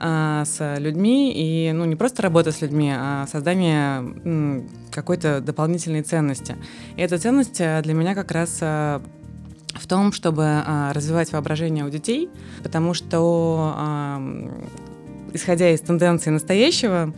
а, 0.00 0.44
с 0.44 0.78
людьми. 0.78 1.32
И 1.32 1.70
ну, 1.70 1.84
не 1.84 1.94
просто 1.94 2.22
работа 2.22 2.50
с 2.50 2.60
людьми, 2.60 2.92
а 2.92 3.28
создание 3.30 4.66
какой-то 4.90 5.40
дополнительной 5.40 6.02
ценности. 6.02 6.56
И 6.96 7.02
эта 7.02 7.18
ценность 7.18 7.60
э, 7.60 7.80
для 7.82 7.94
меня 7.94 8.16
как 8.16 8.32
раз 8.32 8.58
э, 8.62 8.98
в 9.74 9.86
том, 9.86 10.10
чтобы 10.10 10.60
развивать 10.92 11.30
воображение 11.30 11.84
у 11.84 11.88
детей, 11.88 12.28
потому 12.64 12.94
что 12.94 13.76
исходя 15.32 15.70
из 15.70 15.80
тенденции 15.80 16.30
настоящего, 16.30 17.14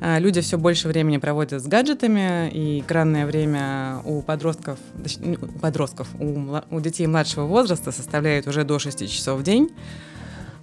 а, 0.00 0.18
люди 0.18 0.40
все 0.40 0.58
больше 0.58 0.88
времени 0.88 1.18
проводят 1.18 1.62
с 1.62 1.66
гаджетами, 1.66 2.50
и 2.50 2.80
экранное 2.80 3.26
время 3.26 4.00
у 4.04 4.22
подростков, 4.22 4.78
ну, 5.18 5.36
у 5.40 5.58
подростков, 5.58 6.08
у, 6.20 6.60
у 6.70 6.80
детей 6.80 7.06
младшего 7.06 7.46
возраста 7.46 7.90
составляет 7.90 8.46
уже 8.46 8.64
до 8.64 8.78
6 8.78 9.10
часов 9.10 9.40
в 9.40 9.42
день. 9.42 9.70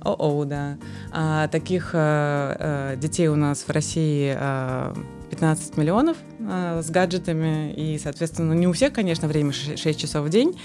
О-о, 0.01 0.45
да. 0.45 0.77
А 1.11 1.47
таких 1.47 1.91
а, 1.93 2.55
а, 2.59 2.95
детей 2.95 3.27
у 3.27 3.35
нас 3.35 3.63
в 3.67 3.69
России 3.69 4.33
а, 4.37 4.95
15 5.31 5.77
миллионов 5.77 6.17
а, 6.39 6.81
с 6.81 6.89
гаджетами, 6.89 7.73
и, 7.73 7.97
соответственно, 7.97 8.53
не 8.53 8.67
у 8.67 8.73
всех, 8.73 8.93
конечно, 8.93 9.27
время 9.27 9.51
6 9.51 9.99
часов 9.99 10.25
в 10.25 10.29
день, 10.29 10.59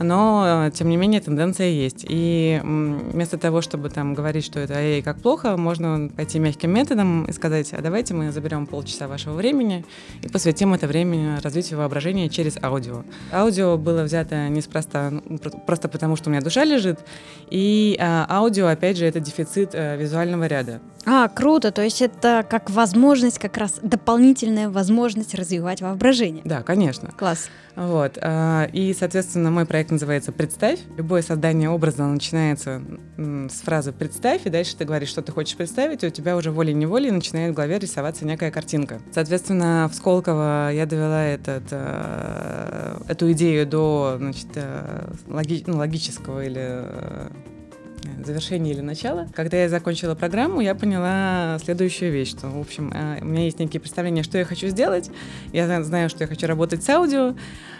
но, 0.00 0.66
э, 0.66 0.70
тем 0.72 0.88
не 0.88 0.96
менее, 0.96 1.20
тенденция 1.20 1.68
есть. 1.68 2.06
И 2.08 2.60
вместо 2.62 3.38
того, 3.38 3.60
чтобы 3.60 3.90
там 3.90 4.14
говорить, 4.14 4.44
что 4.44 4.58
это 4.58 4.74
эй, 4.74 5.02
как 5.02 5.18
плохо, 5.20 5.56
можно 5.56 6.08
пойти 6.08 6.38
мягким 6.38 6.72
методом 6.72 7.24
и 7.26 7.32
сказать, 7.32 7.72
а 7.72 7.82
давайте 7.82 8.14
мы 8.14 8.32
заберем 8.32 8.66
полчаса 8.66 9.08
вашего 9.08 9.34
времени 9.34 9.84
и 10.22 10.28
посвятим 10.28 10.72
это 10.74 10.86
время 10.86 11.40
развитию 11.42 11.78
воображения 11.78 12.28
через 12.28 12.56
аудио. 12.62 13.04
Аудио 13.32 13.76
было 13.76 14.02
взято 14.02 14.48
неспроста, 14.48 15.10
ну, 15.10 15.38
просто 15.38 15.88
потому, 15.88 16.16
что 16.16 16.30
у 16.30 16.32
меня 16.32 16.42
душа 16.42 16.64
лежит, 16.64 17.00
и 17.50 17.96
а, 18.00 18.26
аудио, 18.28 18.68
опять 18.68 18.96
же, 18.96 19.04
это 19.04 19.20
дефицит 19.20 19.74
а, 19.74 19.96
визуального 19.96 20.46
ряда. 20.46 20.80
А, 21.06 21.28
круто, 21.28 21.72
то 21.72 21.82
есть 21.82 22.02
это 22.02 22.44
как 22.48 22.70
возможность, 22.70 23.38
как 23.38 23.56
раз 23.56 23.78
дополнительная 23.82 24.68
возможность 24.68 25.34
развивать 25.34 25.80
воображение. 25.80 26.42
Да, 26.44 26.62
конечно. 26.62 27.10
Класс. 27.16 27.48
Вот. 27.80 28.18
А, 28.20 28.68
и, 28.74 28.92
соответственно, 28.92 29.50
мой 29.50 29.64
проект 29.64 29.90
называется 29.90 30.32
«Представь». 30.32 30.80
Любое 30.98 31.22
создание 31.22 31.70
образа 31.70 32.04
начинается 32.04 32.82
с 33.16 33.62
фразы 33.62 33.92
«представь», 33.92 34.44
и 34.44 34.50
дальше 34.50 34.76
ты 34.76 34.84
говоришь, 34.84 35.08
что 35.08 35.22
ты 35.22 35.32
хочешь 35.32 35.56
представить, 35.56 36.04
и 36.04 36.06
у 36.06 36.10
тебя 36.10 36.36
уже 36.36 36.50
волей-неволей 36.50 37.10
начинает 37.10 37.52
в 37.52 37.54
голове 37.54 37.78
рисоваться 37.78 38.26
некая 38.26 38.50
картинка. 38.50 39.00
Соответственно, 39.12 39.88
в 39.90 39.94
Сколково 39.94 40.70
я 40.74 40.84
довела 40.84 41.24
этот, 41.24 41.62
э, 41.70 42.98
эту 43.08 43.32
идею 43.32 43.66
до 43.66 44.16
значит, 44.18 44.48
э, 44.56 45.12
логи, 45.26 45.64
ну, 45.66 45.78
логического 45.78 46.44
или 46.44 46.84
завершение 48.24 48.74
или 48.74 48.80
начало. 48.80 49.28
Когда 49.34 49.56
я 49.56 49.68
закончила 49.68 50.14
программу, 50.14 50.60
я 50.60 50.74
поняла 50.74 51.58
следующую 51.62 52.12
вещь, 52.12 52.30
что, 52.30 52.48
в 52.48 52.58
общем, 52.58 52.92
э, 52.94 53.18
у 53.20 53.24
меня 53.24 53.44
есть 53.44 53.58
некие 53.58 53.80
представления, 53.80 54.22
что 54.22 54.38
я 54.38 54.44
хочу 54.44 54.68
сделать. 54.68 55.10
Я 55.52 55.82
знаю, 55.82 56.08
что 56.08 56.24
я 56.24 56.28
хочу 56.28 56.46
работать 56.46 56.82
с 56.82 56.88
аудио, 56.88 57.34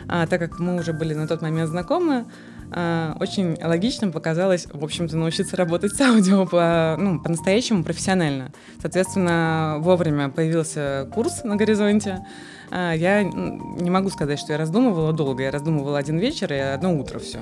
а, 0.08 0.26
так 0.26 0.40
как 0.40 0.58
мы 0.58 0.76
уже 0.76 0.92
были 0.92 1.14
на 1.14 1.26
тот 1.26 1.42
момент 1.42 1.68
знакомы, 1.68 2.26
а, 2.72 3.16
очень 3.18 3.56
логичным 3.62 4.12
показалось, 4.12 4.66
в 4.72 4.84
общем-то, 4.84 5.16
научиться 5.16 5.56
работать 5.56 5.94
с 5.94 6.00
аудио 6.00 6.46
по, 6.46 6.96
ну, 6.98 7.20
по-настоящему 7.20 7.82
профессионально. 7.82 8.52
Соответственно, 8.80 9.76
вовремя 9.80 10.28
появился 10.28 11.08
курс 11.12 11.42
на 11.44 11.56
горизонте. 11.56 12.24
А, 12.70 12.92
я 12.92 13.22
не 13.22 13.90
могу 13.90 14.10
сказать, 14.10 14.38
что 14.38 14.52
я 14.52 14.58
раздумывала 14.58 15.12
долго. 15.12 15.42
Я 15.42 15.50
раздумывала 15.50 15.98
один 15.98 16.18
вечер 16.18 16.52
и 16.52 16.58
одно 16.58 16.96
утро 16.98 17.18
все 17.18 17.38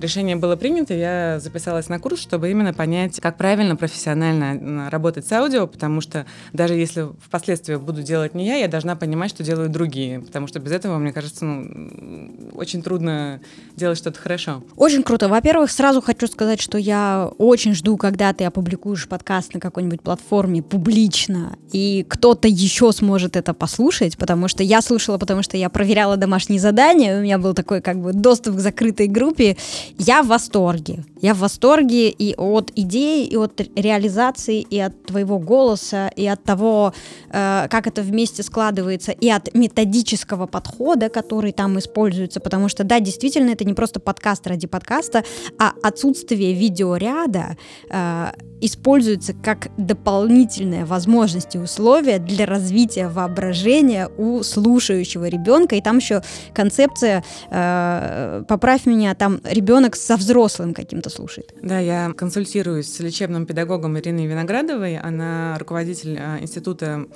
решение 0.00 0.36
было 0.36 0.56
принято, 0.56 0.94
я 0.94 1.38
записалась 1.40 1.88
на 1.88 1.98
курс, 1.98 2.20
чтобы 2.20 2.50
именно 2.50 2.74
понять, 2.74 3.20
как 3.20 3.36
правильно 3.36 3.76
профессионально 3.76 4.90
работать 4.90 5.26
с 5.26 5.32
аудио, 5.32 5.66
потому 5.66 6.00
что 6.00 6.26
даже 6.52 6.74
если 6.74 7.08
впоследствии 7.24 7.76
буду 7.76 8.02
делать 8.02 8.34
не 8.34 8.46
я, 8.46 8.56
я 8.56 8.68
должна 8.68 8.96
понимать, 8.96 9.30
что 9.30 9.42
делают 9.42 9.72
другие, 9.72 10.20
потому 10.20 10.46
что 10.46 10.58
без 10.58 10.72
этого, 10.72 10.98
мне 10.98 11.12
кажется, 11.12 11.44
ну, 11.44 12.50
очень 12.54 12.82
трудно 12.82 13.40
делать 13.74 13.98
что-то 13.98 14.20
хорошо. 14.20 14.62
Очень 14.76 15.02
круто. 15.02 15.28
Во-первых, 15.28 15.70
сразу 15.70 16.00
хочу 16.00 16.26
сказать, 16.26 16.60
что 16.60 16.78
я 16.78 17.30
очень 17.38 17.74
жду, 17.74 17.96
когда 17.96 18.32
ты 18.32 18.44
опубликуешь 18.44 19.08
подкаст 19.08 19.54
на 19.54 19.60
какой-нибудь 19.60 20.02
платформе 20.02 20.62
публично, 20.62 21.56
и 21.72 22.04
кто-то 22.08 22.48
еще 22.48 22.92
сможет 22.92 23.36
это 23.36 23.54
послушать, 23.54 24.16
потому 24.16 24.48
что 24.48 24.62
я 24.62 24.82
слушала, 24.82 25.18
потому 25.18 25.42
что 25.42 25.56
я 25.56 25.68
проверяла 25.68 26.16
домашние 26.16 26.60
задания, 26.60 27.18
у 27.18 27.22
меня 27.22 27.38
был 27.38 27.54
такой 27.54 27.80
как 27.80 28.00
бы 28.00 28.12
доступ 28.12 28.56
к 28.56 28.60
закрытой 28.60 29.08
группе, 29.08 29.56
я 29.98 30.22
в 30.22 30.28
восторге. 30.28 31.04
Я 31.20 31.34
в 31.34 31.38
восторге 31.38 32.10
и 32.10 32.34
от 32.36 32.70
идеи, 32.76 33.26
и 33.26 33.36
от 33.36 33.60
реализации, 33.74 34.60
и 34.60 34.78
от 34.78 35.06
твоего 35.06 35.38
голоса, 35.38 36.08
и 36.08 36.26
от 36.26 36.42
того, 36.42 36.92
э, 37.30 37.66
как 37.70 37.86
это 37.86 38.02
вместе 38.02 38.42
складывается, 38.42 39.12
и 39.12 39.30
от 39.30 39.54
методического 39.54 40.46
подхода, 40.46 41.08
который 41.08 41.52
там 41.52 41.78
используется. 41.78 42.40
Потому 42.40 42.68
что, 42.68 42.84
да, 42.84 43.00
действительно, 43.00 43.50
это 43.50 43.64
не 43.64 43.74
просто 43.74 43.98
подкаст 43.98 44.46
ради 44.46 44.66
подкаста, 44.66 45.24
а 45.58 45.72
отсутствие 45.82 46.52
видеоряда 46.52 47.56
э, 47.90 48.26
используется 48.60 49.34
как 49.34 49.68
дополнительная 49.76 50.86
возможность 50.86 51.54
и 51.54 51.58
условия 51.58 52.18
для 52.18 52.46
развития 52.46 53.08
воображения 53.08 54.08
у 54.16 54.42
слушающего 54.42 55.28
ребенка. 55.28 55.76
И 55.76 55.80
там 55.80 55.98
еще 55.98 56.22
концепция, 56.54 57.22
э, 57.50 58.44
поправь 58.48 58.86
меня, 58.86 59.14
там 59.14 59.40
ребенок 59.44 59.96
со 59.96 60.16
взрослым 60.16 60.74
каким-то 60.74 61.10
слушает. 61.16 61.54
Да, 61.62 61.78
я 61.78 62.12
консультируюсь 62.16 62.92
с 62.92 63.00
лечебным 63.00 63.46
педагогом 63.46 63.98
Ириной 63.98 64.26
Виноградовой. 64.26 64.98
Она 64.98 65.56
руководитель 65.58 66.18
а, 66.18 66.38
Института 66.40 67.06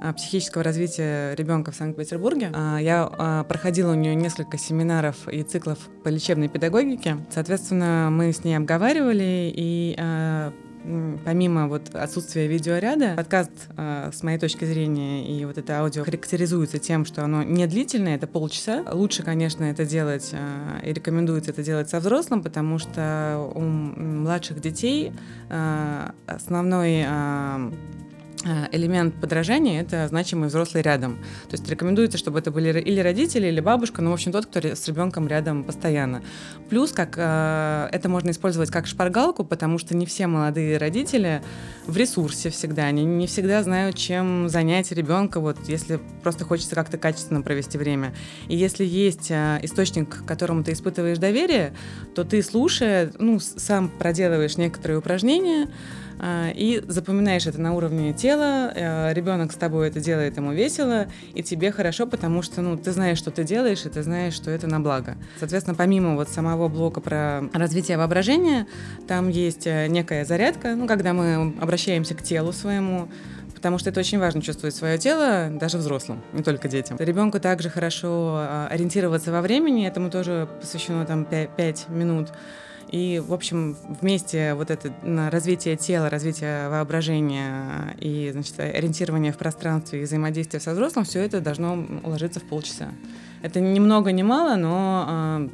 а, 0.00 0.12
психического 0.12 0.62
развития 0.62 1.34
ребенка 1.34 1.70
в 1.70 1.76
Санкт-Петербурге. 1.76 2.50
А, 2.54 2.78
я 2.78 3.44
проходила 3.48 3.92
у 3.92 3.94
нее 3.94 4.14
несколько 4.14 4.58
семинаров 4.58 5.28
и 5.28 5.42
циклов 5.42 5.78
по 6.04 6.08
лечебной 6.08 6.48
педагогике. 6.48 7.18
Соответственно, 7.30 8.08
мы 8.10 8.32
с 8.32 8.44
ней 8.44 8.56
обговаривали 8.56 9.52
и 9.54 9.96
помимо 11.24 11.68
вот 11.68 11.94
отсутствия 11.94 12.46
видеоряда, 12.46 13.14
подкаст, 13.16 13.50
э, 13.76 14.10
с 14.12 14.22
моей 14.22 14.38
точки 14.38 14.64
зрения, 14.64 15.26
и 15.26 15.44
вот 15.44 15.58
это 15.58 15.80
аудио 15.80 16.04
характеризуется 16.04 16.78
тем, 16.78 17.04
что 17.04 17.24
оно 17.24 17.42
не 17.42 17.66
длительное, 17.66 18.16
это 18.16 18.26
полчаса. 18.26 18.84
Лучше, 18.92 19.22
конечно, 19.22 19.64
это 19.64 19.84
делать, 19.84 20.30
э, 20.32 20.88
и 20.88 20.92
рекомендуется 20.92 21.50
это 21.50 21.62
делать 21.62 21.88
со 21.88 22.00
взрослым, 22.00 22.42
потому 22.42 22.78
что 22.78 23.50
у 23.54 23.60
младших 23.60 24.60
детей 24.60 25.12
э, 25.48 26.10
основной 26.26 27.04
элемент 28.44 29.14
подражания— 29.20 29.80
это 29.82 30.06
значимый 30.08 30.48
взрослый 30.48 30.82
рядом. 30.82 31.16
То 31.48 31.52
есть 31.52 31.68
рекомендуется, 31.68 32.18
чтобы 32.18 32.38
это 32.38 32.50
были 32.50 32.78
или 32.80 33.00
родители, 33.00 33.46
или 33.48 33.60
бабушка, 33.60 34.02
ну, 34.02 34.10
в 34.10 34.14
общем, 34.14 34.32
тот, 34.32 34.46
кто 34.46 34.60
с 34.60 34.86
ребенком 34.88 35.26
рядом 35.26 35.64
постоянно. 35.64 36.22
Плюс, 36.68 36.92
как 36.92 37.14
э, 37.16 37.88
это 37.92 38.08
можно 38.08 38.30
использовать 38.30 38.70
как 38.70 38.86
шпаргалку, 38.86 39.44
потому 39.44 39.78
что 39.78 39.96
не 39.96 40.06
все 40.06 40.26
молодые 40.26 40.78
родители 40.78 41.42
в 41.86 41.96
ресурсе 41.96 42.50
всегда, 42.50 42.84
они 42.84 43.04
не 43.04 43.26
всегда 43.26 43.62
знают, 43.62 43.96
чем 43.96 44.48
занять 44.48 44.92
ребенка, 44.92 45.40
вот, 45.40 45.56
если 45.68 46.00
просто 46.22 46.44
хочется 46.44 46.74
как-то 46.74 46.98
качественно 46.98 47.42
провести 47.42 47.78
время. 47.78 48.14
И 48.48 48.56
если 48.56 48.84
есть 48.84 49.30
э, 49.30 49.60
источник, 49.62 50.08
к 50.08 50.24
которому 50.26 50.62
ты 50.62 50.72
испытываешь 50.72 51.18
доверие, 51.18 51.72
то 52.14 52.24
ты, 52.24 52.42
слушая, 52.42 53.12
ну, 53.18 53.40
сам 53.40 53.88
проделываешь 53.88 54.56
некоторые 54.56 54.98
упражнения, 54.98 55.68
и 56.56 56.82
запоминаешь 56.86 57.46
это 57.46 57.60
на 57.60 57.74
уровне 57.74 58.12
тела, 58.12 58.72
э, 58.74 59.12
ребенок 59.12 59.52
с 59.52 59.56
тобой 59.56 59.88
это 59.88 60.00
делает, 60.00 60.36
ему 60.36 60.52
весело, 60.52 61.06
и 61.34 61.42
тебе 61.42 61.70
хорошо, 61.70 62.06
потому 62.06 62.42
что 62.42 62.62
ну, 62.62 62.76
ты 62.76 62.92
знаешь, 62.92 63.18
что 63.18 63.30
ты 63.30 63.44
делаешь, 63.44 63.84
и 63.84 63.88
ты 63.88 64.02
знаешь, 64.02 64.34
что 64.34 64.50
это 64.50 64.66
на 64.66 64.80
благо. 64.80 65.16
Соответственно, 65.38 65.76
помимо 65.76 66.14
вот 66.14 66.28
самого 66.28 66.68
блока 66.68 67.00
про 67.00 67.44
развитие 67.52 67.98
воображения, 67.98 68.66
там 69.06 69.28
есть 69.28 69.66
э, 69.66 69.86
некая 69.88 70.24
зарядка, 70.24 70.74
ну, 70.74 70.86
когда 70.86 71.12
мы 71.12 71.54
обращаемся 71.60 72.14
к 72.14 72.22
телу 72.22 72.52
своему, 72.52 73.08
потому 73.54 73.78
что 73.78 73.90
это 73.90 74.00
очень 74.00 74.18
важно 74.18 74.42
чувствовать 74.42 74.76
свое 74.76 74.96
тело 74.96 75.48
даже 75.50 75.78
взрослым, 75.78 76.22
не 76.32 76.42
только 76.42 76.68
детям. 76.68 76.96
Ребенку 77.00 77.40
также 77.40 77.68
хорошо 77.68 78.36
а, 78.38 78.68
ориентироваться 78.70 79.32
во 79.32 79.40
времени, 79.40 79.88
этому 79.88 80.10
тоже 80.10 80.48
посвящено 80.60 81.04
там 81.04 81.24
5, 81.24 81.50
5 81.56 81.88
минут. 81.88 82.28
И, 82.90 83.22
в 83.24 83.32
общем, 83.32 83.76
вместе 84.00 84.54
вот 84.54 84.70
это 84.70 84.92
развитие 85.30 85.76
тела, 85.76 86.08
развитие 86.08 86.68
воображения 86.68 87.96
и, 87.98 88.30
значит, 88.32 88.58
ориентирование 88.60 89.32
в 89.32 89.38
пространстве 89.38 90.00
и 90.00 90.04
взаимодействие 90.04 90.60
со 90.60 90.72
взрослым, 90.72 91.04
все 91.04 91.20
это 91.20 91.40
должно 91.40 91.84
уложиться 92.04 92.40
в 92.40 92.44
полчаса. 92.44 92.90
Это 93.42 93.60
ни 93.60 93.80
много, 93.80 94.12
ни 94.12 94.22
мало, 94.22 94.56
но 94.56 95.48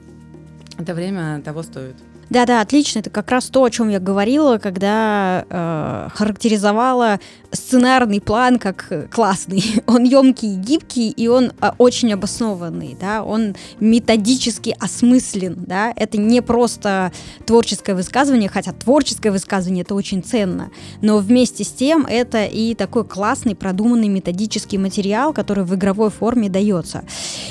э, 0.77 0.83
это 0.83 0.95
время 0.95 1.41
того 1.43 1.63
стоит. 1.63 1.97
Да-да, 2.33 2.63
отлично. 2.63 3.01
Это 3.01 3.11
как 3.11 3.31
раз 3.31 3.49
то, 3.49 3.63
о 3.63 3.69
чем 3.69 3.91
я 3.91 4.01
говорила, 4.01 4.57
когда 4.57 5.45
э, 5.51 6.09
характеризовала 6.15 7.21
сценарный 7.53 8.23
план 8.23 8.59
как 8.59 9.11
классный. 9.11 9.63
Он 9.87 10.05
емкий, 10.05 10.57
гибкий, 10.57 11.11
и 11.11 11.29
он 11.29 11.53
э, 11.61 11.71
очень 11.77 12.13
обоснованный, 12.13 12.97
да, 12.99 13.23
он 13.23 13.55
методически 13.81 14.75
осмыслен, 14.79 15.65
да, 15.67 15.93
это 15.95 16.19
не 16.19 16.41
просто 16.41 17.13
творческое 17.47 17.95
высказывание, 17.95 18.49
хотя 18.49 18.73
творческое 18.73 19.31
высказывание 19.31 19.83
это 19.83 19.95
очень 19.95 20.23
ценно, 20.23 20.71
но 21.03 21.19
вместе 21.19 21.65
с 21.65 21.69
тем 21.69 22.07
это 22.07 22.45
и 22.45 22.75
такой 22.75 23.05
классный, 23.05 23.55
продуманный 23.55 24.09
методический 24.09 24.79
материал, 24.79 25.33
который 25.33 25.65
в 25.65 25.75
игровой 25.75 26.11
форме 26.11 26.49
дается. 26.49 27.05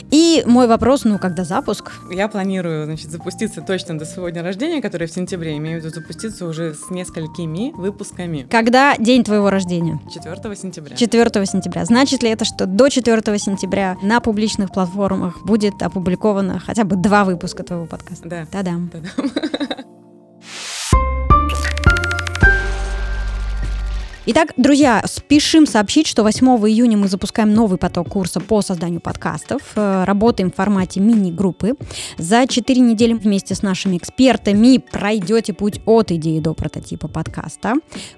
И 0.09 0.43
мой 0.45 0.67
вопрос, 0.67 1.03
ну, 1.03 1.19
когда 1.19 1.43
запуск? 1.43 1.91
Я 2.11 2.27
планирую, 2.27 2.85
значит, 2.85 3.11
запуститься 3.11 3.61
точно 3.61 3.99
до 3.99 4.05
своего 4.05 4.29
дня 4.29 4.43
рождения, 4.43 4.70
рождения, 4.71 4.81
которое 4.81 5.07
в 5.07 5.11
сентябре, 5.11 5.57
имею 5.57 5.81
в 5.81 5.83
виду 5.83 5.93
запуститься 5.93 6.45
уже 6.45 6.73
с 6.73 6.89
несколькими 6.89 7.71
выпусками. 7.75 8.47
Когда 8.49 8.95
день 8.97 9.23
твоего 9.23 9.49
рождения? 9.49 9.99
4 10.13 10.55
сентября. 10.55 10.95
4 10.95 11.45
сентября. 11.45 11.85
Значит 11.85 12.23
ли 12.23 12.29
это, 12.29 12.45
что 12.45 12.65
до 12.65 12.89
4 12.89 13.37
сентября 13.37 13.97
на 14.01 14.21
публичных 14.21 14.71
платформах 14.71 15.43
будет 15.43 15.81
опубликовано 15.81 16.59
хотя 16.59 16.85
бы 16.85 16.95
два 16.95 17.25
выпуска 17.25 17.63
твоего 17.63 17.85
подкаста? 17.85 18.29
Да. 18.29 18.45
Та-дам. 18.49 18.89
Та-дам. 18.89 19.31
Итак, 24.33 24.53
друзья, 24.55 25.03
спешим 25.07 25.67
сообщить, 25.67 26.07
что 26.07 26.23
8 26.23 26.47
июня 26.65 26.97
мы 26.97 27.09
запускаем 27.09 27.53
новый 27.53 27.77
поток 27.77 28.07
курса 28.07 28.39
по 28.39 28.61
созданию 28.61 29.01
подкастов. 29.01 29.61
Э, 29.75 30.05
работаем 30.05 30.49
в 30.49 30.55
формате 30.55 31.01
мини-группы. 31.01 31.73
За 32.17 32.47
4 32.47 32.79
недели 32.79 33.11
вместе 33.11 33.55
с 33.55 33.61
нашими 33.61 33.97
экспертами 33.97 34.77
пройдете 34.77 35.51
путь 35.51 35.81
от 35.85 36.13
идеи 36.13 36.39
до 36.39 36.53
прототипа 36.53 37.09
подкаста. 37.09 37.73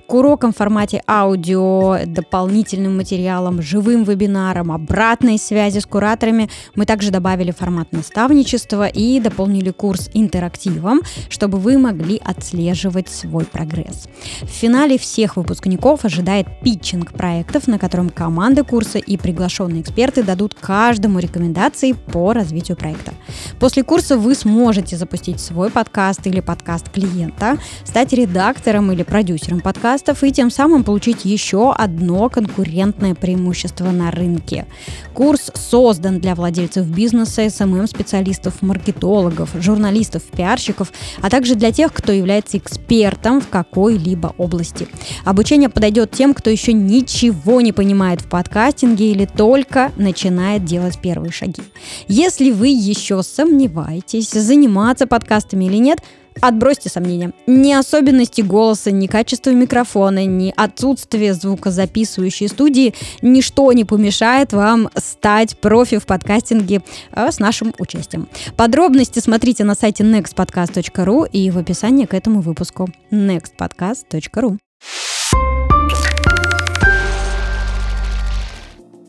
К 0.07 0.13
урокам 0.13 0.53
в 0.53 0.57
формате 0.57 1.01
аудио, 1.07 2.05
дополнительным 2.05 2.95
материалам, 2.95 3.63
живым 3.63 4.03
вебинарам, 4.03 4.71
обратной 4.71 5.39
связи 5.39 5.79
с 5.79 5.85
кураторами 5.87 6.47
мы 6.75 6.85
также 6.85 7.09
добавили 7.09 7.49
формат 7.49 7.91
наставничества 7.91 8.85
и 8.85 9.19
дополнили 9.19 9.71
курс 9.71 10.11
интерактивом, 10.13 11.01
чтобы 11.29 11.57
вы 11.57 11.79
могли 11.79 12.21
отслеживать 12.23 13.09
свой 13.09 13.45
прогресс. 13.45 14.07
В 14.43 14.49
финале 14.49 14.99
всех 14.99 15.37
выпускников 15.37 16.02
выпускников 16.03 16.05
ожидает 16.05 16.47
питчинг 16.63 17.13
проектов, 17.13 17.67
на 17.67 17.79
котором 17.79 18.09
команды 18.09 18.63
курса 18.63 18.99
и 18.99 19.17
приглашенные 19.17 19.81
эксперты 19.81 20.23
дадут 20.23 20.53
каждому 20.53 21.19
рекомендации 21.19 21.93
по 21.93 22.33
развитию 22.33 22.77
проекта. 22.77 23.13
После 23.59 23.83
курса 23.83 24.17
вы 24.17 24.35
сможете 24.35 24.97
запустить 24.97 25.39
свой 25.39 25.69
подкаст 25.69 26.27
или 26.27 26.41
подкаст 26.41 26.89
клиента, 26.89 27.57
стать 27.83 28.13
редактором 28.13 28.91
или 28.91 29.03
продюсером 29.03 29.61
подкастов 29.61 30.23
и 30.23 30.31
тем 30.31 30.51
самым 30.51 30.83
получить 30.83 31.25
еще 31.25 31.73
одно 31.73 32.29
конкурентное 32.29 33.15
преимущество 33.15 33.91
на 33.91 34.11
рынке. 34.11 34.65
Курс 35.13 35.51
создан 35.53 36.19
для 36.19 36.35
владельцев 36.35 36.85
бизнеса, 36.85 37.49
СММ-специалистов, 37.49 38.61
маркетологов, 38.61 39.49
журналистов, 39.55 40.23
пиарщиков, 40.23 40.91
а 41.21 41.29
также 41.29 41.55
для 41.55 41.71
тех, 41.71 41.93
кто 41.93 42.11
является 42.11 42.57
экспертом 42.57 43.41
в 43.41 43.47
какой-либо 43.49 44.33
области. 44.37 44.87
Обучение 45.25 45.69
подойдет 45.83 46.11
тем, 46.11 46.33
кто 46.33 46.49
еще 46.49 46.71
ничего 46.71 47.59
не 47.59 47.73
понимает 47.73 48.21
в 48.21 48.29
подкастинге 48.29 49.11
или 49.11 49.25
только 49.25 49.91
начинает 49.97 50.63
делать 50.63 50.97
первые 50.97 51.33
шаги. 51.33 51.61
Если 52.07 52.51
вы 52.51 52.69
еще 52.69 53.21
сомневаетесь, 53.21 54.29
заниматься 54.29 55.07
подкастами 55.07 55.65
или 55.65 55.75
нет, 55.77 55.99
Отбросьте 56.41 56.89
сомнения. 56.89 57.31
Ни 57.45 57.73
особенности 57.73 58.41
голоса, 58.41 58.89
ни 58.89 59.05
качество 59.05 59.51
микрофона, 59.51 60.25
ни 60.25 60.51
отсутствие 60.57 61.35
звукозаписывающей 61.35 62.47
студии 62.47 62.95
ничто 63.21 63.71
не 63.71 63.85
помешает 63.85 64.51
вам 64.51 64.89
стать 64.95 65.55
профи 65.59 65.99
в 65.99 66.07
подкастинге 66.07 66.81
э, 67.11 67.31
с 67.31 67.37
нашим 67.37 67.71
участием. 67.77 68.27
Подробности 68.57 69.19
смотрите 69.19 69.63
на 69.63 69.75
сайте 69.75 70.03
nextpodcast.ru 70.03 71.29
и 71.31 71.51
в 71.51 71.59
описании 71.59 72.05
к 72.05 72.15
этому 72.15 72.41
выпуску 72.41 72.89
nextpodcast.ru. 73.11 74.57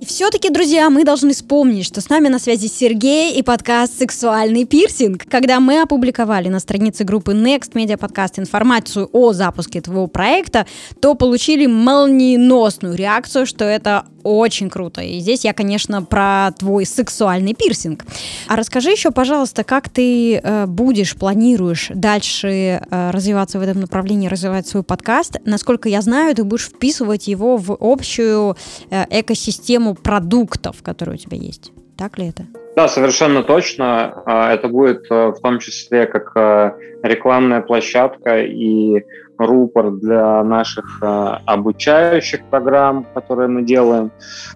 И 0.05 0.07
все-таки, 0.07 0.51
друзья, 0.51 0.91
мы 0.91 1.03
должны 1.03 1.33
вспомнить, 1.33 1.87
что 1.87 2.03
с 2.03 2.11
нами 2.11 2.29
на 2.29 2.39
связи 2.39 2.67
Сергей 2.67 3.39
и 3.39 3.43
подкаст 3.43 3.99
«Сексуальный 3.99 4.67
пирсинг». 4.67 5.25
Когда 5.31 5.61
мы 5.61 5.81
опубликовали 5.81 6.51
на 6.51 6.61
странице 6.61 7.05
группы 7.05 7.33
Next 7.33 7.73
Media 7.73 7.99
Podcast 7.99 8.39
информацию 8.39 9.09
о 9.15 9.33
запуске 9.33 9.81
твоего 9.81 10.07
проекта, 10.07 10.67
то 11.01 11.15
получили 11.15 11.65
молниеносную 11.65 12.95
реакцию, 12.97 13.47
что 13.47 13.65
это 13.65 14.05
очень 14.25 14.71
круто. 14.71 15.03
И 15.03 15.21
здесь 15.21 15.45
я, 15.45 15.53
конечно, 15.53 16.03
про 16.03 16.51
твой 16.59 16.87
сексуальный 16.87 17.55
пирсинг. 17.55 18.05
А 18.49 18.57
расскажи 18.57 18.91
еще, 18.91 19.11
пожалуйста, 19.11 19.63
как 19.63 19.89
ты 19.89 20.37
э, 20.37 20.67
будешь, 20.67 21.15
планируешь 21.15 21.91
дальше 21.95 22.49
э, 22.49 23.11
развиваться 23.11 23.59
в 23.59 23.63
этом 23.63 23.81
направлении, 23.81 24.29
развивать 24.29 24.67
свой 24.67 24.83
подкаст. 24.83 25.37
Насколько 25.45 25.89
я 25.89 26.01
знаю, 26.01 26.35
ты 26.35 26.45
будешь 26.45 26.67
вписывать 26.67 27.29
его 27.29 27.57
в 27.57 27.77
общую 27.79 28.57
э, 28.91 29.05
экосистему 29.11 29.95
продуктов, 29.95 30.83
которые 30.83 31.17
у 31.17 31.19
тебя 31.19 31.37
есть. 31.37 31.73
Так 31.97 32.19
ли 32.19 32.29
это? 32.29 32.47
Да, 32.77 32.89
совершенно 32.89 33.43
точно. 33.43 34.23
А, 34.27 34.53
это 34.53 34.69
будет 34.69 35.07
э, 35.11 35.29
в 35.29 35.41
том 35.41 35.61
числе 35.61 36.07
как 36.07 36.33
э, 36.35 36.73
рекламная 37.03 37.61
площадка 37.61 38.43
и 38.43 39.05
рупор 39.39 39.93
для 39.93 40.43
наших 40.45 41.01
э, 41.03 41.39
обучающих 41.47 42.45
программ, 42.51 43.07
которые 43.15 43.49
мы 43.49 43.63
делаем 43.63 44.11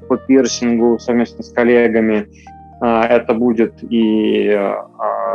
по 0.08 0.16
пирсингу 0.16 0.98
совместно 0.98 1.42
с 1.42 1.52
коллегами. 1.52 2.28
Это 2.80 3.34
будет 3.34 3.82
и 3.82 4.48
э, 4.48 4.72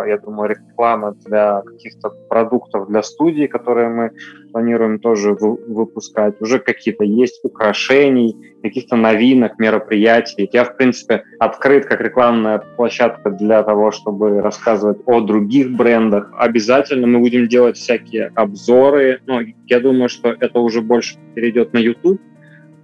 я 0.08 0.18
думаю, 0.18 0.50
реклама 0.50 1.16
для 1.26 1.62
каких-то 1.62 2.10
продуктов 2.30 2.88
для 2.88 3.04
студии, 3.04 3.48
которые 3.48 3.89
мы 3.89 4.12
планируем 4.52 5.00
тоже 5.00 5.34
выпускать. 5.34 6.41
Уже 6.41 6.60
какие-то 6.60 7.04
есть 7.04 7.44
украшений, 7.44 8.36
каких-то 8.62 8.96
новинок, 8.96 9.60
мероприятий. 9.60 10.50
Я, 10.52 10.64
в 10.64 10.78
принципе, 10.78 11.24
открыт 11.39 11.86
как 11.86 12.02
рекламная 12.02 12.60
площадка 12.60 13.32
для 13.32 13.64
того, 13.64 13.91
чтобы 13.91 14.41
рассказывать 14.41 15.00
о 15.06 15.22
других 15.22 15.76
брендах. 15.76 16.32
Обязательно 16.38 17.08
мы 17.08 17.20
будем 17.20 17.48
делать 17.48 17.78
всякие 17.78 18.32
обзоры. 18.36 19.22
Ну, 19.26 19.41
я 19.68 19.80
думаю, 19.80 20.10
что 20.10 20.30
это 20.30 20.60
уже 20.60 20.82
больше 20.82 21.18
перейдет 21.36 21.74
на 21.74 21.80
YouTube, 21.80 22.22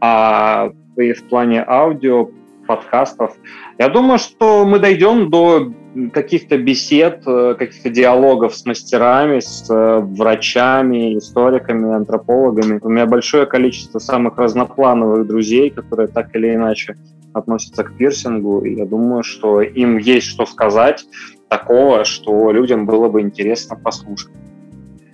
а 0.02 0.72
в 0.96 1.30
плане 1.30 1.64
аудио 1.66 2.30
подкастов. 2.70 3.32
Я 3.80 3.90
думаю, 3.90 4.20
что 4.20 4.64
мы 4.64 4.78
дойдем 4.78 5.32
до 5.32 5.74
каких-то 6.14 6.56
бесед, 6.60 7.24
э, 7.26 7.56
каких-то 7.58 7.90
диалогов 7.90 8.54
с 8.54 8.64
мастерами, 8.64 9.40
с 9.40 9.68
э, 9.72 10.00
врачами, 10.02 11.18
историками, 11.18 11.96
антропологами. 11.96 12.80
У 12.84 12.90
меня 12.90 13.08
большое 13.08 13.48
количество 13.48 13.98
самых 13.98 14.38
разноплановых 14.38 15.26
друзей, 15.26 15.72
которые 15.72 16.10
так 16.10 16.36
или 16.36 16.54
иначе 16.54 16.96
относятся 17.34 17.84
к 17.84 17.98
пирсингу, 17.98 18.62
и 18.62 18.76
я 18.76 18.86
думаю, 18.86 19.24
что 19.24 19.62
им 19.62 19.98
есть 19.98 20.28
что 20.28 20.46
сказать 20.46 21.06
такого, 21.50 22.06
что 22.06 22.52
людям 22.52 22.86
было 22.86 23.10
бы 23.10 23.22
интересно 23.22 23.76
послушать. 23.76 24.39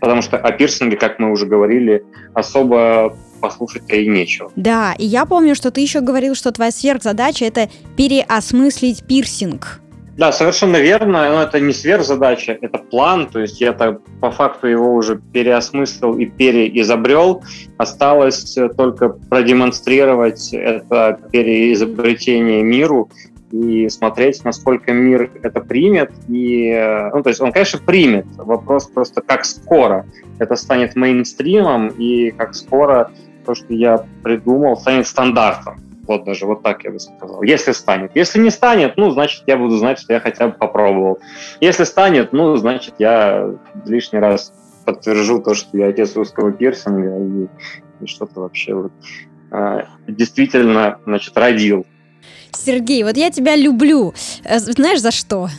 Потому 0.05 0.21
что 0.21 0.37
о 0.37 0.51
пирсинге, 0.51 0.97
как 0.97 1.17
мы 1.17 1.31
уже 1.31 1.47
говорили, 1.47 2.05
особо 2.35 3.17
послушать-то 3.41 3.95
и 3.95 4.07
нечего. 4.07 4.51
Да, 4.55 4.93
и 4.99 5.03
я 5.03 5.25
помню, 5.25 5.55
что 5.55 5.71
ты 5.71 5.81
еще 5.81 6.01
говорил, 6.01 6.35
что 6.35 6.51
твоя 6.51 6.69
сверхзадача– 6.69 7.43
это 7.45 7.69
переосмыслить 7.97 9.03
пирсинг. 9.07 9.81
Да, 10.15 10.31
совершенно 10.31 10.77
верно. 10.77 11.27
Но 11.31 11.41
это 11.41 11.59
не 11.59 11.73
сверхзадача, 11.73 12.55
это 12.61 12.77
план. 12.77 13.27
То 13.27 13.39
есть 13.39 13.59
я 13.59 13.73
так 13.73 13.99
по 14.21 14.29
факту 14.29 14.67
его 14.67 14.93
уже 14.93 15.19
переосмыслил 15.33 16.19
и 16.19 16.27
переизобрел. 16.27 17.43
Осталось 17.77 18.55
только 18.77 19.09
продемонстрировать 19.09 20.53
это 20.53 21.19
переизобретение 21.31 22.61
миру 22.61 23.09
и 23.61 23.89
смотреть, 23.89 24.43
насколько 24.43 24.91
мир 24.91 25.29
это 25.41 25.61
примет. 25.61 26.11
И, 26.27 26.71
ну, 27.13 27.23
то 27.23 27.29
есть 27.29 27.41
он, 27.41 27.51
конечно, 27.51 27.79
примет. 27.79 28.25
Вопрос 28.37 28.87
просто, 28.87 29.21
как 29.21 29.45
скоро 29.45 30.05
это 30.39 30.55
станет 30.55 30.95
мейнстримом 30.95 31.87
и 31.87 32.31
как 32.31 32.55
скоро 32.55 33.11
то, 33.45 33.55
что 33.55 33.73
я 33.73 34.05
придумал, 34.23 34.77
станет 34.77 35.07
стандартом. 35.07 35.79
Вот 36.07 36.23
даже 36.23 36.45
вот 36.45 36.61
так 36.61 36.83
я 36.83 36.91
бы 36.91 36.99
сказал. 36.99 37.41
Если 37.41 37.71
станет. 37.71 38.11
Если 38.13 38.39
не 38.39 38.51
станет, 38.51 38.97
ну, 38.97 39.09
значит, 39.11 39.43
я 39.47 39.57
буду 39.57 39.77
знать, 39.77 39.99
что 39.99 40.13
я 40.13 40.19
хотя 40.19 40.47
бы 40.47 40.53
попробовал. 40.53 41.19
Если 41.61 41.83
станет, 41.83 42.31
ну, 42.33 42.55
значит, 42.57 42.95
я 42.99 43.49
лишний 43.85 44.19
раз 44.19 44.53
подтвержу 44.85 45.41
то, 45.41 45.55
что 45.55 45.77
я 45.77 45.87
отец 45.87 46.15
русского 46.15 46.51
пирсинга 46.51 47.17
и, 47.17 48.03
и 48.03 48.07
что-то 48.07 48.41
вообще 48.41 48.75
вот, 48.75 48.91
э, 49.51 49.81
действительно, 50.07 50.99
значит, 51.05 51.35
родил. 51.35 51.87
Сергей, 52.55 53.03
вот 53.03 53.17
я 53.17 53.29
тебя 53.31 53.55
люблю. 53.55 54.13
Э, 54.43 54.59
знаешь, 54.59 55.01
за 55.01 55.11
что? 55.11 55.49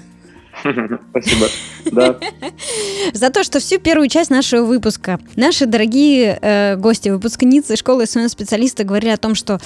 Спасибо. 1.11 1.47
Да. 1.93 2.17
За 3.13 3.31
то, 3.31 3.45
что 3.45 3.61
всю 3.61 3.79
первую 3.79 4.09
часть 4.09 4.31
нашего 4.31 4.65
выпуска 4.65 5.21
наши 5.37 5.67
дорогие 5.67 6.39
э, 6.41 6.77
гости, 6.77 7.11
выпускницы 7.11 7.77
школы 7.77 8.07
СММ-специалисты 8.07 8.85
говорили 8.85 9.11
о 9.11 9.17
том, 9.19 9.35
что 9.35 9.61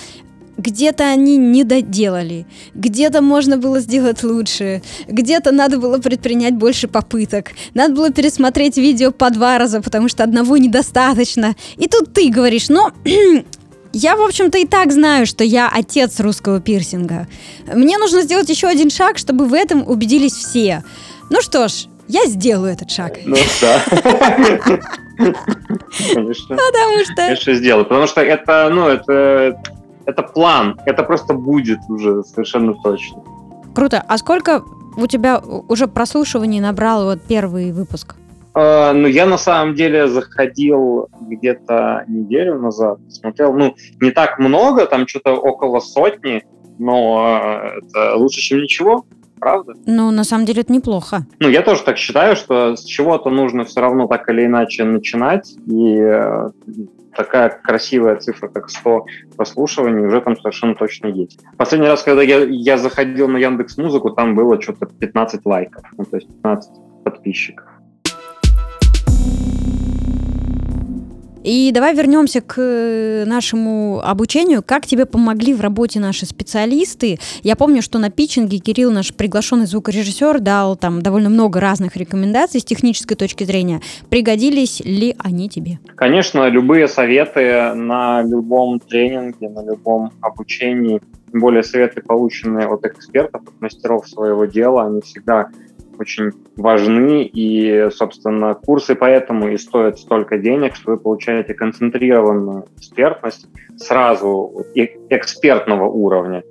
где-то 0.61 1.05
они 1.05 1.37
не 1.37 1.65
доделали, 1.65 2.47
где-то 2.75 3.23
можно 3.23 3.57
было 3.57 3.81
сделать 3.81 4.23
лучше, 4.23 4.83
где-то 5.09 5.53
надо 5.53 5.79
было 5.79 5.99
предпринять 5.99 6.55
больше 6.55 6.87
попыток, 6.87 7.53
надо 7.73 7.95
было 7.95 8.11
пересмотреть 8.11 8.77
видео 8.77 9.11
по 9.11 9.31
два 9.31 9.59
раза, 9.59 9.81
потому 9.81 10.09
что 10.09 10.23
одного 10.23 10.59
недостаточно. 10.59 11.55
И 11.77 11.89
тут 11.89 12.13
ты 12.13 12.31
говоришь, 12.31 12.69
ну, 12.69 12.91
я, 13.93 14.17
в 14.17 14.23
общем-то, 14.23 14.59
и 14.59 14.67
так 14.67 14.93
знаю, 14.93 15.27
что 15.27 15.45
я 15.45 15.69
отец 15.69 16.21
русского 16.21 16.61
пирсинга. 16.61 17.27
Мне 17.67 17.99
нужно 17.99 18.23
сделать 18.23 18.49
еще 18.49 18.69
один 18.69 18.91
шаг, 18.91 19.19
чтобы 19.19 19.47
в 19.47 19.55
этом 19.55 19.89
убедились 19.89 20.35
все. 20.35 20.85
Ну 21.31 21.41
что 21.41 21.69
ж, 21.69 21.87
я 22.09 22.27
сделаю 22.27 22.73
этот 22.73 22.91
шаг. 22.91 23.19
Ну 23.25 23.37
да. 23.61 23.83
Конечно. 26.15 26.57
Потому 26.57 27.05
что... 27.05 27.15
Конечно, 27.17 27.55
сделаю. 27.55 27.85
Потому 27.85 28.07
что 28.07 28.21
это, 28.21 28.71
ну, 28.73 28.89
это, 28.89 29.61
это 30.07 30.23
план. 30.23 30.79
Это 30.87 31.03
просто 31.03 31.35
будет 31.35 31.79
уже 31.89 32.23
совершенно 32.25 32.75
точно. 32.75 33.23
Круто. 33.75 34.05
А 34.07 34.19
сколько 34.19 34.65
у 34.97 35.07
тебя 35.07 35.41
уже 35.69 35.87
прослушиваний 35.87 36.61
набрал 36.61 37.05
вот 37.05 37.23
первый 37.23 37.73
выпуск? 37.73 38.17
Uh, 38.53 38.93
ну, 38.93 39.07
я 39.07 39.27
на 39.27 39.39
самом 39.39 39.75
деле 39.75 40.09
заходил 40.09 41.09
где-то 41.21 42.05
неделю 42.09 42.59
назад, 42.59 42.99
смотрел, 43.09 43.53
ну, 43.53 43.77
не 44.01 44.11
так 44.11 44.41
много, 44.41 44.87
там 44.87 45.07
что-то 45.07 45.37
около 45.37 45.79
сотни, 45.79 46.43
но 46.79 47.41
uh, 47.43 47.79
это 47.79 48.17
лучше, 48.17 48.41
чем 48.41 48.63
ничего, 48.63 49.05
правда? 49.39 49.75
Ну, 49.87 50.11
на 50.11 50.25
самом 50.25 50.47
деле 50.47 50.63
это 50.63 50.73
неплохо. 50.73 51.27
Ну, 51.39 51.49
я 51.49 51.63
тоже 51.63 51.83
так 51.83 51.97
считаю, 51.97 52.35
что 52.35 52.75
с 52.75 52.85
чего-то 52.85 53.31
нужно 53.31 53.65
все 53.65 53.81
равно 53.83 54.09
так 54.09 54.29
или 54.29 54.47
иначе 54.47 54.83
начинать, 54.83 55.55
и 55.69 56.01
uh, 56.01 56.51
такая 57.15 57.51
красивая 57.51 58.17
цифра, 58.17 58.49
как 58.49 58.71
100 58.71 59.07
прослушиваний, 59.37 60.07
уже 60.07 60.21
там 60.21 60.37
совершенно 60.37 60.75
точно 60.75 61.09
есть. 61.09 61.41
Последний 61.57 61.89
раз, 61.89 62.03
когда 62.03 62.23
я, 62.23 62.45
я 62.45 62.79
заходил 62.79 63.29
на 63.29 63.39
Яндекс 63.39 63.77
Музыку, 63.79 64.11
там 64.11 64.35
было 64.35 64.61
что-то 64.61 64.87
15 64.87 65.45
лайков, 65.45 65.85
ну, 65.97 66.05
то 66.05 66.17
есть 66.17 66.29
15 66.29 66.71
подписчиков. 67.05 67.70
И 71.43 71.71
давай 71.73 71.95
вернемся 71.95 72.41
к 72.43 72.55
э, 72.59 73.25
нашему 73.27 74.01
обучению. 74.05 74.63
Как 74.63 74.87
тебе 74.87 75.07
помогли 75.07 75.55
в 75.55 75.61
работе 75.61 75.99
наши 75.99 76.27
специалисты? 76.27 77.19
Я 77.43 77.57
помню, 77.57 77.81
что 77.81 77.99
на 77.99 78.11
питчинге 78.11 78.59
Кирилл, 78.59 78.91
наш 78.91 79.15
приглашенный 79.15 79.67
звукорежиссер, 79.67 80.41
дал 80.41 80.77
там 80.77 81.01
довольно 81.03 81.31
много 81.31 81.61
разных 81.61 81.97
рекомендаций 81.97 82.61
с 82.61 82.65
технической 82.65 83.17
точки 83.17 83.45
зрения. 83.45 83.81
Пригодились 84.11 84.81
ли 84.81 85.17
они 85.19 85.49
тебе? 85.49 85.79
Конечно, 85.97 86.47
любые 86.49 86.89
советы 86.89 87.73
на 87.75 88.23
любом 88.23 88.79
тренинге, 88.79 89.49
на 89.49 89.65
любом 89.65 90.13
обучении, 90.21 91.01
тем 91.31 91.41
более 91.41 91.63
советы, 91.63 92.03
полученные 92.03 92.67
от 92.67 92.85
экспертов, 92.85 93.43
от 93.47 93.61
мастеров 93.61 94.09
своего 94.09 94.45
дела, 94.45 94.87
они 94.87 95.01
всегда 95.01 95.49
очень 96.01 96.33
важны, 96.57 97.23
и, 97.23 97.89
собственно, 97.91 98.55
курсы 98.55 98.95
поэтому 98.95 99.49
и 99.49 99.59
стоят 99.59 99.99
столько 99.99 100.39
денег, 100.39 100.75
что 100.75 100.93
вы 100.93 100.97
получаете 100.97 101.55
концентрированную 101.55 102.65
экспертность 102.77 103.47
сразу 103.77 104.67
экспертного 104.75 105.85
уровня, 105.85 106.43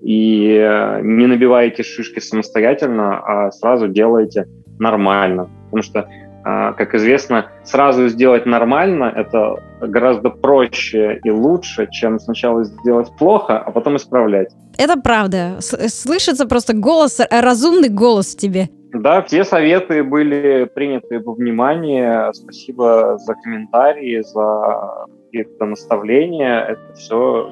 и 0.00 0.56
э, 0.60 1.00
не 1.02 1.26
набиваете 1.26 1.82
шишки 1.82 2.20
самостоятельно, 2.20 3.18
а 3.18 3.50
сразу 3.50 3.88
делаете 3.88 4.46
нормально. 4.78 5.48
Потому 5.64 5.82
что, 5.82 6.00
э, 6.00 6.72
как 6.76 6.94
известно, 6.94 7.46
сразу 7.64 8.08
сделать 8.08 8.46
нормально— 8.46 9.10
это 9.16 9.62
гораздо 9.80 10.28
проще 10.30 11.20
и 11.24 11.30
лучше, 11.30 11.88
чем 11.90 12.20
сначала 12.20 12.64
сделать 12.64 13.08
плохо, 13.18 13.58
а 13.58 13.70
потом 13.70 13.96
исправлять. 13.96 14.48
Это 14.76 15.00
правда. 15.00 15.58
Слышится 15.60 16.46
просто 16.46 16.74
голос, 16.74 17.20
разумный 17.30 17.88
голос 17.88 18.34
в 18.34 18.38
тебе. 18.38 18.68
Да, 18.94 19.22
все 19.22 19.44
советы 19.44 20.04
были 20.04 20.70
приняты 20.72 21.18
во 21.18 21.34
внимание. 21.34 22.32
Спасибо 22.32 23.18
за 23.18 23.34
комментарии, 23.34 24.22
за 24.22 25.06
какие-то 25.26 25.64
наставления. 25.64 26.60
Это 26.60 26.94
все, 26.94 27.50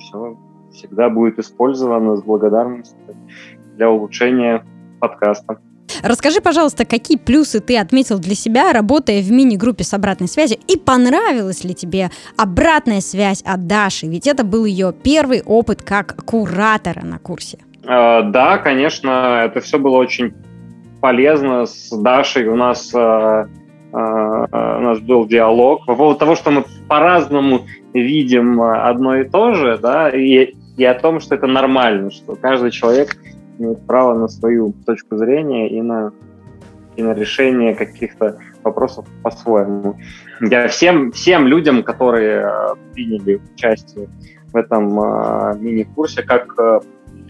все 0.00 0.36
всегда 0.72 1.08
будет 1.08 1.38
использовано 1.38 2.16
с 2.16 2.22
благодарностью 2.24 2.98
для 3.76 3.88
улучшения 3.88 4.64
подкаста. 5.00 5.60
Расскажи, 6.02 6.40
пожалуйста, 6.40 6.84
какие 6.84 7.18
плюсы 7.18 7.60
ты 7.60 7.78
отметил 7.78 8.18
для 8.18 8.34
себя, 8.34 8.72
работая 8.72 9.22
в 9.22 9.30
мини-группе 9.30 9.84
с 9.84 9.94
обратной 9.94 10.28
связью, 10.28 10.58
и 10.66 10.76
понравилась 10.76 11.62
ли 11.62 11.74
тебе 11.74 12.10
обратная 12.36 13.00
связь 13.00 13.42
от 13.42 13.66
Даши? 13.68 14.06
Ведь 14.06 14.26
это 14.26 14.42
был 14.44 14.64
ее 14.64 14.92
первый 14.92 15.42
опыт 15.42 15.82
как 15.82 16.24
куратора 16.24 17.04
на 17.04 17.18
курсе. 17.18 17.58
Э, 17.84 18.22
да, 18.22 18.58
конечно, 18.58 19.42
это 19.44 19.60
все 19.60 19.78
было 19.78 19.96
очень 19.96 20.34
полезно 21.00 21.66
с 21.66 21.90
Дашей. 21.90 22.48
У 22.48 22.56
нас, 22.56 22.92
э, 22.94 22.98
э, 22.98 23.46
у 23.92 24.80
нас 24.80 25.00
был 25.00 25.26
диалог 25.26 25.86
по 25.86 25.94
поводу 25.94 26.18
того, 26.18 26.34
что 26.36 26.50
мы 26.50 26.64
по-разному 26.88 27.66
видим 27.92 28.60
одно 28.60 29.16
и 29.16 29.28
то 29.28 29.54
же, 29.54 29.78
да, 29.78 30.10
и, 30.10 30.54
и 30.76 30.84
о 30.84 30.94
том, 30.94 31.20
что 31.20 31.34
это 31.34 31.46
нормально, 31.46 32.10
что 32.10 32.36
каждый 32.36 32.70
человек 32.70 33.16
имеет 33.58 33.84
право 33.86 34.16
на 34.16 34.28
свою 34.28 34.72
точку 34.86 35.16
зрения 35.16 35.68
и 35.68 35.80
на, 35.82 36.12
и 36.96 37.02
на 37.02 37.14
решение 37.14 37.74
каких-то 37.74 38.38
вопросов 38.62 39.06
по-своему. 39.22 39.96
Я 40.40 40.68
всем, 40.68 41.12
всем 41.12 41.46
людям, 41.46 41.82
которые 41.82 42.46
приняли 42.92 43.40
участие 43.54 44.08
в 44.52 44.56
этом 44.56 45.00
э, 45.00 45.58
мини-курсе, 45.58 46.22
как 46.22 46.54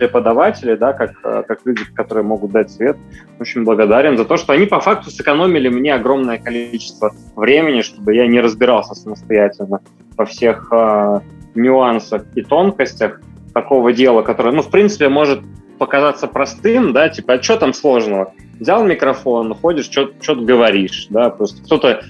преподаватели, 0.00 0.74
да, 0.74 0.92
как, 0.94 1.12
э, 1.22 1.42
как 1.46 1.60
люди, 1.66 1.84
которые 1.94 2.24
могут 2.24 2.52
дать 2.52 2.70
совет, 2.70 2.96
очень 3.38 3.64
благодарен 3.64 4.16
за 4.16 4.24
то, 4.24 4.38
что 4.38 4.54
они 4.54 4.66
по 4.66 4.80
факту 4.80 5.10
сэкономили 5.10 5.68
мне 5.68 5.94
огромное 5.94 6.38
количество 6.38 7.12
времени, 7.36 7.82
чтобы 7.82 8.14
я 8.14 8.26
не 8.26 8.40
разбирался 8.40 8.94
самостоятельно 8.94 9.80
во 10.16 10.24
всех 10.24 10.68
э, 10.72 11.20
нюансах 11.54 12.24
и 12.34 12.42
тонкостях 12.42 13.20
такого 13.52 13.92
дела, 13.92 14.22
которое, 14.22 14.52
ну, 14.52 14.62
в 14.62 14.70
принципе, 14.70 15.08
может 15.08 15.40
показаться 15.78 16.26
простым, 16.26 16.92
да, 16.92 17.10
типа, 17.10 17.34
а 17.34 17.42
что 17.42 17.56
там 17.56 17.74
сложного? 17.74 18.32
Взял 18.58 18.84
микрофон, 18.84 19.54
ходишь, 19.54 19.90
что-то 19.90 20.34
говоришь, 20.40 21.08
да, 21.10 21.28
просто 21.28 21.62
кто-то 21.62 22.00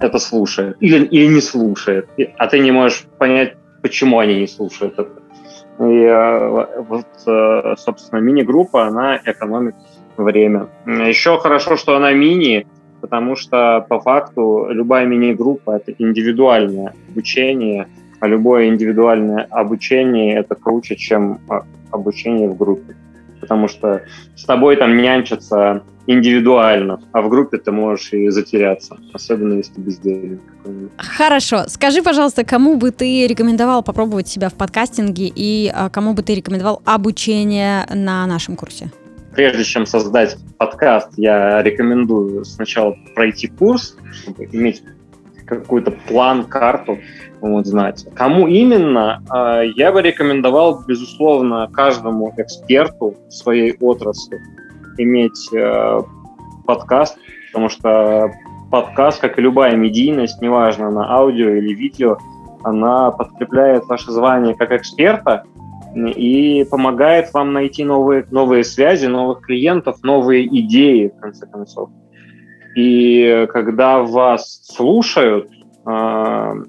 это 0.00 0.18
слушает 0.18 0.76
или, 0.80 1.04
или 1.06 1.26
не 1.26 1.40
слушает, 1.40 2.08
а 2.38 2.46
ты 2.46 2.60
не 2.60 2.70
можешь 2.70 3.04
понять, 3.18 3.54
почему 3.82 4.18
они 4.20 4.36
не 4.38 4.46
слушают 4.46 4.94
это. 4.98 5.23
И 5.78 5.82
э, 5.82 6.66
вот, 6.88 7.06
э, 7.26 7.74
собственно, 7.76 8.20
мини-группа, 8.20 8.86
она 8.86 9.20
экономит 9.24 9.74
время. 10.16 10.68
Еще 10.86 11.38
хорошо, 11.38 11.76
что 11.76 11.96
она 11.96 12.12
мини, 12.12 12.66
потому 13.00 13.36
что 13.36 13.84
по 13.88 14.00
факту 14.00 14.68
любая 14.70 15.06
мини-группа— 15.06 15.70
это 15.76 15.92
индивидуальное 15.98 16.94
обучение, 17.10 17.88
а 18.20 18.28
любое 18.28 18.68
индивидуальное 18.68 19.46
обучение— 19.50 20.34
это 20.36 20.54
круче, 20.54 20.96
чем 20.96 21.40
а, 21.48 21.62
обучение 21.90 22.48
в 22.48 22.56
группе. 22.56 22.96
Потому 23.40 23.68
что 23.68 24.02
с 24.36 24.44
тобой 24.44 24.76
там 24.76 24.96
нянчатся 24.96 25.82
индивидуально, 26.06 27.00
а 27.12 27.22
в 27.22 27.28
группе 27.28 27.58
ты 27.58 27.72
можешь 27.72 28.12
и 28.12 28.28
затеряться, 28.28 28.96
особенно 29.12 29.54
если 29.54 29.80
бездельник 29.80 30.40
Хорошо. 30.96 31.64
Скажи, 31.68 32.02
пожалуйста, 32.02 32.44
кому 32.44 32.76
бы 32.76 32.90
ты 32.90 33.26
рекомендовал 33.26 33.82
попробовать 33.82 34.28
себя 34.28 34.48
в 34.48 34.54
подкастинге 34.54 35.32
и 35.34 35.70
а, 35.74 35.88
кому 35.88 36.14
бы 36.14 36.22
ты 36.22 36.34
рекомендовал 36.34 36.82
обучение 36.84 37.86
на 37.92 38.26
нашем 38.26 38.56
курсе? 38.56 38.90
Прежде 39.34 39.64
чем 39.64 39.86
создать 39.86 40.36
подкаст, 40.58 41.10
я 41.16 41.62
рекомендую 41.62 42.44
сначала 42.44 42.96
пройти 43.14 43.48
курс, 43.48 43.96
чтобы 44.12 44.44
иметь 44.52 44.82
какой-то 45.46 45.90
план, 45.90 46.44
карту, 46.44 46.98
вот, 47.40 47.66
знать. 47.66 48.06
Кому 48.14 48.46
именно, 48.46 49.22
а, 49.28 49.62
я 49.62 49.92
бы 49.92 50.02
рекомендовал, 50.02 50.82
безусловно, 50.86 51.68
каждому 51.72 52.32
эксперту 52.36 53.16
своей 53.28 53.76
отрасли 53.80 54.40
иметь 54.98 55.48
э, 55.52 56.02
подкаст, 56.66 57.18
потому 57.52 57.68
что 57.68 58.32
подкаст, 58.70 59.20
как 59.20 59.38
и 59.38 59.42
любая 59.42 59.76
медийность, 59.76 60.40
неважно, 60.40 60.90
на 60.90 61.10
аудио 61.10 61.50
или 61.50 61.72
видео, 61.72 62.18
она 62.62 63.10
подкрепляет 63.10 63.84
ваше 63.86 64.10
звание 64.10 64.54
как 64.54 64.72
эксперта 64.72 65.44
и 65.94 66.66
помогает 66.70 67.32
вам 67.32 67.52
найти 67.52 67.84
новые, 67.84 68.26
новые 68.30 68.64
связи, 68.64 69.06
новых 69.06 69.42
клиентов, 69.42 70.02
новые 70.02 70.46
идеи, 70.60 71.12
в 71.16 71.20
конце 71.20 71.46
концов. 71.46 71.90
И 72.74 73.46
когда 73.52 74.00
вас 74.00 74.60
слушают, 74.64 75.48
э, 75.86 76.64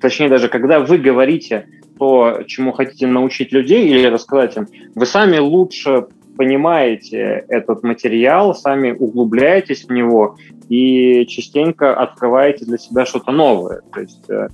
точнее 0.00 0.28
даже 0.28 0.48
когда 0.48 0.80
вы 0.80 0.98
говорите 0.98 1.68
то, 1.98 2.42
чему 2.46 2.72
хотите 2.72 3.06
научить 3.06 3.52
людей 3.52 3.88
или 3.88 4.06
рассказать 4.06 4.56
им, 4.56 4.66
вы 4.94 5.06
сами 5.06 5.38
лучше 5.38 6.06
понимаете 6.38 7.44
этот 7.48 7.82
материал, 7.82 8.54
сами 8.54 8.92
углубляетесь 8.92 9.84
в 9.84 9.92
него 9.92 10.36
и 10.70 11.26
частенько 11.26 11.94
открываете 11.94 12.64
для 12.64 12.78
себя 12.78 13.04
что-то 13.04 13.32
новое. 13.32 13.82
То 13.92 14.00
есть, 14.00 14.30
э, 14.30 14.48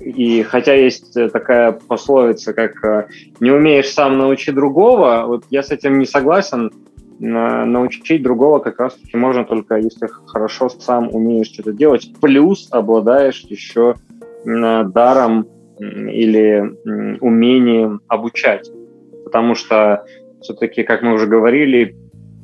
и 0.00 0.42
хотя 0.42 0.74
есть 0.74 1.14
такая 1.32 1.72
пословица, 1.72 2.52
как 2.54 2.84
э, 2.84 3.06
«не 3.40 3.50
умеешь 3.50 3.92
сам 3.92 4.18
научить 4.18 4.54
другого», 4.54 5.24
вот 5.26 5.44
я 5.50 5.62
с 5.62 5.70
этим 5.70 5.98
не 5.98 6.06
согласен. 6.06 6.72
Научить 7.18 8.22
другого 8.22 8.58
как 8.58 8.78
раз-таки 8.78 9.16
можно 9.16 9.44
только 9.44 9.76
если 9.76 10.06
хорошо 10.26 10.68
сам 10.68 11.08
умеешь 11.14 11.46
что-то 11.46 11.72
делать, 11.72 12.12
плюс 12.20 12.68
обладаешь 12.70 13.40
еще 13.48 13.94
даром 14.44 15.46
или 15.78 16.76
умением 17.20 18.00
обучать. 18.08 18.70
Потому 19.24 19.54
что 19.54 20.04
все-таки, 20.46 20.84
как 20.84 21.02
мы 21.02 21.14
уже 21.14 21.26
говорили, 21.26 21.96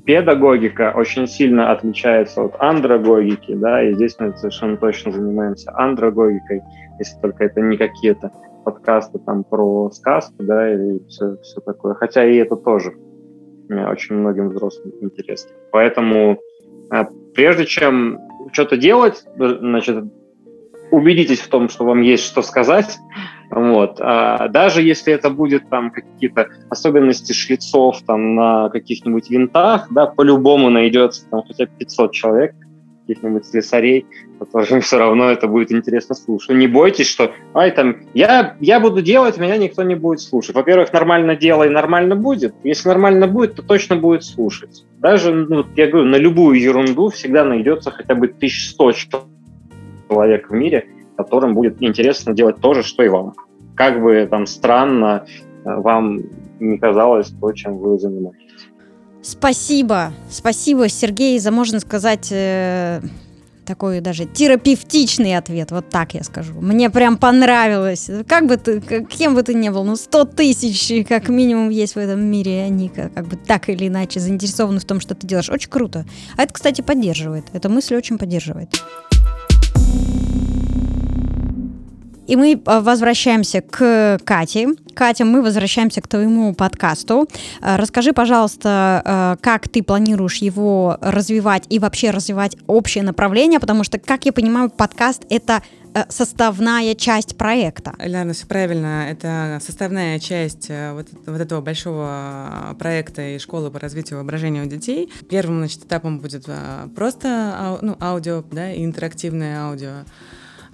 педагогика 0.04 0.92
очень 0.94 1.28
сильно 1.28 1.70
отличается 1.70 2.42
от 2.42 2.56
андрогогики, 2.58 3.54
да, 3.54 3.82
и 3.82 3.94
здесь 3.94 4.16
мы 4.18 4.36
совершенно 4.36 4.76
точно 4.76 5.12
занимаемся 5.12 5.72
андрогогикой, 5.76 6.62
если 6.98 7.20
только 7.20 7.44
это 7.44 7.60
не 7.60 7.76
какие-то 7.76 8.32
подкасты 8.64 9.18
там 9.20 9.44
про 9.44 9.90
сказки, 9.92 10.34
да, 10.40 10.72
и 10.72 10.98
все, 11.08 11.36
все 11.42 11.60
такое. 11.60 11.94
Хотя 11.94 12.24
и 12.24 12.36
это 12.36 12.56
тоже 12.56 12.94
очень 13.70 14.16
многим 14.16 14.48
взрослым 14.48 14.92
интересно. 15.00 15.52
Поэтому 15.70 16.38
э, 16.92 17.04
прежде 17.34 17.64
чем 17.64 18.18
что-то 18.52 18.76
делать, 18.76 19.24
значит, 19.36 20.04
убедитесь 20.90 21.40
в 21.40 21.48
том, 21.48 21.68
что 21.68 21.84
вам 21.84 22.02
есть 22.02 22.24
что 22.24 22.42
сказать, 22.42 22.98
вот. 23.52 23.98
А 24.00 24.48
даже 24.48 24.82
если 24.82 25.12
это 25.12 25.28
будет 25.28 25.68
там 25.68 25.90
какие-то 25.90 26.48
особенности 26.70 27.32
шлицов 27.32 28.00
там 28.06 28.34
на 28.34 28.70
каких-нибудь 28.70 29.28
винтах, 29.30 29.88
да, 29.90 30.06
по-любому 30.06 30.70
найдется 30.70 31.28
там 31.28 31.42
хотя 31.46 31.66
бы 31.66 31.70
500 31.78 32.12
человек, 32.12 32.54
каких-нибудь 33.06 33.44
слесарей, 33.44 34.06
которым 34.38 34.80
все 34.80 34.98
равно 34.98 35.30
это 35.30 35.48
будет 35.48 35.70
интересно 35.70 36.14
слушать. 36.14 36.56
Не 36.56 36.66
бойтесь, 36.66 37.10
что 37.10 37.32
ай, 37.52 37.70
там, 37.72 37.96
я, 38.14 38.56
я 38.60 38.80
буду 38.80 39.02
делать, 39.02 39.36
меня 39.36 39.58
никто 39.58 39.82
не 39.82 39.96
будет 39.96 40.20
слушать. 40.20 40.54
Во-первых, 40.54 40.92
нормально 40.92 41.36
делай, 41.36 41.68
нормально 41.68 42.16
будет. 42.16 42.54
Если 42.64 42.88
нормально 42.88 43.26
будет, 43.26 43.56
то 43.56 43.62
точно 43.62 43.96
будет 43.96 44.24
слушать. 44.24 44.86
Даже, 44.98 45.32
ну, 45.34 45.66
я 45.76 45.88
говорю, 45.88 46.08
на 46.08 46.16
любую 46.16 46.58
ерунду 46.58 47.10
всегда 47.10 47.44
найдется 47.44 47.90
хотя 47.90 48.14
бы 48.14 48.26
1100 48.26 49.26
человек 50.08 50.48
в 50.48 50.54
мире, 50.54 50.86
которым 51.16 51.54
будет 51.54 51.82
интересно 51.82 52.34
делать 52.34 52.56
то 52.60 52.74
же, 52.74 52.82
что 52.82 53.02
и 53.02 53.08
вам. 53.08 53.34
Как 53.74 54.02
бы 54.02 54.26
там 54.30 54.46
странно 54.46 55.24
э, 55.64 55.74
вам 55.74 56.20
не 56.60 56.78
казалось 56.78 57.32
то, 57.40 57.52
чем 57.52 57.78
вы 57.78 57.98
занимаетесь. 57.98 58.68
Спасибо, 59.22 60.12
спасибо, 60.28 60.88
Сергей, 60.88 61.38
за, 61.38 61.52
можно 61.52 61.78
сказать, 61.78 62.28
э, 62.32 63.00
такой 63.64 64.00
даже 64.00 64.24
терапевтичный 64.24 65.36
ответ, 65.36 65.70
вот 65.70 65.88
так 65.88 66.14
я 66.14 66.24
скажу. 66.24 66.54
Мне 66.60 66.90
прям 66.90 67.16
понравилось. 67.16 68.10
Как 68.26 68.46
бы 68.46 68.56
ты, 68.56 68.80
кем 68.80 69.34
бы 69.34 69.42
ты 69.42 69.54
ни 69.54 69.68
был, 69.68 69.84
ну 69.84 69.96
100 69.96 70.24
тысяч 70.24 71.06
как 71.06 71.28
минимум 71.28 71.70
есть 71.70 71.94
в 71.94 71.98
этом 71.98 72.20
мире, 72.20 72.62
они 72.62 72.88
как, 72.88 73.14
как 73.14 73.28
бы 73.28 73.36
так 73.36 73.68
или 73.68 73.88
иначе 73.88 74.20
заинтересованы 74.20 74.80
в 74.80 74.84
том, 74.84 75.00
что 75.00 75.14
ты 75.14 75.26
делаешь. 75.26 75.50
Очень 75.50 75.70
круто. 75.70 76.04
А 76.36 76.42
это, 76.42 76.52
кстати, 76.52 76.82
поддерживает. 76.82 77.44
Эта 77.52 77.68
мысль 77.68 77.94
очень 77.94 78.18
поддерживает. 78.18 78.82
И 82.26 82.36
мы 82.36 82.52
э, 82.54 82.80
возвращаемся 82.80 83.60
к 83.60 84.18
Кате. 84.24 84.68
Катя, 84.94 85.24
мы 85.24 85.42
возвращаемся 85.42 86.00
к 86.00 86.08
твоему 86.08 86.54
подкасту. 86.54 87.28
Э, 87.60 87.76
расскажи, 87.76 88.12
пожалуйста, 88.12 89.02
э, 89.04 89.42
как 89.42 89.68
ты 89.68 89.82
планируешь 89.82 90.36
его 90.36 90.98
развивать 91.00 91.64
и 91.68 91.78
вообще 91.78 92.10
развивать 92.10 92.56
общее 92.66 93.02
направление, 93.02 93.58
потому 93.58 93.82
что, 93.84 93.98
как 93.98 94.24
я 94.24 94.32
понимаю, 94.32 94.70
подкаст— 94.70 95.24
это 95.30 95.62
составная 96.08 96.94
часть 96.94 97.36
проекта. 97.36 97.92
Ляна, 97.98 98.32
все 98.32 98.46
правильно. 98.46 99.10
Это 99.10 99.60
составная 99.62 100.18
часть 100.18 100.70
вот, 100.70 101.06
вот 101.26 101.38
этого 101.38 101.60
большого 101.60 102.74
проекта 102.78 103.20
и 103.20 103.38
школы 103.38 103.70
по 103.70 103.78
развитию 103.78 104.16
воображения 104.18 104.62
у 104.62 104.66
детей. 104.66 105.12
Первым 105.28 105.58
значит, 105.58 105.84
этапом 105.84 106.18
будет 106.18 106.46
просто 106.96 107.78
ну, 107.82 107.94
аудио, 108.00 108.42
да, 108.50 108.74
интерактивное 108.74 109.64
аудио. 109.64 110.04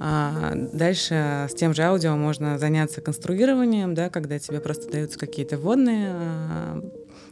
А 0.01 0.53
дальше 0.55 1.49
с 1.51 1.55
тем 1.55 1.75
же 1.75 1.83
аудио 1.83 2.17
можно 2.17 2.57
заняться 2.59 3.01
конструированием, 3.01 3.95
да, 3.95 4.11
когда 4.11 4.39
тебе 4.39 4.61
просто 4.61 4.91
даются 4.91 5.19
какие-то 5.19 5.59
вводные, 5.59 6.11
а, 6.13 6.83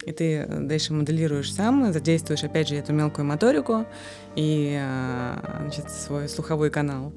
и 0.05 0.13
ты 0.13 0.47
дальше 0.47 0.93
моделируешь 0.93 1.53
сам, 1.53 1.93
задействуешь 1.93 2.43
опять 2.43 2.69
же 2.69 2.75
эту 2.75 2.93
мелкую 2.93 3.25
моторику 3.25 3.87
и 4.35 4.77
а, 4.81 5.61
значит, 5.63 5.91
свой 5.91 6.29
слуховой 6.29 6.71
канал. 6.71 7.13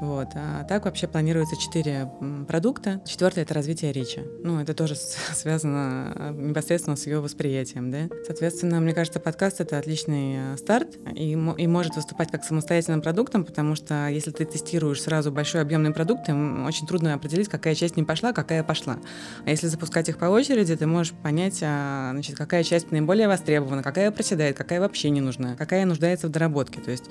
Вот. 0.00 0.28
А 0.34 0.64
так 0.64 0.86
вообще 0.86 1.06
планируется 1.06 1.56
четыре 1.56 2.10
продукта. 2.48 3.02
Четвертое— 3.06 3.42
это 3.42 3.52
развитие 3.52 3.92
речи. 3.92 4.24
Ну, 4.42 4.58
это 4.60 4.72
тоже 4.72 4.94
связано 5.34 6.12
а, 6.16 6.32
непосредственно 6.32 6.96
с 6.96 7.06
ее 7.06 7.20
восприятием, 7.20 7.90
да. 7.90 8.08
Соответственно, 8.26 8.80
мне 8.80 8.94
кажется, 8.94 9.20
подкаст— 9.20 9.60
это 9.62 9.78
отличный 9.78 10.54
а, 10.54 10.56
старт 10.56 10.96
и, 11.14 11.32
и 11.32 11.66
может 11.66 11.96
выступать 11.96 12.30
как 12.30 12.44
самостоятельным 12.44 13.02
продуктом, 13.02 13.44
потому 13.44 13.74
что 13.74 14.08
если 14.08 14.30
ты 14.30 14.46
тестируешь 14.46 15.02
сразу 15.02 15.30
большой 15.30 15.60
объемный 15.60 15.92
продукт, 15.92 16.28
очень 16.28 16.86
трудно 16.86 17.14
определить, 17.14 17.48
какая 17.48 17.74
часть 17.74 17.96
не 17.96 18.02
пошла, 18.02 18.32
какая 18.32 18.64
пошла. 18.64 18.96
А 19.44 19.50
если 19.50 19.66
запускать 19.66 20.08
их 20.08 20.16
по 20.16 20.26
очереди, 20.26 20.74
ты 20.76 20.86
можешь 20.86 21.12
понять, 21.12 21.58
значит, 21.58 22.36
какая 22.36 22.64
часть 22.64 22.90
наиболее 22.90 23.28
востребована, 23.28 23.82
какая 23.82 24.10
проседает, 24.10 24.56
какая 24.56 24.80
вообще 24.80 25.10
не 25.10 25.20
нужна, 25.20 25.56
какая 25.56 25.84
нуждается 25.84 26.28
в 26.28 26.30
доработке. 26.30 26.80
То 26.80 26.90
есть 26.90 27.10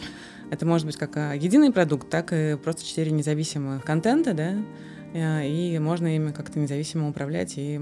это 0.52 0.66
может 0.66 0.88
быть 0.88 0.98
как 0.98 1.16
единый 1.36 1.72
продукт, 1.72 2.10
так 2.10 2.34
и 2.34 2.58
просто 2.58 2.79
четыре 2.84 3.12
независимых 3.12 3.84
контента, 3.84 4.34
да, 4.34 4.56
и 5.14 5.80
можно 5.80 6.16
ими 6.16 6.32
как-то 6.32 6.60
независимо 6.60 7.10
управлять 7.10 7.54
и 7.58 7.80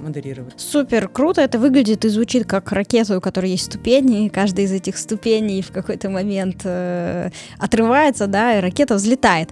модерировать. 0.00 0.54
Супер, 0.56 1.08
круто 1.08 1.40
это 1.40 1.58
выглядит 1.58 2.04
и 2.04 2.08
звучит 2.08 2.46
как 2.46 2.70
ракета, 2.72 3.18
у 3.18 3.20
которой 3.20 3.50
есть 3.50 3.64
ступени, 3.64 4.26
и 4.26 4.28
каждая 4.28 4.66
из 4.66 4.72
этих 4.72 4.96
ступеней 4.96 5.62
в 5.62 5.72
какой-то 5.72 6.08
момент 6.08 6.62
э, 6.64 7.30
отрывается, 7.58 8.26
да, 8.26 8.58
и 8.58 8.60
ракета 8.60 8.94
взлетает. 8.94 9.50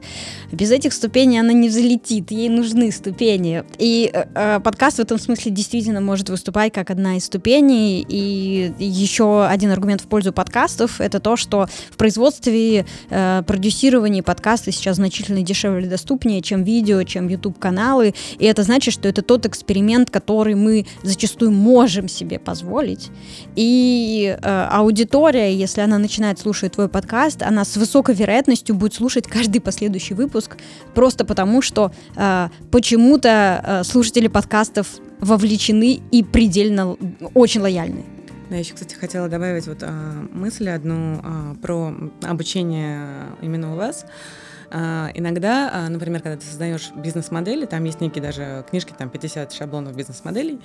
Без 0.53 0.71
этих 0.71 0.93
ступеней 0.93 1.41
она 1.41 1.53
не 1.53 1.69
взлетит, 1.69 2.31
ей 2.31 2.49
нужны 2.49 2.93
ступени. 2.93 3.65
И 3.79 4.11
э, 4.13 4.25
э 4.35 4.61
подкаст 4.61 4.99
в 4.99 5.01
этом 5.01 5.19
смысле 5.19 5.53
действительно 5.53 6.01
может 6.01 6.29
выступать 6.31 6.73
как 6.73 6.91
одна 6.91 7.17
из 7.17 7.25
ступеней. 7.25 8.05
И 8.09 8.73
еще 8.79 9.47
один 9.47 9.71
аргумент 9.71 10.01
в 10.01 10.07
пользу 10.07 10.33
подкастов— 10.33 11.01
это 11.03 11.21
то, 11.21 11.37
что 11.37 11.67
в 11.91 11.97
производстве, 11.97 12.87
э, 13.11 13.43
продюсировании 13.47 14.21
подкаста 14.21 14.71
сейчас 14.73 14.97
значительно 14.97 15.43
дешевле 15.43 15.89
доступнее, 15.89 16.43
чем 16.43 16.63
видео, 16.63 17.00
чем 17.05 17.29
YouTube-каналы. 17.29 18.15
И 18.39 18.45
это 18.45 18.63
значит, 18.63 18.95
что 18.95 19.09
это 19.09 19.23
тот 19.23 19.47
эксперимент, 19.47 20.11
который 20.11 20.55
мы 20.55 20.87
зачастую 21.03 21.51
можем 21.51 22.09
себе 22.09 22.39
позволить. 22.39 23.11
И 23.57 24.37
э, 24.41 24.67
аудитория, 24.71 25.55
если 25.55 25.81
она 25.81 25.99
начинает 25.99 26.39
слушать 26.39 26.73
твой 26.73 26.89
подкаст, 26.89 27.43
она 27.43 27.65
с 27.65 27.77
высокой 27.77 28.15
вероятностью 28.15 28.75
будет 28.75 28.95
слушать 28.95 29.27
каждый 29.27 29.61
последующий 29.61 30.15
выпуск, 30.15 30.57
просто 30.95 31.25
потому 31.25 31.63
что 31.63 31.93
э, 32.17 32.49
почему-то 32.71 33.63
э, 33.65 33.85
слушатели 33.85 34.29
подкастов 34.29 34.89
вовлечены 35.21 36.01
и 36.11 36.23
предельно 36.23 36.97
очень 37.35 37.61
лояльны. 37.61 38.05
Да, 38.51 38.57
еще, 38.57 38.75
кстати, 38.75 38.95
хотела 38.95 39.29
добавить 39.29 39.69
вот 39.69 39.79
а, 39.83 40.27
мысль 40.33 40.69
одну 40.71 41.21
а, 41.23 41.55
про 41.63 41.95
обучение 42.23 43.27
именно 43.41 43.75
у 43.75 43.77
вас. 43.77 44.05
А, 44.05 44.40
иногда, 44.73 45.71
а, 45.73 45.89
например, 45.89 46.23
когда 46.23 46.39
ты 46.39 46.47
создаешь 46.47 46.91
бизнес-модели, 46.95 47.67
там 47.67 47.85
есть 47.85 48.01
некие 48.01 48.23
даже 48.23 48.65
книжки, 48.69 48.95
там 48.97 49.11
50 49.11 49.53
шаблонов 49.53 49.97
бизнес-моделей, 49.97 50.61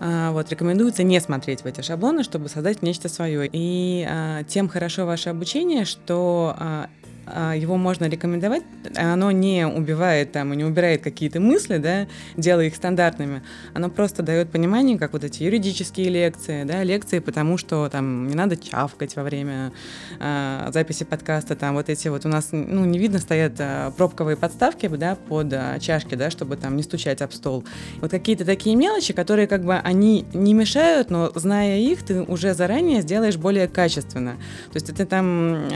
а, 0.00 0.32
вот, 0.32 0.50
рекомендуется 0.50 1.02
не 1.02 1.20
смотреть 1.20 1.62
в 1.62 1.66
эти 1.66 1.80
шаблоны, 1.80 2.22
чтобы 2.22 2.48
создать 2.48 2.82
нечто 2.82 3.08
свое. 3.08 3.48
И 3.52 4.08
тем 4.48 4.68
хорошо 4.68 5.06
ваше 5.06 5.30
обучение, 5.30 5.84
что 5.84 6.54
а, 6.58 6.88
его 7.32 7.76
можно 7.76 8.06
рекомендовать, 8.06 8.62
оно 8.96 9.30
не 9.30 9.66
убивает 9.66 10.32
там 10.32 10.52
и 10.52 10.56
не 10.56 10.64
убирает 10.64 11.02
какие-то 11.02 11.40
мысли, 11.40 11.78
да, 11.78 12.06
делая 12.36 12.66
их 12.66 12.76
стандартными, 12.76 13.42
оно 13.74 13.90
просто 13.90 14.22
дает 14.22 14.50
понимание, 14.50 14.98
как 14.98 15.12
вот 15.12 15.24
эти 15.24 15.42
юридические 15.42 16.08
лекции, 16.08 16.64
да, 16.64 16.82
лекции, 16.82 17.18
потому 17.18 17.56
что 17.56 17.88
там 17.88 18.28
не 18.28 18.34
надо 18.34 18.56
чавкать 18.56 19.16
во 19.16 19.22
время 19.22 19.72
э, 20.20 20.70
записи 20.72 21.04
подкаста, 21.04 21.56
там 21.56 21.74
вот 21.74 21.88
эти 21.88 22.08
вот 22.08 22.24
у 22.26 22.28
нас, 22.28 22.48
ну, 22.52 22.84
не 22.84 22.98
видно, 22.98 23.18
стоят 23.18 23.54
э, 23.58 23.90
пробковые 23.96 24.36
подставки, 24.36 24.88
да, 24.88 25.16
под 25.16 25.52
э, 25.52 25.78
чашки, 25.80 26.14
да, 26.14 26.30
чтобы 26.30 26.56
там 26.56 26.76
не 26.76 26.82
стучать 26.82 27.22
об 27.22 27.32
стол. 27.32 27.64
Вот 28.00 28.10
какие-то 28.10 28.44
такие 28.44 28.76
мелочи, 28.76 29.12
которые 29.12 29.46
как 29.46 29.64
бы 29.64 29.74
они 29.74 30.24
не 30.32 30.54
мешают, 30.54 31.10
но 31.10 31.30
зная 31.34 31.78
их, 31.78 32.02
ты 32.02 32.22
уже 32.22 32.54
заранее 32.54 33.02
сделаешь 33.02 33.36
более 33.36 33.68
качественно. 33.68 34.32
То 34.72 34.76
есть 34.76 34.90
это 34.90 35.06
там 35.06 35.68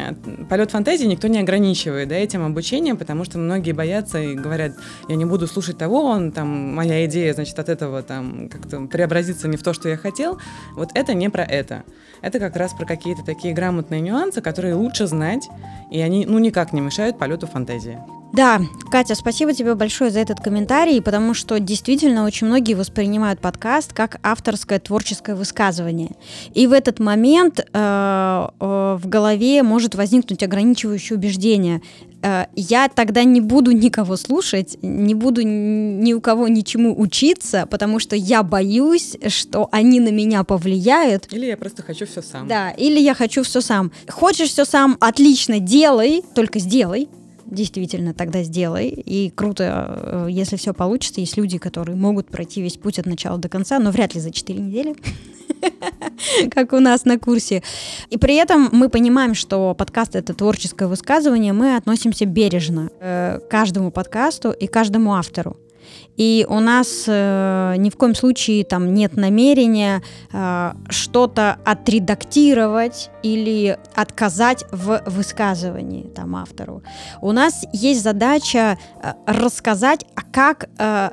полет 0.48 0.70
фантазии 0.70 1.06
никто 1.06 1.28
не 1.28 1.38
ограничивает 1.46 2.08
да, 2.08 2.16
этим 2.16 2.44
обучением, 2.44 2.96
потому 2.96 3.24
что 3.24 3.38
многие 3.38 3.70
боятся 3.70 4.18
и 4.18 4.34
говорят, 4.34 4.72
я 5.08 5.14
не 5.14 5.24
буду 5.24 5.46
слушать 5.46 5.78
того, 5.78 6.02
он 6.02 6.32
там, 6.32 6.48
моя 6.74 7.06
идея, 7.06 7.32
значит, 7.34 7.56
от 7.58 7.68
этого 7.68 8.02
там 8.02 8.48
как-то 8.48 8.80
преобразится 8.86 9.46
не 9.46 9.56
в 9.56 9.62
то, 9.62 9.72
что 9.72 9.88
я 9.88 9.96
хотел. 9.96 10.38
Вот 10.74 10.90
это 10.94 11.14
не 11.14 11.30
про 11.30 11.44
это. 11.44 11.84
Это 12.20 12.40
как 12.40 12.56
раз 12.56 12.74
про 12.74 12.84
какие-то 12.84 13.24
такие 13.24 13.54
грамотные 13.54 14.00
нюансы, 14.00 14.40
которые 14.40 14.74
лучше 14.74 15.06
знать, 15.06 15.48
и 15.92 16.00
они, 16.00 16.26
ну, 16.26 16.38
никак 16.40 16.72
не 16.72 16.80
мешают 16.80 17.16
полету 17.16 17.46
фантазии. 17.46 17.98
Да, 18.32 18.60
Катя, 18.90 19.14
спасибо 19.14 19.54
тебе 19.54 19.74
большое 19.74 20.10
за 20.10 20.20
этот 20.20 20.40
комментарий, 20.40 21.00
потому 21.00 21.32
что 21.32 21.58
действительно 21.58 22.24
очень 22.24 22.46
многие 22.46 22.74
воспринимают 22.74 23.40
подкаст 23.40 23.92
как 23.92 24.18
авторское 24.22 24.78
творческое 24.78 25.34
высказывание. 25.34 26.10
И 26.54 26.66
в 26.66 26.72
этот 26.72 26.98
момент 26.98 27.60
э, 27.60 27.64
э, 27.72 28.98
в 29.00 29.08
голове 29.08 29.62
может 29.62 29.94
возникнуть 29.94 30.42
ограничивающее 30.42 31.16
убеждение. 31.16 31.80
Э, 32.22 32.46
я 32.54 32.88
тогда 32.88 33.24
не 33.24 33.40
буду 33.40 33.72
никого 33.72 34.16
слушать, 34.16 34.76
не 34.82 35.14
буду 35.14 35.42
ни 35.42 36.12
у 36.12 36.20
кого 36.20 36.48
ничему 36.48 36.98
учиться, 36.98 37.66
потому 37.70 37.98
что 37.98 38.16
я 38.16 38.42
боюсь, 38.42 39.16
что 39.28 39.68
они 39.72 39.98
на 39.98 40.10
меня 40.10 40.44
повлияют. 40.44 41.32
Или 41.32 41.46
я 41.46 41.56
просто 41.56 41.82
хочу 41.82 42.06
все 42.06 42.20
сам. 42.22 42.46
Да, 42.46 42.70
или 42.70 43.00
я 43.00 43.14
хочу 43.14 43.42
все 43.42 43.60
сам. 43.60 43.92
Хочешь 44.08 44.50
все 44.50 44.64
сам, 44.64 44.96
отлично, 45.00 45.58
делай, 45.58 46.22
только 46.34 46.58
сделай 46.58 47.08
действительно 47.46 48.14
тогда 48.14 48.42
сделай. 48.42 48.88
И 48.88 49.30
круто, 49.30 50.26
э, 50.26 50.26
если 50.30 50.56
все 50.56 50.74
получится. 50.74 51.20
Есть 51.20 51.36
люди, 51.36 51.58
которые 51.58 51.96
могут 51.96 52.28
пройти 52.28 52.62
весь 52.62 52.76
путь 52.76 52.98
от 52.98 53.06
начала 53.06 53.38
до 53.38 53.48
конца, 53.48 53.78
но 53.78 53.90
вряд 53.90 54.14
ли 54.14 54.20
за 54.20 54.30
4 54.30 54.58
недели, 54.58 54.94
как 56.50 56.72
у 56.72 56.80
нас 56.80 57.04
на 57.04 57.18
курсе. 57.18 57.62
И 58.10 58.18
при 58.18 58.34
этом 58.36 58.68
мы 58.72 58.88
понимаем, 58.88 59.34
что 59.34 59.74
подкаст— 59.74 60.14
это 60.16 60.34
творческое 60.34 60.88
высказывание, 60.88 61.52
мы 61.52 61.76
относимся 61.76 62.26
бережно 62.26 62.90
э, 63.00 63.38
к 63.38 63.48
каждому 63.48 63.90
подкасту 63.90 64.50
и 64.50 64.66
каждому 64.66 65.14
автору. 65.14 65.56
И 66.16 66.46
у 66.48 66.60
нас 66.60 67.04
э, 67.06 67.74
ни 67.78 67.90
в 67.90 67.96
коем 67.96 68.14
случае 68.14 68.64
там 68.64 68.94
нет 68.94 69.16
намерения 69.16 70.02
э, 70.32 70.72
что-то 70.88 71.58
отредактировать 71.64 73.10
или 73.22 73.78
отказать 73.94 74.64
в 74.72 75.02
высказывании 75.06 76.04
там 76.14 76.36
автору. 76.36 76.82
У 77.20 77.32
нас 77.32 77.64
есть 77.72 78.02
задача 78.02 78.78
э, 79.02 79.12
рассказать, 79.26 80.06
а 80.14 80.22
как 80.22 80.68
э, 80.78 81.10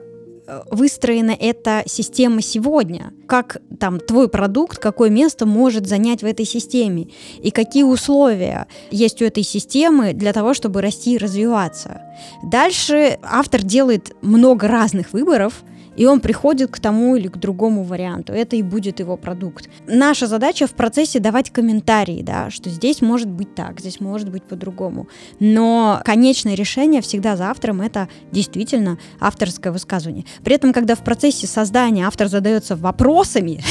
выстроена 0.72 1.32
эта 1.32 1.84
система 1.86 2.42
сегодня, 2.42 3.14
как 3.28 3.58
там 3.80 4.00
твой 4.00 4.28
продукт, 4.30 4.78
какое 4.78 5.10
место 5.10 5.46
может 5.46 5.88
занять 5.88 6.22
в 6.22 6.26
этой 6.26 6.46
системе, 6.46 7.08
и 7.42 7.52
какие 7.52 7.84
условия 7.84 8.68
есть 8.92 9.22
у 9.22 9.26
этой 9.26 9.44
системы 9.44 10.14
для 10.14 10.34
того, 10.34 10.54
чтобы 10.54 10.82
расти 10.82 11.14
и 11.14 11.18
развиваться. 11.18 12.02
Дальше 12.44 13.20
автор 13.24 13.62
делает 13.62 14.16
много 14.22 14.68
разных 14.68 15.14
выборов, 15.14 15.64
и 15.96 16.06
он 16.06 16.20
приходит 16.20 16.72
к 16.72 16.80
тому 16.80 17.16
или 17.16 17.28
к 17.28 17.38
другому 17.38 17.84
варианту. 17.84 18.34
Это 18.34 18.56
и 18.56 18.62
будет 18.62 19.00
его 19.00 19.18
продукт. 19.18 19.70
Наша 19.88 20.28
задача 20.28 20.68
в 20.68 20.72
процессе 20.72 21.20
давать 21.20 21.52
комментарии, 21.52 22.22
да, 22.22 22.50
что 22.50 22.70
здесь 22.70 23.02
может 23.02 23.30
быть 23.30 23.56
так, 23.56 23.80
здесь 23.80 24.00
может 24.00 24.30
быть 24.30 24.44
по-другому. 24.44 25.08
Но 25.40 26.02
конечное 26.04 26.56
решение 26.56 27.02
всегда 27.02 27.36
за 27.36 27.50
автором 27.50 27.82
это 27.82 28.10
действительно 28.32 28.98
авторское 29.20 29.72
высказывание. 29.72 30.26
При 30.44 30.56
этом, 30.56 30.74
когда 30.74 30.96
в 30.96 31.04
процессе 31.04 31.48
создания 31.48 32.08
автор 32.08 32.28
задается 32.28 32.76
вопросами, 32.76 33.62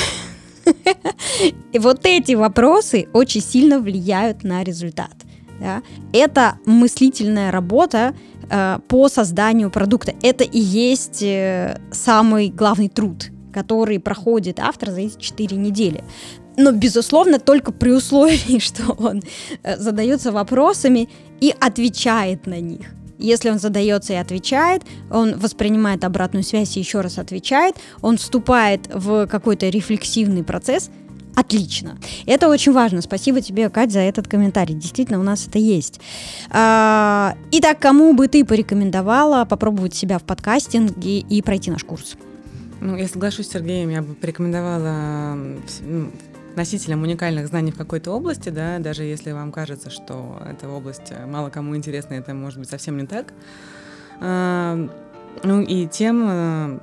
и 1.72 1.78
вот 1.78 2.00
эти 2.04 2.32
вопросы 2.32 3.08
очень 3.12 3.40
сильно 3.40 3.78
влияют 3.78 4.44
на 4.44 4.62
результат. 4.62 5.12
Да? 5.60 5.82
Это 6.12 6.58
мыслительная 6.66 7.50
работа, 7.50 8.14
Э, 8.53 8.80
по 8.86 9.09
созданию 9.09 9.70
продукта. 9.70 10.14
Это 10.22 10.44
и 10.44 10.59
есть 10.59 11.22
э, 11.22 11.80
самый 11.90 12.50
главный 12.50 12.90
труд, 12.90 13.30
который 13.50 13.98
проходит 13.98 14.61
автор 14.61 14.90
за 14.90 15.00
эти 15.00 15.18
4 15.18 15.57
недели. 15.57 16.05
Но, 16.59 16.72
безусловно, 16.72 17.38
только 17.38 17.72
при 17.72 17.90
условии, 17.90 18.59
что 18.61 18.92
он 18.92 19.22
э, 19.62 19.78
задается 19.78 20.32
вопросами 20.32 21.09
и 21.40 21.55
отвечает 21.61 22.46
на 22.46 22.61
них. 22.61 22.88
Если 23.18 23.48
он 23.48 23.59
задается 23.59 24.12
и 24.12 24.16
отвечает, 24.16 24.82
он 25.11 25.38
воспринимает 25.38 26.05
обратную 26.05 26.42
связь 26.42 26.76
и 26.76 26.80
еще 26.80 27.00
раз 27.00 27.16
отвечает, 27.18 27.76
он 28.03 28.18
вступает 28.18 28.86
в 28.92 29.26
какой-то 29.28 29.70
рефлексивный 29.70 30.44
процесс– 30.44 30.90
Отлично. 31.34 31.96
Это 32.26 32.48
очень 32.48 32.72
важно. 32.72 33.00
Спасибо 33.00 33.40
тебе, 33.40 33.70
Кать, 33.70 33.90
за 33.90 34.00
этот 34.00 34.28
комментарий. 34.28 34.74
Действительно, 34.74 35.18
у 35.18 35.22
нас 35.22 35.46
это 35.46 35.58
есть. 35.58 36.00
А, 36.50 37.34
итак, 37.50 37.78
кому 37.78 38.12
бы 38.12 38.28
ты 38.28 38.44
порекомендовала 38.44 39.44
попробовать 39.44 39.94
себя 39.94 40.18
в 40.18 40.24
подкастинге 40.24 41.20
и 41.20 41.42
пройти 41.42 41.70
наш 41.70 41.84
курс? 41.84 42.16
Ну, 42.80 42.96
я 42.96 43.08
соглашусь 43.08 43.46
с 43.46 43.52
Сергеем, 43.52 43.88
я 43.90 44.02
бы 44.02 44.14
порекомендовала 44.14 45.38
носителям 46.54 47.02
уникальных 47.02 47.46
знаний 47.46 47.72
в 47.72 47.76
какой-то 47.76 48.10
области, 48.10 48.50
да, 48.50 48.78
даже 48.78 49.04
если 49.04 49.32
вам 49.32 49.52
кажется, 49.52 49.88
что 49.88 50.42
эта 50.44 50.68
область 50.68 51.12
мало 51.26 51.48
кому 51.48 51.74
интересна, 51.76 52.14
это 52.14 52.34
может 52.34 52.58
быть 52.58 52.68
совсем 52.68 52.98
не 52.98 53.06
так. 53.06 53.32
А, 54.20 54.76
ну 55.44 55.62
и 55.62 55.86
тем 55.86 56.80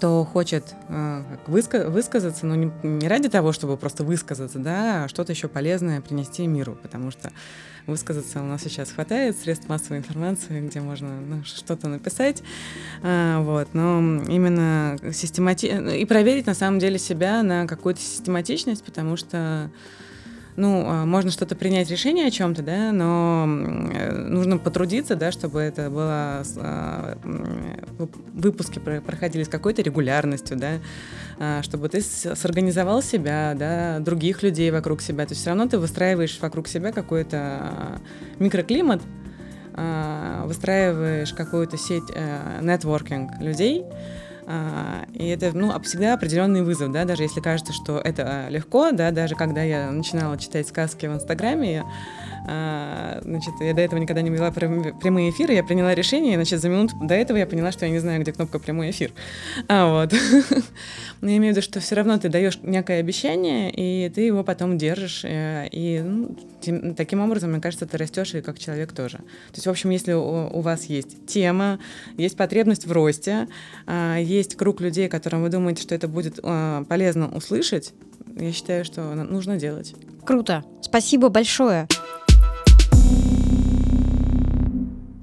кто 0.00 0.24
хочет 0.24 0.64
э, 0.88 1.22
выска- 1.46 1.90
высказаться, 1.90 2.46
но 2.46 2.54
не, 2.54 2.72
не 2.82 3.06
ради 3.06 3.28
того, 3.28 3.52
чтобы 3.52 3.76
просто 3.76 4.02
высказаться, 4.02 4.58
да, 4.58 5.04
а 5.04 5.08
что-то 5.08 5.32
еще 5.32 5.46
полезное 5.46 6.00
принести 6.00 6.46
миру, 6.46 6.78
потому 6.80 7.10
что 7.10 7.30
высказаться 7.86 8.40
у 8.40 8.44
нас 8.46 8.62
сейчас 8.62 8.92
хватает 8.92 9.36
средств 9.36 9.68
массовой 9.68 9.98
информации, 9.98 10.66
где 10.66 10.80
можно 10.80 11.20
ну, 11.20 11.44
что-то 11.44 11.88
написать, 11.88 12.42
а, 13.02 13.42
вот, 13.42 13.74
но 13.74 14.22
именно 14.22 14.96
системати... 15.12 15.66
и 15.66 16.06
проверить 16.06 16.46
на 16.46 16.54
самом 16.54 16.78
деле 16.78 16.98
себя 16.98 17.42
на 17.42 17.66
какую-то 17.66 18.00
систематичность, 18.00 18.82
потому 18.82 19.18
что 19.18 19.70
ну, 20.60 20.84
а, 20.86 21.06
можно 21.06 21.30
что-то 21.30 21.56
принять 21.56 21.90
решение 21.90 22.26
о 22.26 22.30
чем-то, 22.30 22.62
да, 22.62 22.92
но 22.92 23.46
нужно 23.46 24.58
потрудиться, 24.58 25.16
да, 25.16 25.32
чтобы 25.32 25.60
это 25.60 25.88
было, 25.88 26.42
а, 26.58 27.18
выпуски 28.34 28.78
проходили 28.78 29.42
с 29.42 29.48
какой-то 29.48 29.80
регулярностью, 29.80 30.58
да, 30.58 30.72
а, 31.38 31.62
чтобы 31.62 31.88
ты 31.88 32.02
сорганизовал 32.02 33.02
себя, 33.02 33.54
да, 33.58 34.00
других 34.00 34.42
людей 34.42 34.70
вокруг 34.70 35.00
себя. 35.00 35.24
То 35.24 35.32
есть 35.32 35.40
все 35.40 35.50
равно 35.50 35.66
ты 35.66 35.78
выстраиваешь 35.78 36.38
вокруг 36.40 36.68
себя 36.68 36.92
какой-то 36.92 38.00
микроклимат, 38.38 39.00
выстраиваешь 40.44 41.32
какую-то 41.32 41.78
сеть 41.78 42.10
нетворкинг 42.60 43.40
людей, 43.40 43.86
и 45.14 45.28
это, 45.28 45.56
ну, 45.56 45.78
всегда 45.80 46.14
определенный 46.14 46.62
вызов, 46.62 46.92
да, 46.92 47.04
даже 47.04 47.22
если 47.22 47.40
кажется, 47.40 47.72
что 47.72 47.98
это 47.98 48.46
легко, 48.48 48.90
да, 48.90 49.10
даже 49.10 49.34
когда 49.34 49.62
я 49.62 49.90
начинала 49.90 50.36
читать 50.38 50.66
сказки 50.68 51.06
в 51.06 51.14
Инстаграме, 51.14 51.80
а, 51.80 51.84
значит, 52.44 53.54
я 53.60 53.74
до 53.74 53.80
этого 53.80 53.98
никогда 53.98 54.22
не 54.22 54.30
вела 54.30 54.50
прямые 54.50 55.30
эфиры, 55.30 55.54
я 55.54 55.64
приняла 55.64 55.94
решение, 55.94 56.36
значит, 56.36 56.60
за 56.60 56.68
минуту 56.68 56.96
до 57.00 57.14
этого 57.14 57.36
я 57.36 57.46
поняла, 57.46 57.72
что 57.72 57.86
я 57.86 57.92
не 57.92 57.98
знаю, 57.98 58.20
где 58.20 58.32
кнопка 58.32 58.58
«Прямой 58.58 58.90
эфир». 58.90 59.12
А, 59.68 59.92
вот. 59.92 60.14
Но 61.20 61.28
я 61.28 61.36
имею 61.36 61.52
в 61.52 61.56
виду, 61.56 61.62
что 61.62 61.80
все 61.80 61.94
равно 61.94 62.18
ты 62.18 62.28
даешь 62.28 62.58
некое 62.62 63.00
обещание, 63.00 63.70
и 63.70 64.08
ты 64.10 64.22
его 64.22 64.44
потом 64.44 64.78
держишь, 64.78 65.22
э, 65.24 65.68
и 65.70 66.00
ну, 66.00 66.36
тем, 66.60 66.94
таким 66.94 67.20
образом, 67.20 67.50
мне 67.50 67.60
кажется, 67.60 67.86
ты 67.86 67.96
растешь 67.96 68.34
и 68.34 68.40
как 68.40 68.58
человек 68.58 68.92
тоже. 68.92 69.18
То 69.18 69.56
есть, 69.56 69.66
в 69.66 69.70
общем, 69.70 69.90
если 69.90 70.12
у, 70.12 70.22
у 70.22 70.60
вас 70.60 70.84
есть 70.86 71.26
тема, 71.26 71.78
есть 72.16 72.36
потребность 72.36 72.86
в 72.86 72.92
росте, 72.92 73.48
а, 73.86 74.18
есть 74.18 74.56
круг 74.56 74.80
людей, 74.80 75.08
которым 75.08 75.42
вы 75.42 75.48
думаете, 75.48 75.82
что 75.82 75.94
это 75.94 76.08
будет 76.08 76.38
а, 76.42 76.84
полезно 76.84 77.28
услышать, 77.28 77.92
я 78.36 78.52
считаю, 78.52 78.84
что 78.84 79.02
нужно 79.14 79.56
делать. 79.56 79.94
Круто. 80.24 80.64
Спасибо 80.82 81.28
большое. 81.28 81.86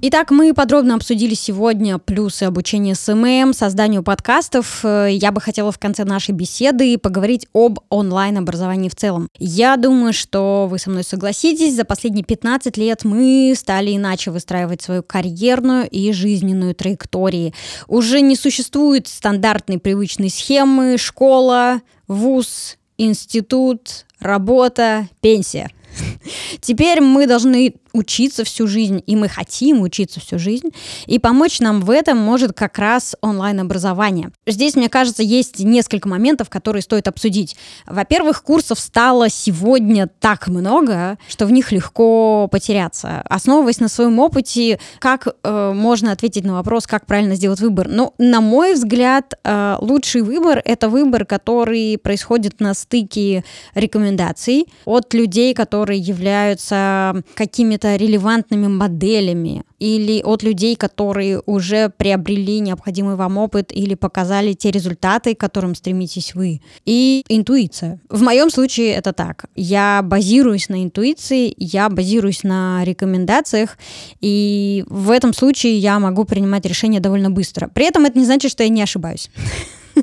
Итак, 0.00 0.30
мы 0.30 0.54
подробно 0.54 0.94
обсудили 0.94 1.34
сегодня 1.34 1.98
плюсы 1.98 2.44
обучения 2.44 2.94
SMM, 2.94 3.52
созданию 3.52 4.04
подкастов. 4.04 4.84
Э, 4.84 5.08
я 5.10 5.32
бы 5.32 5.40
хотела 5.40 5.72
в 5.72 5.78
конце 5.80 6.04
нашей 6.04 6.30
беседы 6.30 6.96
поговорить 6.98 7.48
об 7.52 7.80
онлайн-образовании 7.88 8.90
в 8.90 8.94
целом. 8.94 9.28
Я 9.40 9.76
думаю, 9.76 10.12
что 10.12 10.68
вы 10.70 10.78
со 10.78 10.88
мной 10.90 11.02
согласитесь, 11.02 11.74
за 11.74 11.84
последние 11.84 12.24
15 12.24 12.76
лет 12.76 13.04
мы 13.04 13.52
стали 13.56 13.96
иначе 13.96 14.30
выстраивать 14.30 14.82
свою 14.82 15.02
карьерную 15.02 15.88
и 15.90 16.12
жизненную 16.12 16.76
траектории. 16.76 17.52
Уже 17.88 18.20
не 18.20 18.36
существует 18.36 19.08
стандартной 19.08 19.80
привычной 19.80 20.30
схемы 20.30 20.96
школа, 20.96 21.82
вуз, 22.06 22.78
институт, 22.98 24.06
работа, 24.20 25.08
пенсия. 25.20 25.70
Теперь 26.60 27.00
мы 27.00 27.26
должны 27.26 27.74
учиться 27.92 28.44
всю 28.44 28.66
жизнь, 28.66 29.02
и 29.06 29.16
мы 29.16 29.28
хотим 29.28 29.82
учиться 29.82 30.20
всю 30.20 30.38
жизнь, 30.38 30.70
и 31.06 31.18
помочь 31.18 31.60
нам 31.60 31.80
в 31.80 31.90
этом 31.90 32.18
может 32.18 32.52
как 32.52 32.78
раз 32.78 33.16
онлайн-образование. 33.20 34.30
Здесь, 34.46 34.74
мне 34.74 34.88
кажется, 34.88 35.22
есть 35.22 35.60
несколько 35.60 36.08
моментов, 36.08 36.50
которые 36.50 36.82
стоит 36.82 37.08
обсудить. 37.08 37.56
Во-первых, 37.86 38.42
курсов 38.42 38.78
стало 38.78 39.28
сегодня 39.28 40.08
так 40.20 40.48
много, 40.48 41.18
что 41.28 41.46
в 41.46 41.52
них 41.52 41.72
легко 41.72 42.48
потеряться. 42.50 43.22
Основываясь 43.28 43.80
на 43.80 43.88
своем 43.88 44.18
опыте, 44.18 44.80
как 44.98 45.28
э, 45.28 45.72
можно 45.74 46.12
ответить 46.12 46.44
на 46.44 46.54
вопрос, 46.54 46.86
как 46.86 47.06
правильно 47.06 47.34
сделать 47.34 47.60
выбор? 47.60 47.88
Ну, 47.88 48.14
на 48.18 48.40
мой 48.40 48.74
взгляд, 48.74 49.34
э, 49.44 49.76
лучший 49.80 50.22
выбор— 50.22 50.60
это 50.64 50.88
выбор, 50.88 51.24
который 51.24 51.98
происходит 51.98 52.60
на 52.60 52.74
стыке 52.74 53.44
рекомендаций 53.74 54.66
от 54.84 55.14
людей, 55.14 55.54
которые 55.54 56.00
являются 56.00 57.22
какими-то 57.34 57.77
какими-то 57.78 57.96
релевантными 57.96 58.66
моделями 58.66 59.62
или 59.78 60.22
от 60.22 60.42
людей, 60.42 60.76
которые 60.76 61.40
уже 61.46 61.90
приобрели 61.96 62.60
необходимый 62.60 63.14
вам 63.14 63.38
опыт 63.38 63.70
или 63.72 63.94
показали 63.94 64.54
те 64.54 64.70
результаты, 64.70 65.34
к 65.34 65.40
которым 65.40 65.74
стремитесь 65.74 66.34
вы. 66.34 66.60
И 66.86 67.24
интуиция. 67.28 68.00
В 68.10 68.22
моем 68.22 68.50
случае 68.50 68.94
это 68.94 69.12
так. 69.12 69.46
Я 69.54 70.00
базируюсь 70.02 70.68
на 70.68 70.82
интуиции, 70.82 71.54
я 71.56 71.88
базируюсь 71.88 72.42
на 72.42 72.84
рекомендациях, 72.84 73.78
и 74.20 74.84
в 74.88 75.10
этом 75.10 75.32
случае 75.32 75.78
я 75.78 75.98
могу 75.98 76.24
принимать 76.24 76.66
решения 76.66 77.00
довольно 77.00 77.30
быстро. 77.30 77.68
При 77.68 77.86
этом 77.86 78.04
это 78.04 78.18
не 78.18 78.24
значит, 78.24 78.50
что 78.50 78.62
я 78.62 78.68
не 78.68 78.82
ошибаюсь. 78.82 79.30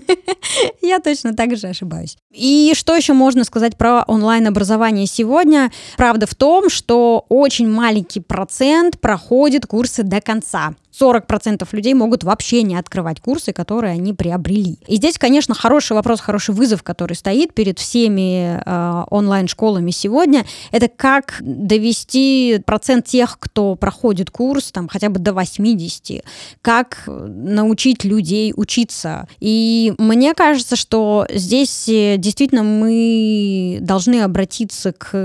Я 0.82 1.00
точно 1.00 1.34
так 1.34 1.56
же 1.58 1.68
ошибаюсь. 1.68 2.18
И 2.32 2.74
что 2.76 2.96
еще 2.96 3.14
можно 3.14 3.44
сказать 3.44 3.78
про 3.78 4.04
онлайн-образование 4.08 5.08
сегодня? 5.08 5.72
Правда 5.98 6.28
в 6.28 6.36
том, 6.36 6.70
что 6.70 7.26
очень 7.30 7.70
маленький 7.70 8.20
процент 8.20 9.00
проходит 9.00 9.66
курсы 9.66 10.04
до 10.04 10.22
конца. 10.22 10.76
40% 11.00 11.68
людей 11.74 11.94
могут 11.94 12.24
вообще 12.24 12.64
не 12.64 12.76
открывать 12.76 13.20
курсы, 13.20 13.52
которые 13.52 13.94
они 13.94 14.14
приобрели. 14.14 14.80
И 14.88 14.96
здесь, 14.96 15.18
конечно, 15.18 15.54
хороший 15.54 15.94
вопрос, 15.94 16.22
хороший 16.22 16.56
вызов, 16.56 16.84
который 16.84 17.16
стоит 17.16 17.54
перед 17.54 17.80
всеми 17.80 18.62
э, 18.64 19.04
онлайн-школами 19.10 19.92
сегодня, 19.92 20.46
это 20.72 20.88
как 20.88 21.36
довести 21.42 22.62
процент 22.66 23.06
тех, 23.06 23.38
кто 23.40 23.76
проходит 23.76 24.32
курс, 24.32 24.72
там, 24.72 24.88
хотя 24.88 25.10
бы 25.10 25.20
до 25.20 25.34
80, 25.34 26.24
как 26.62 27.04
научить 27.08 28.04
людей 28.04 28.54
учиться. 28.56 29.28
И 29.40 29.85
мне 29.98 30.34
кажется, 30.34 30.76
что 30.76 31.26
здесь 31.30 31.88
э, 31.88 32.18
действительно 32.18 32.64
мы 32.64 33.80
должны 33.82 34.22
обратиться 34.22 34.92
к 34.92 35.18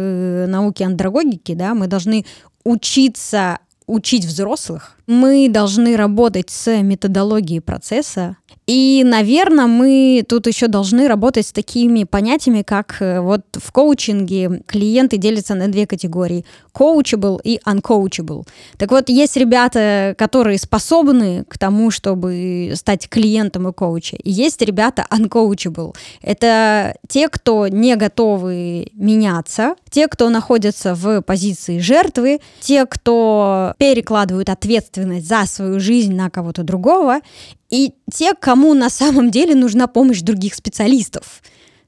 науке 0.48 0.84
андрогогики, 0.84 1.54
да, 1.54 1.74
мы 1.74 1.86
должны 1.86 2.24
учиться 2.64 3.58
учить 3.86 4.24
взрослых, 4.24 4.96
мы 5.10 5.48
должны 5.48 5.96
работать 5.96 6.50
с 6.50 6.80
методологией 6.82 7.60
процесса, 7.60 8.36
и, 8.70 9.02
наверное, 9.04 9.66
мы 9.66 10.24
тут 10.28 10.46
еще 10.46 10.68
должны 10.68 11.08
работать 11.08 11.48
с 11.48 11.50
такими 11.52 12.04
понятиями, 12.04 12.62
как 12.62 12.98
э, 13.00 13.20
вот 13.20 13.40
в 13.54 13.72
коучинге 13.72 14.62
клиенты 14.64 15.16
делятся 15.16 15.56
на 15.56 15.66
две 15.66 15.88
категории– 15.88 16.44
coachable 16.72 17.40
и 17.42 17.58
uncoachable. 17.66 18.46
Так 18.78 18.92
вот, 18.92 19.08
есть 19.08 19.36
ребята, 19.36 20.14
которые 20.16 20.56
способны 20.56 21.44
к 21.48 21.58
тому, 21.58 21.90
чтобы 21.90 22.72
стать 22.76 23.08
клиентом 23.08 23.66
и 23.66 23.72
коуча, 23.72 24.14
и 24.14 24.30
есть 24.30 24.62
ребята 24.62 25.04
uncoachable. 25.10 25.96
Это 26.22 26.94
те, 27.08 27.28
кто 27.28 27.66
не 27.66 27.96
готовы 27.96 28.86
меняться, 28.92 29.74
те, 29.90 30.06
кто 30.06 30.28
находятся 30.28 30.94
в 30.94 31.22
позиции 31.22 31.80
жертвы, 31.80 32.38
те, 32.60 32.86
кто 32.86 33.74
перекладывают 33.78 34.48
ответственность 34.48 34.99
за 35.20 35.46
свою 35.46 35.80
жизнь 35.80 36.14
на 36.14 36.30
кого-то 36.30 36.62
другого, 36.62 37.20
и 37.70 37.92
те, 38.12 38.34
кому 38.34 38.74
на 38.74 38.90
самом 38.90 39.30
деле 39.30 39.54
нужна 39.54 39.86
помощь 39.86 40.20
других 40.20 40.54
специалистов. 40.54 41.42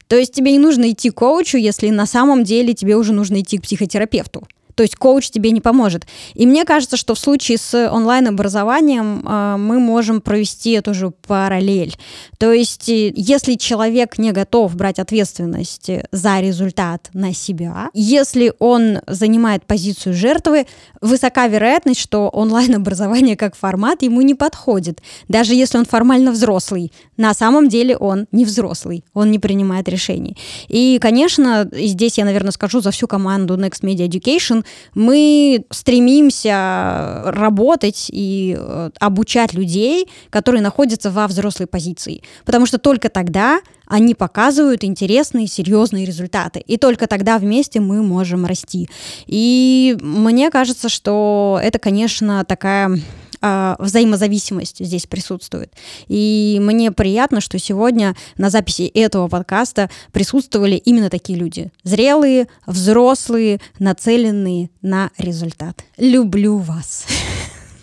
То 0.07 0.17
есть 0.17 0.35
тебе 0.35 0.53
не 0.53 0.59
нужно 0.59 0.91
идти 0.91 1.11
к 1.11 1.15
коучу, 1.15 1.57
если 1.57 1.89
на 1.91 2.07
самом 2.07 2.45
деле 2.45 2.75
тебе 2.75 2.97
уже 2.97 3.13
нужно 3.13 3.41
идти 3.41 3.59
к 3.59 3.63
психотерапевту. 3.63 4.47
То 4.75 4.83
есть 4.83 4.97
коуч 4.97 5.31
тебе 5.31 5.51
не 5.51 5.61
поможет. 5.61 6.07
И 6.35 6.47
мне 6.47 6.65
кажется, 6.65 6.97
что 6.97 7.15
в 7.15 7.19
случае 7.19 7.59
с 7.59 7.89
онлайн-образованием 7.91 9.25
э, 9.27 9.57
мы 9.59 9.79
можем 9.79 10.21
провести 10.21 10.73
эту 10.73 10.95
же 10.95 11.11
параллель. 11.11 11.97
То 12.39 12.53
есть 12.53 12.89
э, 12.89 13.13
если 13.15 13.55
человек 13.55 14.19
не 14.19 14.33
готов 14.33 14.75
брать 14.77 14.99
ответственность 14.99 15.91
за 16.11 16.41
результат 16.41 17.11
на 17.13 17.35
себя, 17.35 17.91
если 17.95 18.53
он 18.59 19.01
занимает 19.07 19.65
позицию 19.65 20.15
жертвы, 20.15 20.67
высока 21.01 21.49
вероятность, 21.49 22.01
что 22.01 22.29
онлайн-образование 22.29 23.37
как 23.37 23.57
формат 23.57 24.03
ему 24.03 24.23
не 24.23 24.35
подходит. 24.35 25.03
Даже 25.29 25.55
если 25.55 25.79
он 25.79 25.85
формально 25.85 26.33
взрослый, 26.33 26.93
на 27.17 27.35
самом 27.35 27.69
деле 27.69 27.97
он 27.97 28.27
не 28.33 28.45
взрослый, 28.45 29.05
он 29.15 29.31
не 29.31 29.39
принимает 29.39 29.89
решений. 29.89 30.37
И, 30.69 30.99
конечно, 31.01 31.69
здесь 31.73 32.19
я, 32.19 32.25
наверное, 32.25 32.53
скажу 32.53 32.81
за 32.81 32.91
всю 32.91 33.07
команду 33.07 33.57
Next 33.57 33.83
Media 33.83 34.09
Education, 34.09 34.62
мы 34.95 35.65
стремимся 35.71 37.23
работать 37.25 38.09
и 38.13 38.57
э, 38.59 38.91
обучать 38.99 39.55
людей, 39.55 40.09
которые 40.31 40.63
находятся 40.63 41.11
во 41.11 41.27
взрослой 41.27 41.67
позиции. 41.67 42.23
Потому 42.45 42.67
что 42.67 42.79
только 42.79 43.09
тогда 43.09 43.61
они 43.87 44.15
показывают 44.15 44.85
интересные, 44.85 45.47
серьезные 45.47 46.07
результаты. 46.07 46.61
И 46.61 46.79
только 46.79 47.07
тогда 47.07 47.39
вместе 47.39 47.81
мы 47.81 48.03
можем 48.03 48.47
расти. 48.47 48.89
И 49.27 49.97
мне 50.01 50.51
кажется, 50.51 50.89
что 50.89 51.61
это, 51.63 51.79
конечно, 51.79 52.45
такая 52.45 52.99
э, 53.43 53.77
взаимозависимость 53.79 54.85
здесь 54.85 55.07
присутствует. 55.07 55.73
И 56.09 56.59
мне 56.63 56.93
приятно, 56.93 57.41
что 57.41 57.59
сегодня 57.59 58.17
на 58.37 58.51
записи 58.51 58.83
этого 58.83 59.29
подкаста 59.29 59.91
присутствовали 60.13 60.77
именно 60.77 61.11
такие 61.11 61.39
люди. 61.39 61.71
Зрелые, 61.83 62.49
взрослые, 62.67 63.61
нацеленные 63.79 64.71
на 64.81 65.11
результат. 65.19 65.85
Люблю 65.99 66.59
вас. 66.59 67.07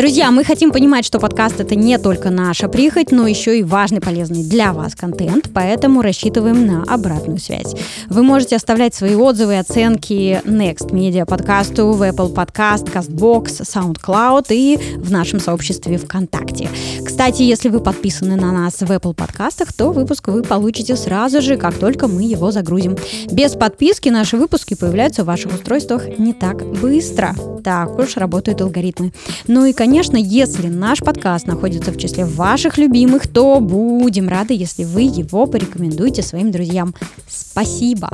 Друзья, 0.00 0.30
мы 0.30 0.44
хотим 0.44 0.72
понимать, 0.72 1.04
что 1.04 1.20
подкаст 1.20 1.60
это 1.60 1.74
не 1.74 1.98
только 1.98 2.30
наша 2.30 2.70
прихоть, 2.70 3.12
но 3.12 3.26
еще 3.26 3.58
и 3.58 3.62
важный, 3.62 4.00
полезный 4.00 4.42
для 4.42 4.72
вас 4.72 4.94
контент, 4.94 5.50
поэтому 5.52 6.00
рассчитываем 6.00 6.66
на 6.66 6.84
обратную 6.84 7.38
связь. 7.38 7.74
Вы 8.08 8.22
можете 8.22 8.56
оставлять 8.56 8.94
свои 8.94 9.14
отзывы 9.14 9.52
и 9.52 9.56
оценки 9.56 10.40
Next 10.46 10.90
Media 10.90 11.26
подкасту 11.26 11.92
в 11.92 12.02
Apple 12.02 12.32
Podcast, 12.32 12.90
CastBox, 12.90 13.60
SoundCloud 13.60 14.46
и 14.48 14.78
в 14.96 15.12
нашем 15.12 15.38
сообществе 15.38 15.98
ВКонтакте. 15.98 16.70
Кстати, 17.04 17.42
если 17.42 17.68
вы 17.68 17.80
подписаны 17.80 18.36
на 18.36 18.52
нас 18.52 18.80
в 18.80 18.90
Apple 18.90 19.12
подкастах, 19.12 19.74
то 19.74 19.92
выпуск 19.92 20.28
вы 20.28 20.42
получите 20.42 20.96
сразу 20.96 21.42
же, 21.42 21.58
как 21.58 21.74
только 21.74 22.08
мы 22.08 22.22
его 22.22 22.50
загрузим. 22.52 22.96
Без 23.30 23.52
подписки 23.52 24.08
наши 24.08 24.38
выпуски 24.38 24.72
появляются 24.72 25.24
в 25.24 25.26
ваших 25.26 25.52
устройствах 25.52 26.18
не 26.18 26.32
так 26.32 26.64
быстро. 26.80 27.34
Так 27.62 27.98
уж 27.98 28.16
работают 28.16 28.62
алгоритмы. 28.62 29.12
Ну 29.46 29.66
и, 29.66 29.74
конечно, 29.74 29.89
если 30.18 30.68
наш 30.68 31.00
подкаст 31.00 31.46
находится 31.46 31.90
в 31.90 31.98
числе 31.98 32.24
ваших 32.24 32.78
любимых, 32.78 33.26
то 33.26 33.60
будем 33.60 34.28
рады, 34.28 34.54
если 34.54 34.84
вы 34.84 35.02
его 35.02 35.46
порекомендуете 35.46 36.22
своим 36.22 36.50
друзьям. 36.50 36.94
Спасибо! 37.28 38.08